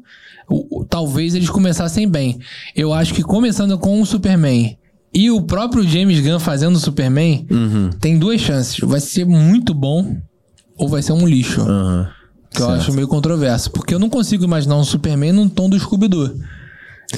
o- 0.48 0.84
talvez 0.84 1.34
eles 1.34 1.48
começassem 1.50 2.08
bem. 2.08 2.38
Eu 2.74 2.92
acho 2.92 3.14
que 3.14 3.22
começando 3.22 3.78
com 3.78 4.00
o 4.00 4.06
Superman 4.06 4.76
e 5.14 5.30
o 5.30 5.42
próprio 5.42 5.86
James 5.86 6.20
Gunn 6.20 6.38
fazendo 6.38 6.76
o 6.76 6.80
Superman, 6.80 7.46
Uhum. 7.50 7.90
tem 8.00 8.18
duas 8.18 8.40
chances. 8.40 8.78
Vai 8.80 9.00
ser 9.00 9.24
muito 9.26 9.72
bom 9.74 10.16
ou 10.76 10.88
vai 10.88 11.02
ser 11.02 11.12
um 11.12 11.26
lixo. 11.26 11.60
Aham. 11.60 12.08
Que 12.50 12.60
eu 12.60 12.66
Certo. 12.66 12.80
acho 12.80 12.92
meio 12.92 13.08
controverso. 13.08 13.70
Porque 13.70 13.94
eu 13.94 13.98
não 13.98 14.10
consigo 14.10 14.44
imaginar 14.44 14.76
um 14.76 14.84
Superman 14.84 15.32
no 15.32 15.48
tom 15.48 15.70
do 15.70 15.78
Scooby-Doo. 15.80 16.34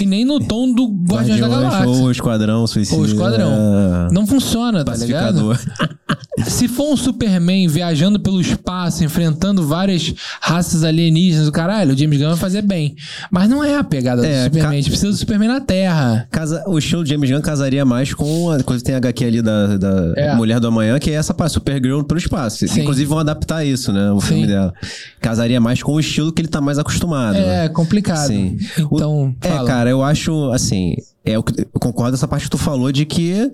E 0.00 0.06
nem 0.06 0.24
no 0.24 0.40
tom 0.40 0.72
do 0.72 0.88
Guardiões 0.88 1.40
da 1.40 1.48
Galáxia. 1.48 1.86
ou 1.88 2.10
Esquadrão 2.10 2.66
Suicida. 2.66 2.98
Ou 2.98 3.06
Esquadrão. 3.06 4.08
Não 4.10 4.26
funciona, 4.26 4.84
tá 4.84 4.96
ligado? 4.96 5.56
Se 6.46 6.66
for 6.66 6.92
um 6.92 6.96
Superman 6.96 7.68
viajando 7.68 8.18
pelo 8.18 8.40
espaço, 8.40 9.04
enfrentando 9.04 9.64
várias 9.66 10.12
raças 10.40 10.82
alienígenas, 10.82 11.46
o 11.46 11.52
caralho, 11.52 11.94
o 11.94 11.96
James 11.96 12.18
Gunn 12.18 12.28
vai 12.30 12.36
fazer 12.36 12.60
bem. 12.62 12.96
Mas 13.30 13.48
não 13.48 13.62
é 13.62 13.76
a 13.76 13.84
pegada 13.84 14.26
É, 14.26 14.40
do 14.40 14.44
Superman. 14.54 14.72
A 14.72 14.74
gente 14.80 14.88
precisa 14.90 15.12
do 15.12 15.16
Superman 15.16 15.48
na 15.48 15.60
Terra. 15.60 16.26
Casa, 16.30 16.64
o 16.66 16.76
estilo 16.76 17.04
de 17.04 17.10
James 17.10 17.30
Gunn 17.30 17.40
casaria 17.40 17.84
mais 17.84 18.12
com 18.12 18.50
a 18.50 18.60
coisa 18.64 18.82
que 18.82 18.86
tem 18.86 18.96
a 18.96 18.98
HQ 18.98 19.24
ali 19.24 19.42
da, 19.42 19.76
da 19.76 20.12
É. 20.16 20.34
Mulher 20.34 20.58
do 20.58 20.66
Amanhã, 20.66 20.98
que 20.98 21.10
é 21.10 21.14
essa 21.14 21.32
parte, 21.32 21.52
Supergirl 21.52 22.02
pelo 22.02 22.18
espaço. 22.18 22.66
Sim. 22.66 22.80
Inclusive 22.80 23.06
vão 23.08 23.18
adaptar 23.20 23.64
isso, 23.64 23.92
né? 23.92 24.10
O 24.10 24.20
Sim. 24.20 24.26
filme 24.26 24.46
dela. 24.48 24.74
Casaria 25.20 25.60
mais 25.60 25.82
com 25.84 25.92
o 25.92 26.00
estilo 26.00 26.32
que 26.32 26.42
ele 26.42 26.48
tá 26.48 26.60
mais 26.60 26.78
acostumado. 26.78 27.34
né? 27.34 27.66
É 27.66 27.68
complicado. 27.68 28.26
Sim. 28.26 28.58
O- 28.90 28.96
Então, 28.96 29.34
É, 29.40 29.48
fala. 29.50 29.66
Cara, 29.84 29.90
eu 29.90 30.02
acho, 30.02 30.50
assim, 30.52 30.96
é 31.24 31.32
eu 31.32 31.42
concordo 31.42 32.12
com 32.12 32.14
essa 32.14 32.28
parte 32.28 32.44
que 32.44 32.50
tu 32.50 32.58
falou 32.58 32.90
de 32.90 33.04
que 33.04 33.52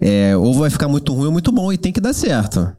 é, 0.00 0.34
ou 0.36 0.54
vai 0.54 0.70
ficar 0.70 0.88
muito 0.88 1.12
ruim 1.12 1.26
ou 1.26 1.32
muito 1.32 1.52
bom 1.52 1.70
e 1.70 1.76
tem 1.76 1.92
que 1.92 2.00
dar 2.00 2.14
certo. 2.14 2.74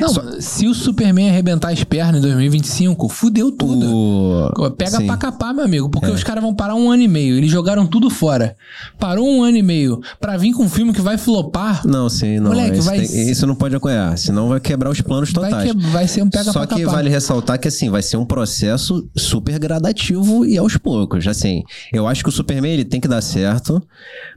Não, 0.00 0.40
se 0.40 0.66
o 0.66 0.74
Superman 0.74 1.30
arrebentar 1.30 1.70
as 1.72 1.84
pernas 1.84 2.18
em 2.18 2.22
2025, 2.22 3.08
fudeu 3.08 3.52
tudo. 3.52 3.86
O... 3.86 4.70
Pega 4.72 4.98
Sim. 4.98 5.04
É. 5.04 5.06
pra 5.06 5.16
capar, 5.16 5.54
meu 5.54 5.64
amigo, 5.64 5.88
porque 5.88 6.10
os 6.10 6.24
caras 6.24 6.42
vão 6.42 6.54
parar 6.54 6.74
um 6.74 6.90
ano 6.90 7.02
e 7.02 7.08
meio. 7.08 7.36
Eles 7.36 7.50
jogaram 7.50 7.86
tudo 7.86 8.10
fora. 8.10 8.56
Parou 8.98 9.28
um 9.28 9.42
ano 9.42 9.56
e 9.56 9.62
meio 9.62 10.00
pra 10.20 10.36
vir 10.36 10.52
com 10.52 10.64
um 10.64 10.68
filme 10.68 10.92
que 10.92 11.00
vai 11.00 11.16
flopar. 11.16 11.86
Não, 11.86 12.08
sim, 12.08 12.40
não. 12.40 12.50
Moleque, 12.50 12.78
isso, 12.78 12.86
vai- 12.88 13.00
tem- 13.06 13.30
isso 13.30 13.46
não 13.46 13.54
pode 13.54 13.76
acontecer, 13.76 14.16
senão 14.18 14.48
vai 14.48 14.58
quebrar 14.60 14.90
os 14.90 15.00
planos 15.00 15.30
Vai, 15.32 15.50
totais. 15.50 15.70
que, 15.72 15.78
vai 15.88 16.08
ser 16.08 16.22
um 16.22 16.30
pega 16.30 16.52
Só 16.52 16.66
que 16.66 16.80
capar. 16.80 16.94
vale 16.96 17.08
ressaltar 17.10 17.58
que 17.58 17.68
assim, 17.68 17.88
vai 17.90 18.02
ser 18.02 18.16
um 18.16 18.24
processo 18.24 19.08
super 19.16 19.58
gradativo 19.58 20.44
e 20.44 20.58
aos 20.58 20.76
poucos. 20.76 21.26
Assim, 21.26 21.62
eu 21.92 22.06
acho 22.08 22.22
que 22.22 22.28
o 22.28 22.32
Superman 22.32 22.72
ele 22.72 22.84
tem 22.84 23.00
que 23.00 23.06
dar 23.08 23.20
certo, 23.22 23.80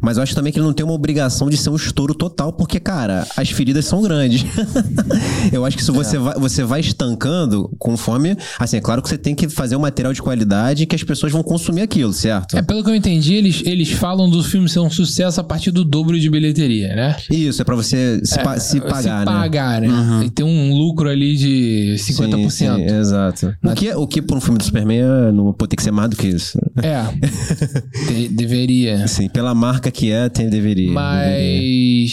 mas 0.02 0.18
eu 0.18 0.24
acho 0.24 0.36
também 0.36 0.52
que 0.54 0.60
ele 0.60 0.66
não 0.66 0.74
tem 0.74 0.86
uma 0.86 0.94
obrigação 0.94 1.50
de 1.50 1.58
ser 1.58 1.70
um 1.70 1.76
estouro 1.76 2.14
total, 2.14 2.54
porque, 2.54 2.80
cara, 2.80 3.26
as 3.36 3.50
feridas 3.50 3.86
são 3.86 4.02
grandes. 4.02 4.46
eu 5.52 5.66
acho 5.66 5.78
que 5.78 5.84
se 5.84 5.92
É. 5.92 5.94
você, 5.94 6.18
vai, 6.18 6.34
você 6.36 6.64
vai 6.64 6.80
estancando 6.80 7.70
conforme. 7.78 8.36
Assim, 8.60 8.78
é 8.78 8.82
claro 8.82 9.02
que 9.02 9.10
você 9.10 9.18
tem 9.18 9.34
que 9.36 9.48
fazer 9.50 9.76
um 9.76 9.80
material 9.80 10.14
de 10.14 10.22
qualidade 10.22 10.86
que 10.86 10.96
as 10.96 11.04
pessoas 11.04 11.32
vão 11.32 11.44
consumir 11.44 11.82
aquilo, 11.82 12.14
certo? 12.14 12.58
É, 12.58 12.62
pelo 12.62 12.84
que 12.84 12.90
eu 12.90 12.96
entendi, 12.96 13.34
eles, 13.36 13.62
eles 13.66 13.92
falam 13.92 14.30
do 14.30 14.44
filme 14.44 14.68
ser 14.70 14.80
um 14.80 14.90
sucesso 14.90 15.40
a 15.42 15.44
partir 15.44 15.72
do 15.72 15.84
dobro 15.84 16.20
de 16.20 16.30
bilheteria, 16.30 16.96
né? 16.96 17.16
Isso, 17.30 17.62
é 17.62 17.66
pra 17.66 17.76
você 17.76 18.20
se, 18.24 18.40
pa- 18.40 18.60
se 18.60 18.80
pagar, 18.82 19.02
se 19.02 19.10
né? 19.10 19.26
pagar, 19.26 19.82
né? 19.82 19.88
E 20.26 20.30
tem 20.30 20.46
um 20.46 20.74
lucro 20.74 21.10
ali 21.10 21.36
de 21.36 21.96
50%. 21.98 22.50
Sim, 22.50 22.50
sim, 22.50 22.82
exato. 22.96 23.56
O 23.64 23.74
que, 23.74 23.92
o 23.94 24.08
que 24.08 24.22
por 24.22 24.38
um 24.38 24.42
filme 24.42 24.58
do 24.58 24.64
Superman 24.64 25.00
é, 25.00 25.32
não 25.32 25.54
pode 25.54 25.70
ter 25.70 25.76
que 25.76 25.84
ser 25.84 25.92
mais 25.92 26.10
do 26.10 26.16
que 26.16 26.28
isso. 26.28 26.60
É. 26.82 27.04
De- 28.08 28.28
deveria. 28.30 29.08
Sim, 29.08 29.28
pela 29.30 29.54
marca 29.54 29.90
que 29.92 30.12
é, 30.12 30.30
tem, 30.30 30.50
deveria. 30.50 30.88
deveria. 30.94 32.08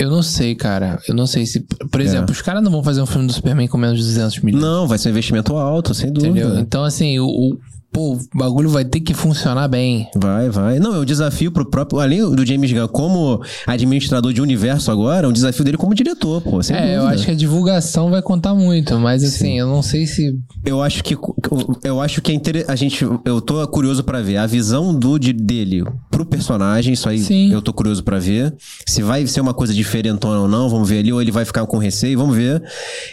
Eu 0.00 0.08
não 0.10 0.22
sei, 0.22 0.54
cara. 0.54 0.98
Eu 1.06 1.14
não 1.14 1.26
sei 1.26 1.44
se. 1.44 1.60
Por 1.60 2.00
exemplo, 2.00 2.32
os 2.32 2.40
caras 2.40 2.62
não 2.62 2.70
vão 2.70 2.82
fazer 2.82 3.02
um 3.02 3.06
filme 3.06 3.26
do 3.26 3.34
Superman 3.34 3.68
com 3.68 3.76
menos 3.76 3.98
de 3.98 4.04
200 4.04 4.40
milhões. 4.40 4.62
Não, 4.62 4.88
vai 4.88 4.96
ser 4.96 5.08
um 5.08 5.12
investimento 5.12 5.54
alto, 5.54 5.92
sem 5.92 6.10
dúvida. 6.10 6.40
Entendeu? 6.40 6.58
Então, 6.58 6.84
assim, 6.84 7.18
o, 7.18 7.26
o, 7.26 7.58
pô, 7.92 8.14
o 8.14 8.20
bagulho 8.38 8.68
vai 8.68 8.84
ter 8.84 9.00
que 9.00 9.12
funcionar 9.14 9.68
bem. 9.68 10.08
Vai, 10.16 10.48
vai. 10.48 10.78
Não, 10.78 10.94
é 10.94 10.98
um 10.98 11.04
desafio 11.04 11.50
pro 11.50 11.68
próprio. 11.68 12.00
Além 12.00 12.20
do 12.34 12.46
James 12.46 12.72
Gunn 12.72 12.88
como 12.88 13.42
administrador 13.66 14.32
de 14.32 14.40
universo 14.40 14.90
agora, 14.90 15.26
é 15.26 15.28
um 15.28 15.32
desafio 15.32 15.64
dele 15.64 15.76
como 15.76 15.94
diretor, 15.94 16.40
pô. 16.40 16.60
É, 16.70 16.96
eu 16.96 17.00
dúvida. 17.00 17.14
acho 17.14 17.24
que 17.24 17.30
a 17.30 17.34
divulgação 17.34 18.10
vai 18.10 18.22
contar 18.22 18.54
muito, 18.54 18.98
mas 18.98 19.24
assim, 19.24 19.58
eu 19.58 19.66
não 19.66 19.82
sei 19.82 20.06
se. 20.06 20.38
Eu 20.64 20.82
acho 20.82 21.02
que 21.02 21.16
eu 21.84 22.00
acho 22.00 22.20
que 22.22 22.30
é 22.32 22.34
inter... 22.34 22.64
a 22.68 22.76
gente 22.76 23.04
eu 23.24 23.40
tô 23.40 23.66
curioso 23.68 24.02
pra 24.04 24.20
ver 24.20 24.36
a 24.36 24.46
visão 24.46 24.94
do 24.94 25.18
de- 25.18 25.32
dele 25.32 25.84
pro 26.10 26.24
personagem, 26.24 26.92
isso 26.92 27.08
aí 27.08 27.18
Sim. 27.18 27.52
eu 27.52 27.62
tô 27.62 27.72
curioso 27.72 28.02
pra 28.02 28.18
ver. 28.18 28.54
Se 28.86 29.02
vai 29.02 29.26
ser 29.26 29.40
uma 29.40 29.54
coisa 29.54 29.72
diferentona 29.74 30.40
ou 30.40 30.48
não, 30.48 30.68
vamos 30.68 30.88
ver 30.88 30.98
ali 31.00 31.12
ou 31.12 31.20
ele 31.20 31.30
vai 31.30 31.44
ficar 31.44 31.64
com 31.66 31.78
receio, 31.78 32.18
vamos 32.18 32.36
ver. 32.36 32.62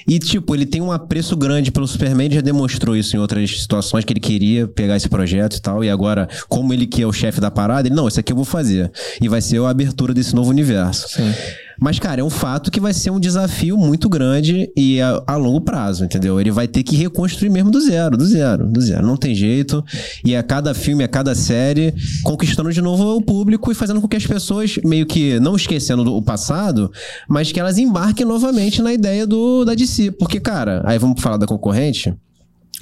E 0.08 0.20
tipo, 0.20 0.54
ele 0.56 0.66
tem 0.66 0.82
um 0.82 0.92
apreço 0.92 1.36
grande 1.36 1.72
pelo 1.72 1.88
Superman, 1.88 2.26
ele 2.26 2.36
já 2.36 2.42
demonstrou 2.42 2.96
isso 2.96 3.16
em 3.16 3.20
outras 3.20 3.50
situações 3.62 4.04
que 4.06 4.14
ele 4.14 4.20
queria 4.20 4.67
pegar 4.68 4.96
esse 4.98 5.10
projeto 5.10 5.56
e 5.58 5.62
tal, 5.62 5.84
e 5.84 5.90
agora 5.90 6.28
como 6.50 6.74
ele 6.74 6.86
que 6.88 7.02
é 7.02 7.08
o 7.08 7.14
chefe 7.14 7.40
da 7.42 7.50
parada, 7.52 7.88
ele 7.88 7.96
não, 7.96 8.08
isso 8.08 8.20
aqui 8.20 8.32
eu 8.32 8.36
vou 8.36 8.46
fazer. 8.46 8.92
E 9.22 9.28
vai 9.28 9.42
ser 9.42 9.62
a 9.62 9.70
abertura 9.70 10.14
desse 10.14 10.36
novo 10.36 10.50
universo. 10.50 11.08
Sim. 11.10 11.32
Mas, 11.80 12.00
cara, 12.00 12.22
é 12.22 12.24
um 12.24 12.30
fato 12.32 12.72
que 12.72 12.80
vai 12.80 12.92
ser 12.92 13.12
um 13.12 13.20
desafio 13.20 13.78
muito 13.78 14.10
grande 14.10 14.68
e 14.76 15.00
a, 15.00 15.22
a 15.28 15.36
longo 15.36 15.62
prazo, 15.62 16.04
entendeu? 16.06 16.42
Ele 16.42 16.50
vai 16.50 16.68
ter 16.68 16.82
que 16.82 16.96
reconstruir 16.96 17.52
mesmo 17.52 17.70
do 17.70 17.80
zero, 17.80 18.18
do 18.18 18.26
zero, 18.26 18.66
do 18.68 18.82
zero. 18.82 19.06
Não 19.06 19.16
tem 19.16 19.36
jeito. 19.36 19.86
E 20.26 20.36
a 20.36 20.42
cada 20.42 20.74
filme, 20.74 21.04
a 21.04 21.08
cada 21.08 21.36
série, 21.36 21.94
conquistando 22.24 22.74
de 22.74 22.82
novo 22.82 23.16
o 23.18 23.22
público 23.22 23.72
e 23.72 23.76
fazendo 23.76 24.02
com 24.02 24.08
que 24.08 24.18
as 24.18 24.26
pessoas, 24.26 24.78
meio 24.84 25.06
que 25.06 25.40
não 25.40 25.56
esquecendo 25.56 26.04
do- 26.04 26.16
o 26.16 26.22
passado, 26.22 26.92
mas 27.30 27.52
que 27.52 27.60
elas 27.60 27.78
embarquem 27.78 28.26
novamente 28.26 28.82
na 28.82 28.92
ideia 28.92 29.28
do, 29.28 29.64
da 29.64 29.76
DC. 29.76 30.10
Porque, 30.14 30.40
cara, 30.40 30.82
aí 30.84 30.98
vamos 30.98 31.22
falar 31.22 31.38
da 31.38 31.46
concorrente 31.46 32.12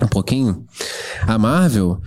um 0.01 0.07
pouquinho. 0.07 0.65
A 1.27 1.37
Marvel. 1.37 2.01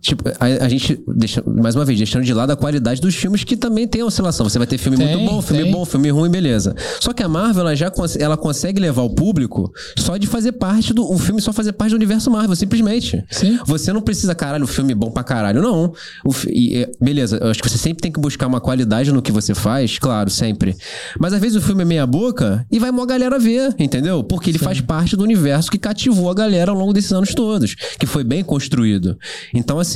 Tipo, 0.00 0.24
a, 0.28 0.64
a 0.64 0.68
gente, 0.68 0.98
deixa, 1.06 1.42
mais 1.46 1.76
uma 1.76 1.84
vez, 1.84 1.98
deixando 1.98 2.24
de 2.24 2.32
lado 2.32 2.50
a 2.50 2.56
qualidade 2.56 3.00
dos 3.00 3.14
filmes 3.14 3.44
que 3.44 3.56
também 3.56 3.86
tem 3.86 4.02
oscilação. 4.02 4.48
Você 4.48 4.58
vai 4.58 4.66
ter 4.66 4.78
filme 4.78 4.96
Tem, 4.96 5.06
muito 5.06 5.30
bom, 5.30 5.42
filme 5.42 5.64
tem. 5.64 5.72
bom, 5.72 5.84
filme 5.84 6.10
ruim, 6.10 6.30
beleza. 6.30 6.74
Só 7.00 7.12
que 7.12 7.22
a 7.22 7.28
Marvel, 7.28 7.62
ela 7.62 7.76
já 7.76 7.92
ela 8.18 8.36
consegue 8.36 8.80
levar 8.80 9.02
o 9.02 9.10
público 9.10 9.70
só 9.98 10.16
de 10.16 10.26
fazer 10.26 10.52
parte 10.52 10.94
do. 10.94 11.10
O 11.10 11.18
filme 11.18 11.40
só 11.42 11.52
fazer 11.52 11.72
parte 11.72 11.90
do 11.90 11.96
universo 11.96 12.30
Marvel, 12.30 12.56
simplesmente. 12.56 13.22
Sim. 13.30 13.58
Você 13.66 13.92
não 13.92 14.00
precisa, 14.00 14.34
caralho, 14.34 14.64
o 14.64 14.68
filme 14.68 14.94
bom 14.94 15.10
pra 15.10 15.22
caralho. 15.22 15.60
Não. 15.60 15.92
O 16.24 16.32
e, 16.48 16.88
beleza, 17.00 17.36
eu 17.36 17.50
acho 17.50 17.62
que 17.62 17.68
você 17.68 17.76
sempre 17.76 18.00
tem 18.00 18.10
que 18.10 18.18
buscar 18.20 18.46
uma 18.46 18.60
qualidade 18.60 19.12
no 19.12 19.20
que 19.20 19.30
você 19.30 19.54
faz, 19.54 19.98
claro, 19.98 20.30
sempre. 20.30 20.74
Mas 21.18 21.32
às 21.32 21.40
vezes 21.40 21.56
o 21.56 21.60
filme 21.60 21.82
é 21.82 21.84
meia 21.84 22.06
boca 22.06 22.64
e 22.70 22.78
vai 22.78 22.90
mó 22.90 23.04
galera 23.04 23.38
ver, 23.38 23.74
entendeu? 23.78 24.22
Porque 24.22 24.50
ele 24.50 24.58
faz 24.58 24.80
parte 24.80 25.16
do 25.16 25.24
universo 25.24 25.70
que 25.70 25.78
cativou 25.78 26.30
a 26.30 26.34
galera 26.34 26.70
ao 26.70 26.76
longo 26.76 26.92
desses 26.92 27.12
anos 27.12 27.34
todos, 27.34 27.74
que 27.74 28.06
foi 28.06 28.24
bem 28.24 28.42
construído. 28.42 29.18
Então, 29.52 29.78
assim, 29.78 29.89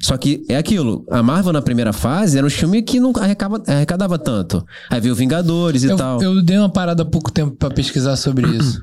só 0.00 0.16
que 0.16 0.44
é 0.48 0.56
aquilo. 0.56 1.04
A 1.10 1.22
Marvel 1.22 1.52
na 1.52 1.62
primeira 1.62 1.92
fase 1.92 2.36
era 2.38 2.46
um 2.46 2.50
filme 2.50 2.82
que 2.82 2.98
não 3.00 3.12
arrecaba- 3.16 3.62
arrecadava 3.66 4.18
tanto. 4.18 4.64
Aí 4.90 5.00
veio 5.00 5.14
Vingadores 5.14 5.82
e 5.82 5.86
Eu, 5.86 5.96
tal. 5.96 6.22
eu 6.22 6.42
dei 6.42 6.58
uma 6.58 6.68
parada 6.68 7.02
há 7.02 7.06
pouco 7.06 7.30
tempo 7.32 7.52
pra 7.56 7.70
pesquisar 7.70 8.16
sobre 8.16 8.46
isso. 8.56 8.80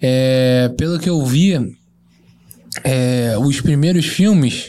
É, 0.00 0.70
pelo 0.78 0.98
que 0.98 1.08
eu 1.10 1.24
vi, 1.24 1.76
é, 2.84 3.36
os 3.38 3.60
primeiros 3.60 4.06
filmes, 4.06 4.68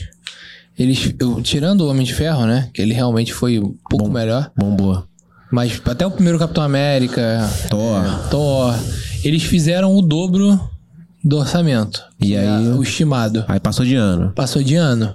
eles, 0.78 1.14
eu- 1.18 1.40
tirando 1.42 1.82
o 1.82 1.88
Homem 1.90 2.04
de 2.04 2.14
Ferro, 2.14 2.46
né? 2.46 2.68
Que 2.72 2.82
ele 2.82 2.92
realmente 2.92 3.32
foi 3.32 3.58
um 3.58 3.74
pouco 3.88 4.10
melhor. 4.10 4.50
Bombou. 4.56 5.04
Mas 5.50 5.80
até 5.84 6.06
o 6.06 6.10
primeiro 6.10 6.38
Capitão 6.38 6.62
América, 6.64 7.48
Thor. 7.68 8.28
Thor, 8.30 8.74
eles 9.22 9.42
fizeram 9.42 9.94
o 9.94 10.00
dobro 10.00 10.58
do 11.24 11.38
orçamento. 11.38 12.02
E 12.20 12.34
é 12.34 12.48
aí- 12.48 12.68
o 12.68 12.82
estimado. 12.82 13.44
Aí 13.48 13.60
passou 13.60 13.84
de 13.84 13.94
ano. 13.94 14.32
Passou 14.34 14.62
de 14.62 14.74
ano. 14.76 15.14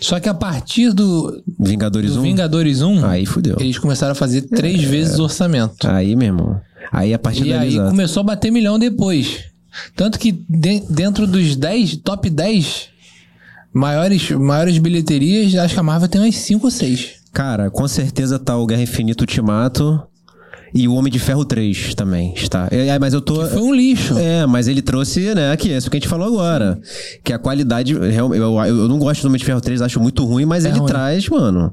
Só 0.00 0.18
que 0.18 0.28
a 0.28 0.34
partir 0.34 0.92
do, 0.92 1.42
Vingadores 1.58 2.14
do 2.14 2.20
1. 2.20 2.22
Vingadores 2.22 2.80
1, 2.80 3.04
Aí 3.04 3.26
fudeu. 3.26 3.56
eles 3.60 3.78
começaram 3.78 4.12
a 4.12 4.14
fazer 4.14 4.42
três 4.42 4.82
vezes 4.82 5.18
o 5.18 5.24
orçamento. 5.24 5.86
Aí, 5.86 6.16
meu 6.16 6.28
irmão. 6.28 6.60
Aí 6.90 7.12
a 7.12 7.18
partir 7.18 7.46
E 7.46 7.50
daí. 7.50 7.58
aí 7.58 7.74
exato. 7.74 7.90
começou 7.90 8.20
a 8.22 8.24
bater 8.24 8.50
milhão 8.50 8.78
depois. 8.78 9.44
Tanto 9.94 10.18
que 10.18 10.32
de- 10.48 10.80
dentro 10.88 11.26
dos 11.26 11.54
10, 11.54 11.96
top 11.96 12.28
10 12.30 12.88
maiores, 13.72 14.30
maiores 14.30 14.78
bilheterias, 14.78 15.54
acho 15.54 15.74
que 15.74 15.80
a 15.80 15.82
Marvel 15.82 16.08
tem 16.08 16.20
umas 16.20 16.34
5 16.36 16.66
ou 16.66 16.70
6. 16.70 17.20
Cara, 17.32 17.70
com 17.70 17.86
certeza 17.86 18.38
tá 18.38 18.56
o 18.56 18.66
Guerra 18.66 18.82
Infinita 18.82 19.22
Ultimato 19.22 20.02
e 20.74 20.86
o 20.86 20.94
Homem 20.94 21.12
de 21.12 21.18
Ferro 21.18 21.44
3 21.44 21.94
também 21.94 22.32
está. 22.34 22.68
É, 22.70 22.88
é, 22.88 22.98
mas 22.98 23.14
eu 23.14 23.20
tô. 23.20 23.44
Foi 23.46 23.60
um 23.60 23.74
lixo. 23.74 24.16
É, 24.18 24.46
mas 24.46 24.68
ele 24.68 24.82
trouxe, 24.82 25.34
né, 25.34 25.52
aqui, 25.52 25.72
é 25.72 25.76
isso 25.76 25.90
que 25.90 25.96
a 25.96 26.00
gente 26.00 26.08
falou 26.08 26.26
agora. 26.26 26.80
Que 27.24 27.32
a 27.32 27.38
qualidade. 27.38 27.92
Eu, 27.92 28.34
eu, 28.34 28.58
eu 28.64 28.88
não 28.88 28.98
gosto 28.98 29.22
do 29.22 29.28
Homem 29.28 29.38
de 29.38 29.44
Ferro 29.44 29.60
3, 29.60 29.82
acho 29.82 30.00
muito 30.00 30.24
ruim, 30.24 30.44
mas 30.44 30.64
ele 30.64 30.78
ruim. 30.78 30.88
traz, 30.88 31.28
mano, 31.28 31.72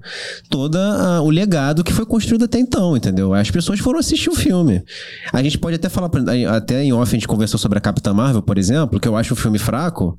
todo 0.50 0.78
o 1.24 1.30
legado 1.30 1.84
que 1.84 1.94
foi 1.94 2.06
construído 2.06 2.46
até 2.46 2.60
então, 2.60 2.96
entendeu? 2.96 3.34
As 3.34 3.52
pessoas 3.52 3.80
foram 3.80 4.00
assistir 4.00 4.30
o 4.30 4.36
filme. 4.36 4.84
A 5.32 5.44
gente 5.44 5.58
pode 5.58 5.76
até 5.76 5.90
falar, 5.90 6.10
até 6.56 6.84
em 6.84 6.94
off 6.94 7.10
a 7.10 7.18
gente 7.18 7.28
conversou 7.28 7.60
sobre 7.60 7.78
a 7.78 7.82
Capitã 7.82 8.14
Marvel, 8.14 8.42
por 8.42 8.58
exemplo, 8.58 9.00
que 9.00 9.08
eu 9.08 9.16
acho 9.16 9.34
um 9.34 9.38
filme 9.38 9.58
fraco, 9.58 10.18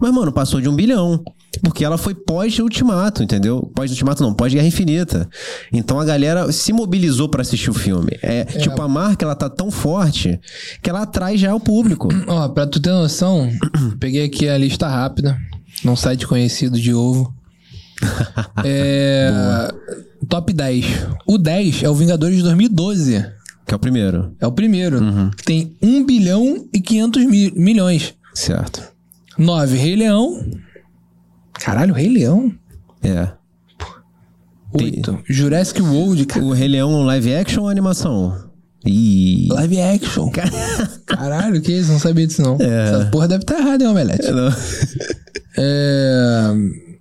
mas, 0.00 0.12
mano, 0.12 0.32
passou 0.32 0.60
de 0.60 0.68
um 0.68 0.74
bilhão. 0.74 1.22
Porque 1.62 1.84
ela 1.84 1.96
foi 1.96 2.14
pós-ultimato, 2.14 3.22
entendeu? 3.22 3.70
Pós-ultimato 3.74 4.22
não, 4.22 4.34
pós-guerra 4.34 4.66
infinita. 4.66 5.28
Então 5.72 6.00
a 6.00 6.04
galera 6.04 6.50
se 6.50 6.72
mobilizou 6.72 7.28
pra 7.28 7.42
assistir 7.42 7.70
o 7.70 7.74
filme. 7.74 8.13
É, 8.22 8.44
tipo, 8.44 8.80
a 8.80 8.88
marca, 8.88 9.24
ela 9.24 9.34
tá 9.34 9.48
tão 9.48 9.70
forte 9.70 10.40
que 10.82 10.88
ela 10.90 11.02
atrai 11.02 11.36
já 11.36 11.54
o 11.54 11.60
público. 11.60 12.08
Ó, 12.26 12.48
pra 12.48 12.66
tu 12.66 12.80
ter 12.80 12.90
noção, 12.90 13.50
peguei 14.00 14.24
aqui 14.24 14.48
a 14.48 14.56
lista 14.58 14.88
rápida, 14.88 15.36
num 15.84 15.96
site 15.96 16.26
conhecido 16.26 16.78
de 16.80 16.92
ovo. 16.94 17.32
É, 18.64 19.30
top 20.28 20.52
10. 20.52 20.86
O 21.26 21.38
10 21.38 21.82
é 21.82 21.88
o 21.88 21.94
Vingadores 21.94 22.36
de 22.36 22.42
2012. 22.42 23.24
Que 23.66 23.72
é 23.72 23.76
o 23.76 23.78
primeiro. 23.78 24.34
É 24.40 24.46
o 24.46 24.52
primeiro. 24.52 25.00
Que 25.36 25.44
tem 25.44 25.76
1 25.82 26.04
bilhão 26.04 26.66
e 26.72 26.80
500 26.80 27.24
mi- 27.26 27.52
milhões. 27.56 28.14
Certo. 28.34 28.82
9, 29.38 29.76
Rei 29.76 29.96
Leão. 29.96 30.40
Caralho, 31.54 31.94
Rei 31.94 32.08
Leão? 32.08 32.52
É. 33.02 33.28
8. 34.74 35.24
Jurassic 35.28 35.80
World, 35.82 36.26
cara. 36.26 36.44
O 36.44 36.52
Rei 36.52 36.68
Leão 36.68 37.02
live 37.04 37.34
action 37.34 37.62
ou 37.62 37.68
animação? 37.68 38.50
Ih. 38.86 39.48
Live 39.50 39.80
action. 39.80 40.30
Caralho, 41.06 41.60
que 41.62 41.72
isso? 41.72 41.92
Não 41.92 41.98
sabia 41.98 42.26
disso, 42.26 42.42
não. 42.42 42.56
É. 42.60 42.88
Essa 42.88 43.04
porra 43.06 43.28
deve 43.28 43.42
estar 43.42 43.58
errada, 43.58 43.84
hein, 43.84 43.90
Omelete? 43.90 44.30
Não. 44.30 44.52
É... 45.56 46.46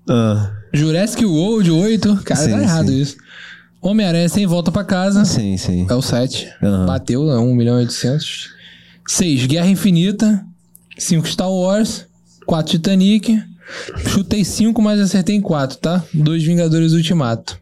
Ah, 0.09 0.51
Jurassic 0.73 1.25
World 1.25 1.69
8. 1.71 2.17
Cara, 2.23 2.41
Sim, 2.41 2.51
tá 2.51 2.61
errado 2.61 2.87
sim. 2.89 3.01
isso. 3.01 3.17
Homem-Aranha 3.81 4.29
sem 4.29 4.45
volta 4.45 4.71
pra 4.71 4.83
casa. 4.83 5.25
sim, 5.25 5.57
sim. 5.57 5.85
É 5.89 5.93
o 5.93 6.01
7. 6.01 6.47
Aham. 6.61 6.85
Bateu, 6.85 7.29
é 7.31 7.37
1 7.37 7.53
milhão 7.55 7.77
e 7.77 7.83
800. 7.83 8.49
6. 9.07 9.45
Guerra 9.47 9.67
Infinita. 9.67 10.43
5. 10.97 11.27
Star 11.27 11.51
Wars. 11.51 12.05
4. 12.45 12.71
Titanic. 12.71 13.43
Chutei 14.07 14.43
5, 14.45 14.81
mas 14.81 14.99
acertei 14.99 15.35
em 15.35 15.41
4, 15.41 15.77
tá? 15.77 16.03
2 16.13 16.43
Vingadores 16.43 16.93
Ultimato. 16.93 17.57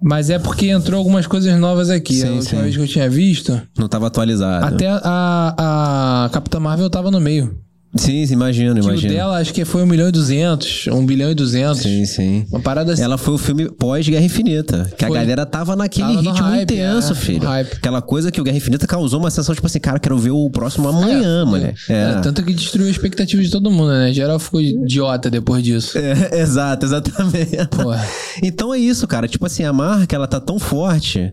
Mas 0.00 0.30
é 0.30 0.38
porque 0.38 0.68
entrou 0.68 0.98
algumas 0.98 1.26
coisas 1.26 1.58
novas 1.58 1.90
aqui. 1.90 2.14
Sim, 2.14 2.28
a 2.28 2.32
última 2.32 2.58
sim. 2.58 2.62
vez 2.62 2.76
que 2.76 2.82
eu 2.82 2.88
tinha 2.88 3.08
visto, 3.10 3.60
Não 3.78 3.88
tava 3.88 4.06
atualizado. 4.06 4.64
até 4.66 4.86
a, 4.88 6.24
a 6.26 6.30
Capitã 6.30 6.60
Marvel 6.60 6.88
tava 6.90 7.10
no 7.10 7.20
meio. 7.20 7.58
Sim, 7.96 8.24
imagino, 8.32 8.74
Que 8.74 8.80
o 8.80 8.84
imagino. 8.84 9.12
dela 9.12 9.38
acho 9.38 9.52
que 9.52 9.64
foi 9.64 9.82
1 9.82 9.86
milhão 9.86 10.08
e 10.08 10.12
200, 10.12 10.86
1 10.88 11.06
bilhão 11.06 11.30
e 11.30 11.34
200. 11.34 11.82
Sim, 11.82 12.04
sim. 12.04 12.46
Uma 12.50 12.60
parada 12.60 12.92
assim. 12.92 13.02
Ela 13.02 13.18
foi 13.18 13.34
o 13.34 13.38
filme 13.38 13.70
pós-Guerra 13.70 14.24
Infinita. 14.24 14.90
Que 14.96 15.06
Foi. 15.06 15.16
a 15.16 15.20
galera 15.20 15.46
tava 15.46 15.74
naquele 15.76 16.08
Tava 16.08 16.20
ritmo 16.20 16.46
hype, 16.46 16.62
intenso, 16.74 17.12
é, 17.12 17.16
filho. 17.16 17.48
Aquela 17.48 18.02
coisa 18.02 18.30
que 18.30 18.40
o 18.40 18.44
Guerra 18.44 18.56
Infinita 18.56 18.86
causou 18.86 19.20
uma 19.20 19.30
sensação, 19.30 19.54
tipo 19.54 19.66
assim, 19.66 19.80
cara, 19.80 19.98
quero 19.98 20.18
ver 20.18 20.30
o 20.30 20.48
próximo 20.50 20.88
amanhã, 20.88 21.44
mulher. 21.44 21.74
É. 21.88 22.12
É, 22.16 22.20
tanto 22.20 22.42
que 22.42 22.52
destruiu 22.52 22.88
a 22.88 22.90
expectativa 22.90 23.42
de 23.42 23.50
todo 23.50 23.70
mundo, 23.70 23.90
né? 23.90 24.12
Geral 24.12 24.38
ficou 24.38 24.60
idiota 24.60 25.30
depois 25.30 25.62
disso. 25.62 25.98
É, 25.98 26.38
exato, 26.40 26.86
exatamente. 26.86 27.66
Porra. 27.70 28.06
Então 28.42 28.72
é 28.72 28.78
isso, 28.78 29.06
cara. 29.06 29.26
Tipo 29.28 29.46
assim, 29.46 29.64
a 29.64 29.72
marca, 29.72 30.14
ela 30.14 30.26
tá 30.26 30.40
tão 30.40 30.58
forte 30.58 31.32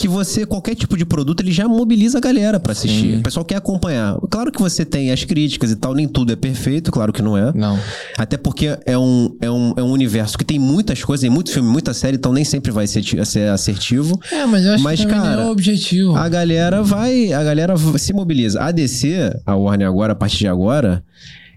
que 0.00 0.08
você, 0.08 0.46
qualquer 0.46 0.74
tipo 0.74 0.96
de 0.96 1.04
produto, 1.04 1.42
ele 1.42 1.52
já 1.52 1.68
mobiliza 1.68 2.16
a 2.16 2.20
galera 2.22 2.58
pra 2.58 2.72
assistir. 2.72 3.18
O 3.18 3.22
pessoal 3.22 3.44
quer 3.44 3.56
acompanhar. 3.56 4.16
Claro 4.30 4.50
que 4.50 4.58
você 4.58 4.82
tem 4.82 5.12
as 5.12 5.24
críticas 5.24 5.70
e 5.70 5.76
tal, 5.76 5.92
nem 5.92 6.08
tudo 6.08 6.32
é 6.32 6.36
perfeito, 6.36 6.90
claro 6.90 7.12
que 7.12 7.20
não 7.20 7.36
é. 7.36 7.52
Não. 7.54 7.78
Até 8.16 8.38
porque 8.38 8.78
é 8.86 8.96
um, 8.96 9.36
é, 9.42 9.50
um, 9.50 9.74
é 9.76 9.82
um 9.82 9.90
universo 9.90 10.38
que 10.38 10.44
tem 10.44 10.58
muitas 10.58 11.04
coisas, 11.04 11.20
tem 11.20 11.30
muito 11.30 11.52
filme, 11.52 11.68
muita 11.68 11.92
série, 11.92 12.16
então 12.16 12.32
nem 12.32 12.44
sempre 12.44 12.72
vai 12.72 12.86
ser, 12.86 13.04
ser 13.26 13.50
assertivo. 13.50 14.18
É, 14.32 14.46
mas 14.46 14.64
eu 14.64 14.72
acho 14.72 14.82
Mas, 14.82 15.00
que 15.00 15.06
cara, 15.06 15.42
é 15.42 15.44
o 15.44 15.50
objetivo. 15.50 16.16
A 16.16 16.30
galera 16.30 16.82
vai, 16.82 17.34
a 17.34 17.44
galera 17.44 17.74
se 17.98 18.14
mobiliza. 18.14 18.58
A 18.62 18.70
DC, 18.70 19.38
a 19.44 19.54
Warner 19.54 19.86
agora, 19.86 20.14
a 20.14 20.16
partir 20.16 20.38
de 20.38 20.48
agora, 20.48 21.04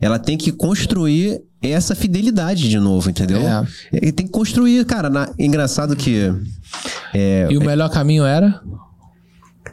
ela 0.03 0.19
tem 0.19 0.37
que 0.37 0.51
construir 0.51 1.41
essa 1.61 1.95
fidelidade 1.95 2.67
de 2.69 2.79
novo, 2.79 3.09
entendeu? 3.09 3.41
É. 3.47 3.65
E 3.93 4.11
Tem 4.11 4.25
que 4.25 4.31
construir, 4.31 4.83
cara. 4.85 5.09
na- 5.09 5.29
engraçado 5.39 5.95
que 5.95 6.31
é, 7.13 7.47
E 7.49 7.57
o 7.57 7.61
melhor 7.61 7.89
caminho 7.89 8.25
era? 8.25 8.59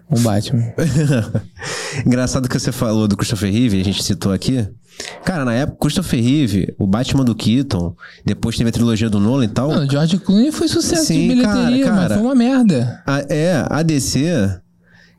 O 0.08 0.18
Batman. 0.20 0.72
Engraçado 2.06 2.48
que 2.48 2.58
você 2.58 2.72
falou 2.72 3.06
do 3.08 3.16
Christopher 3.16 3.52
Reeve, 3.52 3.80
a 3.80 3.84
gente 3.84 4.02
citou 4.02 4.32
aqui. 4.32 4.66
Cara, 5.24 5.44
na 5.44 5.54
época, 5.54 5.78
Christopher 5.80 6.22
Reeve, 6.22 6.74
o 6.78 6.86
Batman 6.86 7.24
do 7.24 7.34
Keaton, 7.34 7.94
depois 8.24 8.56
teve 8.56 8.68
a 8.68 8.72
trilogia 8.72 9.08
do 9.08 9.18
Nolan 9.18 9.44
e 9.44 9.48
tal. 9.48 9.68
Não, 9.72 9.88
George 9.88 10.18
Clooney 10.18 10.52
foi 10.52 10.68
sucesso 10.68 11.06
Sim, 11.06 11.22
de 11.22 11.28
bilheteria, 11.34 11.84
cara, 11.84 11.96
mas 11.96 12.02
cara. 12.08 12.14
foi 12.14 12.22
uma 12.22 12.34
merda. 12.34 13.02
A, 13.06 13.20
é, 13.28 13.64
a 13.68 13.82
DC 13.82 14.58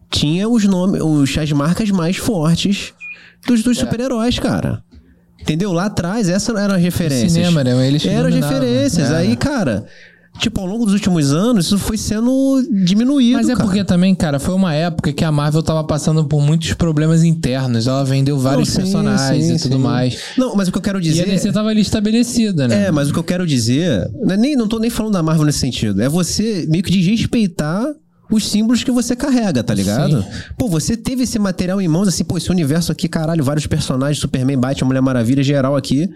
tinha 0.09 0.47
os 0.47 0.65
nomes, 0.65 1.01
os, 1.01 1.37
as 1.37 1.51
marcas 1.51 1.89
mais 1.89 2.17
fortes 2.17 2.93
dos, 3.47 3.61
É. 3.61 3.63
dos 3.63 3.77
super-heróis, 3.77 4.37
cara. 4.39 4.83
Entendeu? 5.41 5.71
Lá 5.73 5.85
atrás, 5.85 6.29
essas 6.29 6.55
eram 6.55 6.75
as 6.75 6.81
referências. 6.81 7.31
cinema, 7.31 7.63
né? 7.63 7.87
Eles 7.87 8.05
Eram 8.05 8.27
as 8.27 8.33
dominavam. 8.33 8.59
referências. 8.59 9.07
Era. 9.09 9.17
Aí, 9.17 9.35
cara, 9.35 9.85
tipo, 10.39 10.61
ao 10.61 10.65
longo 10.67 10.85
dos 10.85 10.93
últimos 10.93 11.33
anos, 11.33 11.65
isso 11.65 11.77
foi 11.77 11.97
sendo 11.97 12.63
diminuído. 12.83 13.37
Mas 13.37 13.49
é 13.49 13.53
cara. 13.55 13.65
porque 13.65 13.83
também, 13.83 14.13
cara, 14.15 14.39
foi 14.39 14.53
uma 14.53 14.73
época 14.73 15.11
que 15.11 15.23
a 15.25 15.31
Marvel 15.31 15.61
tava 15.63 15.83
passando 15.83 16.23
por 16.25 16.41
muitos 16.41 16.73
problemas 16.73 17.23
internos. 17.23 17.87
Ela 17.87 18.03
vendeu 18.05 18.37
vários 18.37 18.69
Não, 18.69 18.75
sim, 18.75 18.81
personagens 18.81 19.45
sim, 19.45 19.55
e 19.55 19.59
tudo 19.59 19.75
sim. 19.77 19.81
mais. 19.81 20.17
Não, 20.37 20.55
mas 20.55 20.67
o 20.67 20.71
que 20.71 20.77
eu 20.77 20.81
quero 20.81 20.99
E 20.99 21.01
dizer. 21.01 21.23
a 21.23 21.25
DC 21.25 21.51
tava 21.51 21.69
ali 21.69 21.81
estabelecida, 21.81 22.67
né? 22.67 22.85
É, 22.85 22.91
mas 22.91 23.09
o 23.09 23.13
que 23.13 23.19
eu 23.19 23.23
quero 23.23 23.45
dizer. 23.45 24.09
Não, 24.23 24.33
é 24.35 24.37
nem, 24.37 24.55
não 24.55 24.67
tô 24.67 24.79
nem 24.79 24.89
falando 24.89 25.13
da 25.13 25.23
Marvel 25.23 25.45
nesse 25.45 25.59
sentido. 25.59 26.01
É 26.01 26.07
você 26.07 26.65
meio 26.69 26.83
que 26.83 26.91
desrespeitar 26.91 27.85
os 28.31 28.47
símbolos 28.49 28.83
que 28.83 28.91
você 28.91 29.15
carrega, 29.15 29.63
tá 29.63 29.73
ligado? 29.73 30.21
Sim. 30.23 30.27
Pô, 30.57 30.67
você 30.67 30.95
teve 30.95 31.23
esse 31.23 31.37
material 31.37 31.81
em 31.81 31.87
mãos, 31.87 32.07
assim, 32.07 32.23
pô, 32.23 32.37
esse 32.37 32.49
universo 32.49 32.91
aqui, 32.91 33.07
caralho, 33.07 33.43
vários 33.43 33.67
personagens, 33.67 34.19
Superman, 34.19 34.57
Batman, 34.57 34.87
Mulher 34.87 35.01
Maravilha, 35.01 35.43
geral 35.43 35.75
aqui. 35.75 36.09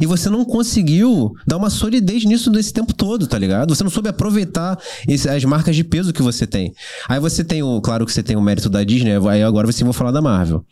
E 0.00 0.06
você 0.06 0.28
não 0.28 0.44
conseguiu 0.44 1.32
dar 1.46 1.56
uma 1.56 1.70
solidez 1.70 2.24
nisso 2.24 2.50
desse 2.50 2.72
tempo 2.72 2.92
todo, 2.92 3.26
tá 3.26 3.38
ligado? 3.38 3.74
Você 3.74 3.82
não 3.82 3.90
soube 3.90 4.08
aproveitar 4.08 4.78
esse- 5.08 5.28
as 5.28 5.44
marcas 5.44 5.74
de 5.74 5.84
peso 5.84 6.12
que 6.12 6.22
você 6.22 6.46
tem. 6.46 6.72
Aí 7.08 7.18
você 7.18 7.42
tem 7.44 7.62
o. 7.62 7.80
Claro 7.80 8.04
que 8.06 8.12
você 8.12 8.22
tem 8.22 8.36
o 8.36 8.42
mérito 8.42 8.68
da 8.68 8.84
Disney, 8.84 9.12
aí 9.30 9.42
agora 9.42 9.66
você 9.66 9.82
vai 9.84 9.92
falar 9.92 10.10
da 10.10 10.20
Marvel. 10.20 10.64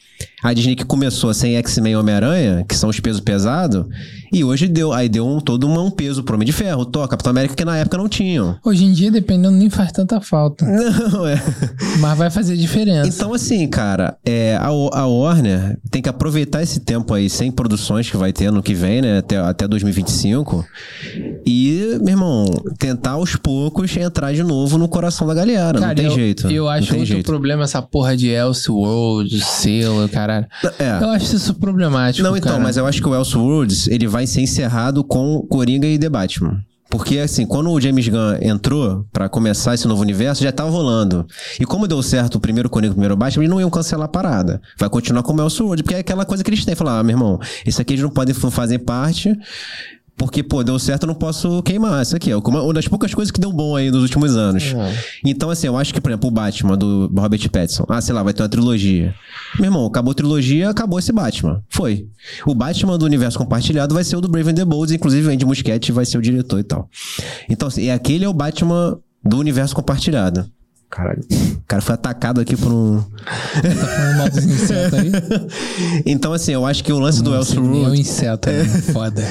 A 0.42 0.52
Disney 0.52 0.74
que 0.76 0.84
começou 0.84 1.32
sem 1.34 1.56
X-Men 1.56 1.92
e 1.92 1.96
Homem-Aranha, 1.96 2.64
que 2.68 2.74
são 2.76 2.88
os 2.88 2.98
pesos 3.00 3.20
pesados, 3.20 3.84
e 4.32 4.42
hoje 4.42 4.68
deu. 4.68 4.92
Aí 4.92 5.08
deu 5.08 5.26
um, 5.26 5.40
todo 5.40 5.66
um, 5.68 5.86
um 5.86 5.90
peso 5.90 6.22
pro 6.22 6.34
Homem 6.34 6.46
de 6.46 6.52
Ferro, 6.52 6.84
Thor, 6.86 7.06
Capitão 7.08 7.30
América, 7.30 7.54
que 7.54 7.64
na 7.64 7.76
época 7.76 7.96
não 7.98 8.08
tinham. 8.08 8.56
Hoje 8.64 8.84
em 8.84 8.92
dia, 8.92 9.10
dependendo, 9.10 9.56
nem 9.56 9.68
faz 9.70 9.92
tanta 9.92 10.20
falta. 10.20 10.64
Não, 11.12 11.26
é. 11.26 11.40
Mas 11.98 12.18
vai 12.18 12.30
fazer 12.30 12.56
diferença. 12.56 13.08
Então, 13.08 13.32
assim, 13.32 13.66
cara, 13.68 14.16
é, 14.24 14.56
a, 14.56 14.68
a 14.68 15.06
Warner 15.06 15.78
tem 15.90 16.02
que 16.02 16.08
aproveitar 16.08 16.62
esse 16.62 16.80
tempo 16.80 17.14
aí 17.14 17.28
sem 17.28 17.50
produções 17.50 18.10
que 18.10 18.16
vai 18.16 18.32
ter 18.32 18.50
no 18.50 18.62
que 18.62 18.74
vem, 18.74 19.02
né? 19.02 19.18
Até, 19.18 19.36
até 19.36 19.68
2025. 19.68 20.64
E, 21.46 21.98
meu 22.00 22.10
irmão, 22.10 22.44
tentar 22.78 23.12
aos 23.12 23.36
poucos 23.36 23.96
entrar 23.96 24.32
de 24.32 24.42
novo 24.42 24.78
no 24.78 24.88
coração 24.88 25.26
da 25.26 25.34
galera. 25.34 25.78
não 25.78 25.94
tem 25.94 26.06
eu, 26.06 26.10
jeito. 26.10 26.50
Eu 26.50 26.68
acho 26.68 26.94
muito 26.94 27.08
jeito. 27.08 27.26
problema 27.26 27.64
essa 27.64 27.82
porra 27.82 28.16
de 28.16 28.28
Elseworld, 28.28 29.40
selo, 29.40 30.08
caralho. 30.08 30.46
É. 30.78 31.02
Eu 31.02 31.10
acho 31.10 31.36
isso 31.36 31.54
problemático. 31.54 32.26
Não, 32.26 32.36
então, 32.36 32.52
cara. 32.52 32.62
mas 32.62 32.76
eu 32.76 32.86
acho 32.86 33.00
que 33.00 33.08
o 33.08 33.14
Elseworlds, 33.14 33.86
ele 33.88 34.06
vai 34.06 34.26
ser 34.26 34.40
encerrado 34.40 35.04
com 35.04 35.46
Coringa 35.48 35.86
e 35.86 35.98
The 35.98 36.08
Batman. 36.08 36.64
Porque, 36.90 37.18
assim, 37.18 37.46
quando 37.46 37.70
o 37.70 37.80
James 37.80 38.08
Gunn 38.08 38.36
entrou 38.42 39.06
pra 39.12 39.28
começar 39.28 39.74
esse 39.74 39.86
novo 39.86 40.02
universo, 40.02 40.42
já 40.42 40.50
tava 40.50 40.70
rolando. 40.70 41.24
E 41.60 41.64
como 41.64 41.86
deu 41.86 42.02
certo 42.02 42.34
o 42.34 42.40
primeiro 42.40 42.68
Coringa 42.68 42.88
e 42.88 42.90
o 42.90 42.94
primeiro 42.94 43.16
Batman, 43.16 43.44
eles 43.44 43.50
não 43.50 43.60
iam 43.60 43.70
cancelar 43.70 44.06
a 44.06 44.08
parada. 44.08 44.60
Vai 44.76 44.90
continuar 44.90 45.22
como 45.22 45.40
Elseworlds, 45.40 45.82
porque 45.82 45.94
é 45.94 46.00
aquela 46.00 46.24
coisa 46.24 46.42
que 46.42 46.50
eles 46.50 46.64
têm. 46.64 46.74
Falar, 46.74 46.98
ah, 46.98 47.02
meu 47.02 47.14
irmão, 47.14 47.38
isso 47.64 47.80
aqui 47.80 47.92
eles 47.92 48.02
não 48.02 48.10
podem 48.10 48.34
fazer 48.34 48.80
parte... 48.80 49.38
Porque, 50.20 50.42
pô, 50.42 50.62
deu 50.62 50.78
certo, 50.78 51.04
eu 51.04 51.06
não 51.06 51.14
posso 51.14 51.62
queimar. 51.62 52.02
Isso 52.02 52.14
aqui 52.14 52.30
é 52.30 52.36
uma 52.36 52.74
das 52.74 52.86
poucas 52.86 53.14
coisas 53.14 53.32
que 53.32 53.40
deu 53.40 53.50
bom 53.50 53.74
aí 53.74 53.90
nos 53.90 54.02
últimos 54.02 54.36
anos. 54.36 54.74
Então, 55.24 55.48
assim, 55.48 55.66
eu 55.66 55.78
acho 55.78 55.94
que, 55.94 56.00
por 56.00 56.10
exemplo, 56.10 56.28
o 56.28 56.30
Batman 56.30 56.76
do 56.76 57.10
Robert 57.16 57.48
Pattinson. 57.48 57.86
Ah, 57.88 58.02
sei 58.02 58.14
lá, 58.14 58.22
vai 58.22 58.34
ter 58.34 58.42
uma 58.42 58.48
trilogia. 58.50 59.14
Meu 59.56 59.68
irmão, 59.68 59.86
acabou 59.86 60.12
a 60.12 60.14
trilogia, 60.14 60.68
acabou 60.68 60.98
esse 60.98 61.10
Batman. 61.10 61.62
Foi. 61.70 62.06
O 62.44 62.54
Batman 62.54 62.98
do 62.98 63.06
universo 63.06 63.38
compartilhado 63.38 63.94
vai 63.94 64.04
ser 64.04 64.16
o 64.16 64.20
do 64.20 64.28
Brave 64.28 64.50
and 64.50 64.56
the 64.56 64.64
Bold, 64.66 64.94
inclusive 64.94 65.26
o 65.26 65.32
Andy 65.32 65.46
Muschietti 65.46 65.90
vai 65.90 66.04
ser 66.04 66.18
o 66.18 66.20
diretor 66.20 66.60
e 66.60 66.64
tal. 66.64 66.90
Então, 67.48 67.68
assim, 67.68 67.84
e 67.84 67.90
aquele 67.90 68.26
é 68.26 68.28
o 68.28 68.34
Batman 68.34 68.98
do 69.24 69.38
universo 69.38 69.74
compartilhado. 69.74 70.44
Caralho. 70.90 71.20
O 71.30 71.62
cara 71.68 71.80
foi 71.80 71.94
atacado 71.94 72.40
aqui 72.40 72.56
por 72.56 72.72
um. 72.72 73.00
Tá 73.00 73.86
falando 73.86 74.18
mal 74.18 74.28
dos 74.28 74.44
insetos 74.44 74.98
aí? 74.98 75.12
então, 76.04 76.32
assim, 76.32 76.52
eu 76.52 76.66
acho 76.66 76.82
que 76.82 76.92
o 76.92 76.98
lance 76.98 77.22
do 77.22 77.32
É 77.34 77.38
um 77.38 77.94
inseto, 77.94 78.48
né? 78.50 78.64
Foda. 78.92 79.22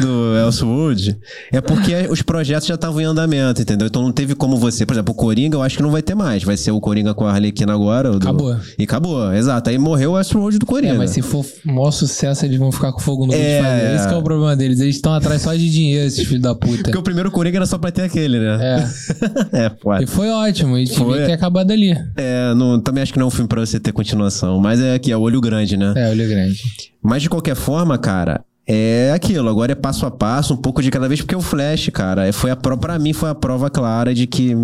do 0.00 0.36
Elsewood 0.36 1.16
é 1.52 1.60
porque 1.60 1.94
os 2.10 2.20
projetos 2.20 2.66
já 2.66 2.74
estavam 2.74 3.00
em 3.00 3.04
andamento, 3.04 3.62
entendeu? 3.62 3.86
Então 3.86 4.02
não 4.02 4.10
teve 4.12 4.34
como 4.34 4.56
você. 4.56 4.84
Por 4.84 4.94
exemplo, 4.94 5.12
o 5.12 5.16
Coringa 5.16 5.56
eu 5.56 5.62
acho 5.62 5.76
que 5.76 5.82
não 5.84 5.90
vai 5.92 6.02
ter 6.02 6.16
mais. 6.16 6.42
Vai 6.42 6.56
ser 6.56 6.72
o 6.72 6.80
Coringa 6.80 7.14
com 7.14 7.24
a 7.26 7.32
Arlequina 7.32 7.72
agora. 7.72 8.10
do- 8.10 8.16
Acabou. 8.16 8.56
E 8.76 8.82
acabou, 8.82 9.32
exato. 9.32 9.70
Aí 9.70 9.78
morreu 9.78 10.12
o 10.12 10.18
Elsewood 10.18 10.58
do 10.58 10.64
É, 10.64 10.66
Coringa. 10.66 10.94
mas 10.94 11.10
se 11.10 11.22
for 11.22 11.46
maior 11.64 11.92
sucesso, 11.92 12.44
eles 12.44 12.58
vão 12.58 12.72
ficar 12.72 12.90
com 12.92 12.98
fogo 12.98 13.24
no 13.26 13.32
É. 13.34 13.62
fazer. 13.62 13.94
Esse 13.94 14.08
que 14.08 14.14
é 14.14 14.16
o 14.16 14.22
problema 14.22 14.56
deles. 14.56 14.80
Eles 14.80 14.96
estão 14.96 15.14
atrás 15.14 15.42
só 15.42 15.54
de 15.54 15.70
dinheiro, 15.70 16.06
esses 16.08 16.26
filhos 16.26 16.42
da 16.42 16.56
puta. 16.56 16.82
Porque 16.82 16.98
o 16.98 17.02
primeiro 17.02 17.30
Coringa 17.30 17.58
era 17.58 17.66
só 17.66 17.78
pra 17.78 17.92
ter 17.92 18.02
aquele, 18.02 18.38
né? 18.40 18.58
É. 18.60 18.84
É, 19.64 19.70
foda. 19.80 20.02
E 20.02 20.06
foi 20.06 20.28
ótimo. 20.30 20.76
E 20.76 20.86
Devia 21.12 21.26
ter 21.26 21.32
acabado 21.32 21.70
ali. 21.70 21.94
É, 22.16 22.54
não, 22.54 22.80
também 22.80 23.02
acho 23.02 23.12
que 23.12 23.18
não 23.18 23.26
é 23.26 23.28
um 23.28 23.30
filme 23.30 23.48
pra 23.48 23.60
você 23.60 23.78
ter 23.78 23.92
continuação. 23.92 24.60
Mas 24.60 24.80
é 24.80 24.94
aqui, 24.94 25.12
é 25.12 25.16
olho 25.16 25.40
grande, 25.40 25.76
né? 25.76 25.92
É, 25.96 26.10
olho 26.10 26.28
grande. 26.28 26.62
Mas 27.02 27.22
de 27.22 27.28
qualquer 27.28 27.54
forma, 27.54 27.98
cara, 27.98 28.44
é 28.66 29.12
aquilo. 29.14 29.48
Agora 29.48 29.72
é 29.72 29.74
passo 29.74 30.06
a 30.06 30.10
passo, 30.10 30.54
um 30.54 30.56
pouco 30.56 30.82
de 30.82 30.90
cada 30.90 31.08
vez, 31.08 31.20
porque 31.20 31.36
o 31.36 31.40
Flash, 31.40 31.90
cara, 31.92 32.26
é- 32.26 32.32
foi 32.32 32.50
a 32.50 32.56
prova, 32.56 32.80
pra 32.80 32.98
mim 32.98 33.12
foi 33.12 33.30
a 33.30 33.34
prova 33.34 33.68
clara 33.70 34.14
de 34.14 34.26
que 34.26 34.56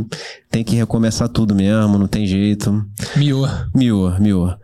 tem 0.50 0.64
que 0.64 0.74
recomeçar 0.74 1.28
tudo 1.28 1.54
mesmo, 1.54 1.96
não 1.98 2.06
tem 2.08 2.26
jeito. 2.26 2.84
Miou. 3.16 3.48
Mior, 3.74 4.20
mior. 4.20 4.58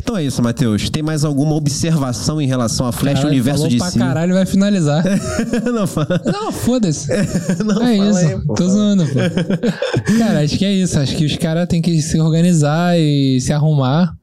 Então 0.00 0.16
é 0.16 0.22
isso, 0.24 0.42
Matheus. 0.42 0.88
Tem 0.90 1.02
mais 1.02 1.24
alguma 1.24 1.54
observação 1.54 2.40
em 2.40 2.46
relação 2.46 2.86
a 2.86 2.92
Flash 2.92 3.14
Caralho, 3.14 3.28
Universo 3.28 3.68
de 3.68 3.80
si? 3.82 3.98
caralho 3.98 4.34
vai 4.34 4.46
finalizar. 4.46 5.02
não, 5.72 5.86
fala. 5.86 6.20
Não, 6.24 6.52
foda-se. 6.52 7.08
Não, 7.64 7.82
é 7.82 7.96
isso. 7.96 8.18
aí, 8.18 8.40
pô, 8.46 8.54
Tô 8.54 8.68
zoando, 8.68 9.04
pô. 9.06 9.14
Cara, 10.18 10.40
acho 10.44 10.56
que 10.58 10.64
é 10.64 10.72
isso. 10.72 10.98
Acho 10.98 11.16
que 11.16 11.24
os 11.24 11.36
caras 11.36 11.66
têm 11.68 11.80
que 11.82 12.00
se 12.00 12.20
organizar 12.20 12.98
e 12.98 13.40
se 13.40 13.52
arrumar. 13.52 14.14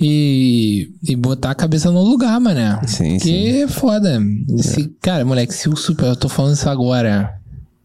E, 0.00 0.90
e 1.06 1.14
botar 1.14 1.50
a 1.50 1.54
cabeça 1.54 1.90
no 1.90 2.02
lugar, 2.02 2.40
mané. 2.40 2.80
Sim, 2.86 3.18
Porque 3.18 3.62
é 3.64 3.68
foda. 3.68 4.18
Se, 4.58 4.88
Cara, 5.02 5.24
moleque, 5.24 5.52
se 5.52 5.68
o 5.68 5.76
Super. 5.76 6.06
Eu 6.06 6.16
tô 6.16 6.28
falando 6.28 6.54
isso 6.54 6.68
agora. 6.70 7.34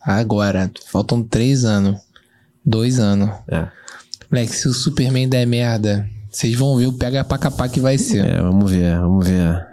Agora. 0.01 0.71
Faltam 0.91 1.21
três 1.21 1.65
anos. 1.65 1.99
Dois 2.65 2.99
anos. 2.99 3.29
É. 3.49 3.67
Moleque, 4.31 4.55
se 4.55 4.67
o 4.67 4.73
Superman 4.73 5.27
der 5.27 5.45
merda, 5.45 6.07
vocês 6.31 6.55
vão 6.55 6.77
ver 6.77 6.87
o 6.87 6.93
pega 6.93 7.23
pra 7.23 7.37
capar 7.37 7.69
que 7.69 7.79
vai 7.79 7.97
ser. 7.97 8.25
É, 8.25 8.41
vamos 8.41 8.71
ver, 8.71 8.97
vamos 8.99 9.27
ver. 9.27 9.67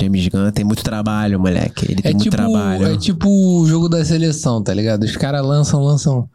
James 0.00 0.28
Gunn 0.28 0.50
tem 0.50 0.64
muito 0.64 0.82
trabalho, 0.82 1.38
moleque. 1.40 1.86
Ele 1.90 2.02
tem 2.02 2.10
É 2.10 2.14
muito 2.14 2.24
tipo, 2.24 2.36
trabalho. 2.36 2.86
é 2.86 2.96
tipo 2.96 3.28
o 3.28 3.66
jogo 3.66 3.88
da 3.88 4.04
seleção, 4.04 4.62
tá 4.62 4.72
ligado? 4.74 5.04
Os 5.04 5.16
caras 5.16 5.44
lançam, 5.44 5.82
lançam. 5.82 6.28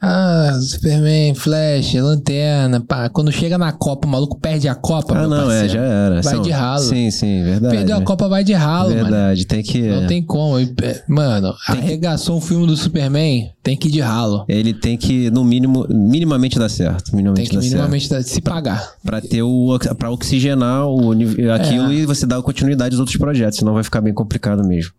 Ah, 0.00 0.58
Superman, 0.60 1.34
Flash, 1.34 1.94
Lanterna. 1.94 2.80
Pá. 2.80 3.08
Quando 3.08 3.32
chega 3.32 3.56
na 3.56 3.72
Copa, 3.72 4.06
o 4.06 4.10
maluco 4.10 4.38
perde 4.38 4.68
a 4.68 4.74
Copa. 4.74 5.16
ah, 5.16 5.26
não, 5.26 5.36
é, 5.50 5.60
parceiro. 5.62 5.68
já 5.72 5.80
era. 5.80 6.22
Vai 6.22 6.34
São- 6.34 6.42
de 6.42 6.50
ralo. 6.50 6.82
Sim, 6.82 7.10
sim, 7.10 7.42
verdade. 7.42 7.76
Perdeu 7.76 7.96
a 7.96 8.02
Copa, 8.02 8.28
vai 8.28 8.44
de 8.44 8.52
ralo, 8.52 8.90
mano. 8.90 9.02
Verdade, 9.02 9.46
tem 9.46 9.62
que. 9.62 9.82
Não 9.88 10.06
tem 10.06 10.22
como. 10.22 10.58
É, 10.58 11.02
Mano, 11.08 11.54
arregaçou 11.68 12.36
um 12.36 12.40
filme 12.40 12.66
do 12.66 12.76
Superman, 12.76 13.50
tem 13.62 13.76
que 13.76 13.88
ir 13.88 13.90
de 13.92 14.00
ralo. 14.00 14.44
Ele 14.48 14.74
tem 14.74 14.96
que, 14.96 15.30
no 15.30 15.44
mínimo, 15.44 15.86
minimamente 15.88 16.58
dar 16.58 16.68
certo. 16.68 17.14
Minimamente 17.14 17.36
Tem 17.42 17.48
que 17.50 17.56
dar 17.56 17.62
certo. 17.62 17.72
minimamente 17.74 18.10
dar- 18.10 18.22
se 18.22 18.40
pagar. 18.40 18.90
Pra 19.04 19.20
ter 19.20 19.42
o. 19.42 19.78
pra 19.98 20.10
oxigenar 20.10 20.86
o, 20.86 21.08
uni- 21.08 21.48
aquilo 21.50 21.90
É. 21.90 21.94
e 21.94 22.06
você 22.06 22.26
dar 22.26 22.40
continuidade 22.42 22.75
aos 22.84 23.00
outros 23.00 23.16
projetos, 23.16 23.58
senão 23.58 23.74
vai 23.74 23.82
ficar 23.82 24.00
bem 24.00 24.12
complicado 24.12 24.66
mesmo. 24.66 24.92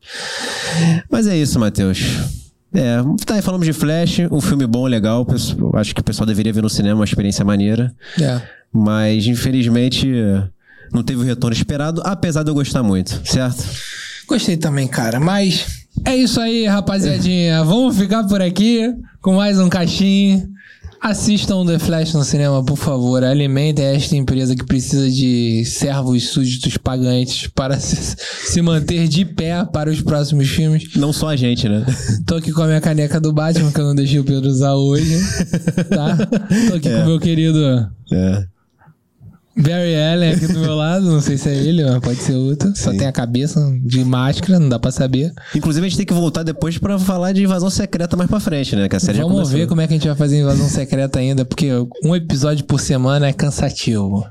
Mas 1.10 1.28
é 1.28 1.38
isso, 1.38 1.60
Matheus. 1.60 2.00
É, 2.74 2.98
tá 3.26 3.36
aí, 3.36 3.42
falamos 3.42 3.66
de 3.66 3.74
Flash, 3.74 4.20
um 4.32 4.42
filme 4.42 4.68
bom, 4.68 4.86
legal. 4.86 5.26
Acho 5.76 5.96
que 5.96 6.02
o 6.02 6.04
pessoal 6.04 6.26
deveria 6.26 6.52
ver 6.54 6.62
no 6.62 6.70
cinema, 6.70 7.00
uma 7.00 7.06
experiência 7.06 7.44
maneira. 7.46 7.94
É. 8.22 8.42
Mas, 8.72 9.26
infelizmente, 9.26 10.12
não 10.92 11.02
teve 11.04 11.22
o 11.22 11.24
retorno 11.24 11.56
esperado, 11.56 12.02
apesar 12.04 12.44
de 12.44 12.52
eu 12.52 12.56
gostar 12.56 12.84
muito, 12.84 13.22
certo? 13.26 13.64
Gostei 14.28 14.58
também, 14.58 14.88
cara. 14.88 15.20
Mas 15.20 15.88
é 16.06 16.16
isso 16.16 16.40
aí, 16.40 16.68
rapaziadinha. 16.68 17.64
Vamos 17.64 17.98
ficar 17.98 18.24
por 18.26 18.42
aqui 18.42 18.94
com 19.22 19.36
mais 19.36 19.58
um 19.58 19.70
caixinho. 19.70 20.48
Assistam 21.02 21.66
The 21.66 21.80
Flash 21.80 22.14
no 22.14 22.24
cinema, 22.24 22.64
por 22.64 22.78
favor. 22.78 23.24
Alimentem 23.24 23.86
esta 23.86 24.16
empresa 24.16 24.56
que 24.56 24.66
precisa 24.66 25.10
de 25.10 25.64
servos 25.66 26.30
súditos 26.30 26.78
pagantes 26.78 27.48
para 27.48 27.78
se, 27.80 28.62
manter 28.62 29.08
de 29.08 29.24
pé 29.24 29.64
para 29.66 29.90
os 29.90 30.02
próximos 30.02 30.48
filmes. 30.50 30.96
Não 30.96 31.14
só 31.14 31.30
a 31.30 31.36
gente, 31.36 31.70
né? 31.70 31.86
Tô 32.26 32.36
aqui 32.36 32.52
com 32.52 32.64
a 32.64 32.68
minha 32.68 32.82
caneca 32.82 33.20
do 33.20 33.32
Batman, 33.32 33.72
que 33.72 33.80
eu 33.80 33.86
não 33.86 33.96
deixei 33.96 34.20
o 34.20 34.24
Pedro 34.24 34.50
usar 34.50 34.74
hoje. 34.76 35.18
Tá? 35.90 36.18
Tô 36.70 36.76
aqui 36.76 36.90
com 36.90 37.04
o 37.04 37.06
meu 37.06 37.20
querido 37.20 37.90
É. 38.12 38.57
Barry 39.58 39.96
Allen 39.96 40.32
aqui 40.34 40.48
do 40.48 40.60
meu 40.60 40.76
lado. 40.78 41.06
Não 41.06 41.22
sei 41.22 41.38
se 41.38 41.50
é 41.50 41.56
ele, 41.56 41.84
mas 41.84 42.00
pode 42.00 42.20
ser 42.22 42.34
outro. 42.36 42.72
Só 42.76 42.92
Sim. 42.92 42.98
tem 42.98 43.08
a 43.08 43.12
cabeça 43.12 43.60
de 43.84 44.04
máscara, 44.06 44.60
não 44.60 44.70
dá 44.70 44.78
pra 44.80 44.92
saber. 44.92 45.32
Inclusive, 45.56 45.86
a 45.86 45.90
gente 45.90 45.98
tem 45.98 46.06
que 46.06 46.14
voltar 46.14 46.44
depois 46.44 46.78
pra 46.78 46.98
falar 47.00 47.32
de 47.32 47.44
invasão 47.44 47.70
secreta 47.70 48.16
mais 48.16 48.30
pra 48.30 48.40
frente, 48.40 48.76
né? 48.76 48.88
Que 48.88 48.96
a 48.96 49.00
série 49.00 49.18
Vamos 49.20 49.34
começou. 49.34 49.58
ver 49.58 49.68
como 49.68 49.82
é 49.82 49.88
que 49.88 49.94
a 49.94 49.98
gente 49.98 50.08
vai 50.08 50.16
fazer 50.18 50.40
invasão 50.40 50.68
secreta 50.70 51.20
ainda, 51.20 51.44
porque 51.46 51.70
um 52.04 52.16
episódio 52.16 52.66
por 52.66 52.80
semana 52.80 53.28
é 53.28 53.34
cansativo, 53.34 54.26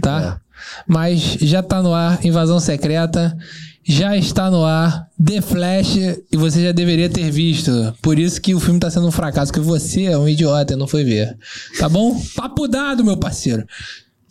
tá? 0.00 0.40
Mas 0.86 1.20
já 1.40 1.62
tá 1.62 1.82
no 1.82 1.92
ar 1.92 2.24
Invasão 2.24 2.60
Secreta, 2.60 3.36
já 3.84 4.16
está 4.16 4.48
no 4.48 4.64
ar 4.64 5.08
The 5.22 5.40
Flash 5.40 5.96
e 6.30 6.36
você 6.36 6.62
já 6.62 6.70
deveria 6.72 7.08
ter 7.08 7.30
visto. 7.32 7.92
Por 8.00 8.16
isso 8.16 8.40
que 8.40 8.54
o 8.54 8.60
filme 8.60 8.78
tá 8.78 8.88
sendo 8.88 9.08
um 9.08 9.10
fracasso, 9.10 9.52
porque 9.52 9.66
você 9.66 10.04
é 10.04 10.16
um 10.16 10.28
idiota 10.28 10.74
e 10.74 10.76
não 10.76 10.86
foi 10.86 11.02
ver. 11.02 11.36
Tá 11.80 11.88
bom? 11.88 12.16
Papo 12.36 12.68
dado, 12.68 13.04
meu 13.04 13.16
parceiro. 13.16 13.66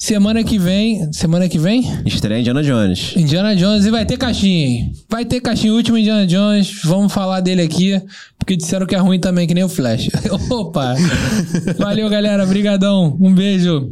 Semana 0.02 0.44
que 0.44 0.58
vem, 0.58 1.14
semana 1.14 1.48
que 1.48 1.60
vem, 1.60 1.84
Estreia 2.08 2.40
Indiana 2.40 2.64
Jones. 2.64 3.14
Indiana 3.16 3.56
Jones 3.56 3.86
e 3.86 3.92
vai 3.92 4.04
ter 4.04 4.18
caixinha, 4.18 4.66
hein? 4.66 4.94
Vai 5.08 5.24
ter 5.26 5.40
caixinha 5.40 5.72
último 5.72 5.96
Indiana 5.96 6.26
Jones. 6.26 6.82
Vamos 6.84 7.14
falar 7.14 7.40
dele 7.40 7.62
aqui, 7.62 8.02
porque 8.36 8.58
disseram 8.58 8.88
que 8.88 8.96
é 8.96 8.98
ruim 8.98 9.20
também, 9.20 9.46
que 9.46 9.54
nem 9.54 9.64
o 9.64 9.70
Flash. 9.70 10.10
Opa! 10.50 10.96
Valeu, 11.78 12.10
galera. 12.10 12.48
Brigadão. 12.48 13.16
Um 13.22 13.32
beijo. 13.32 13.92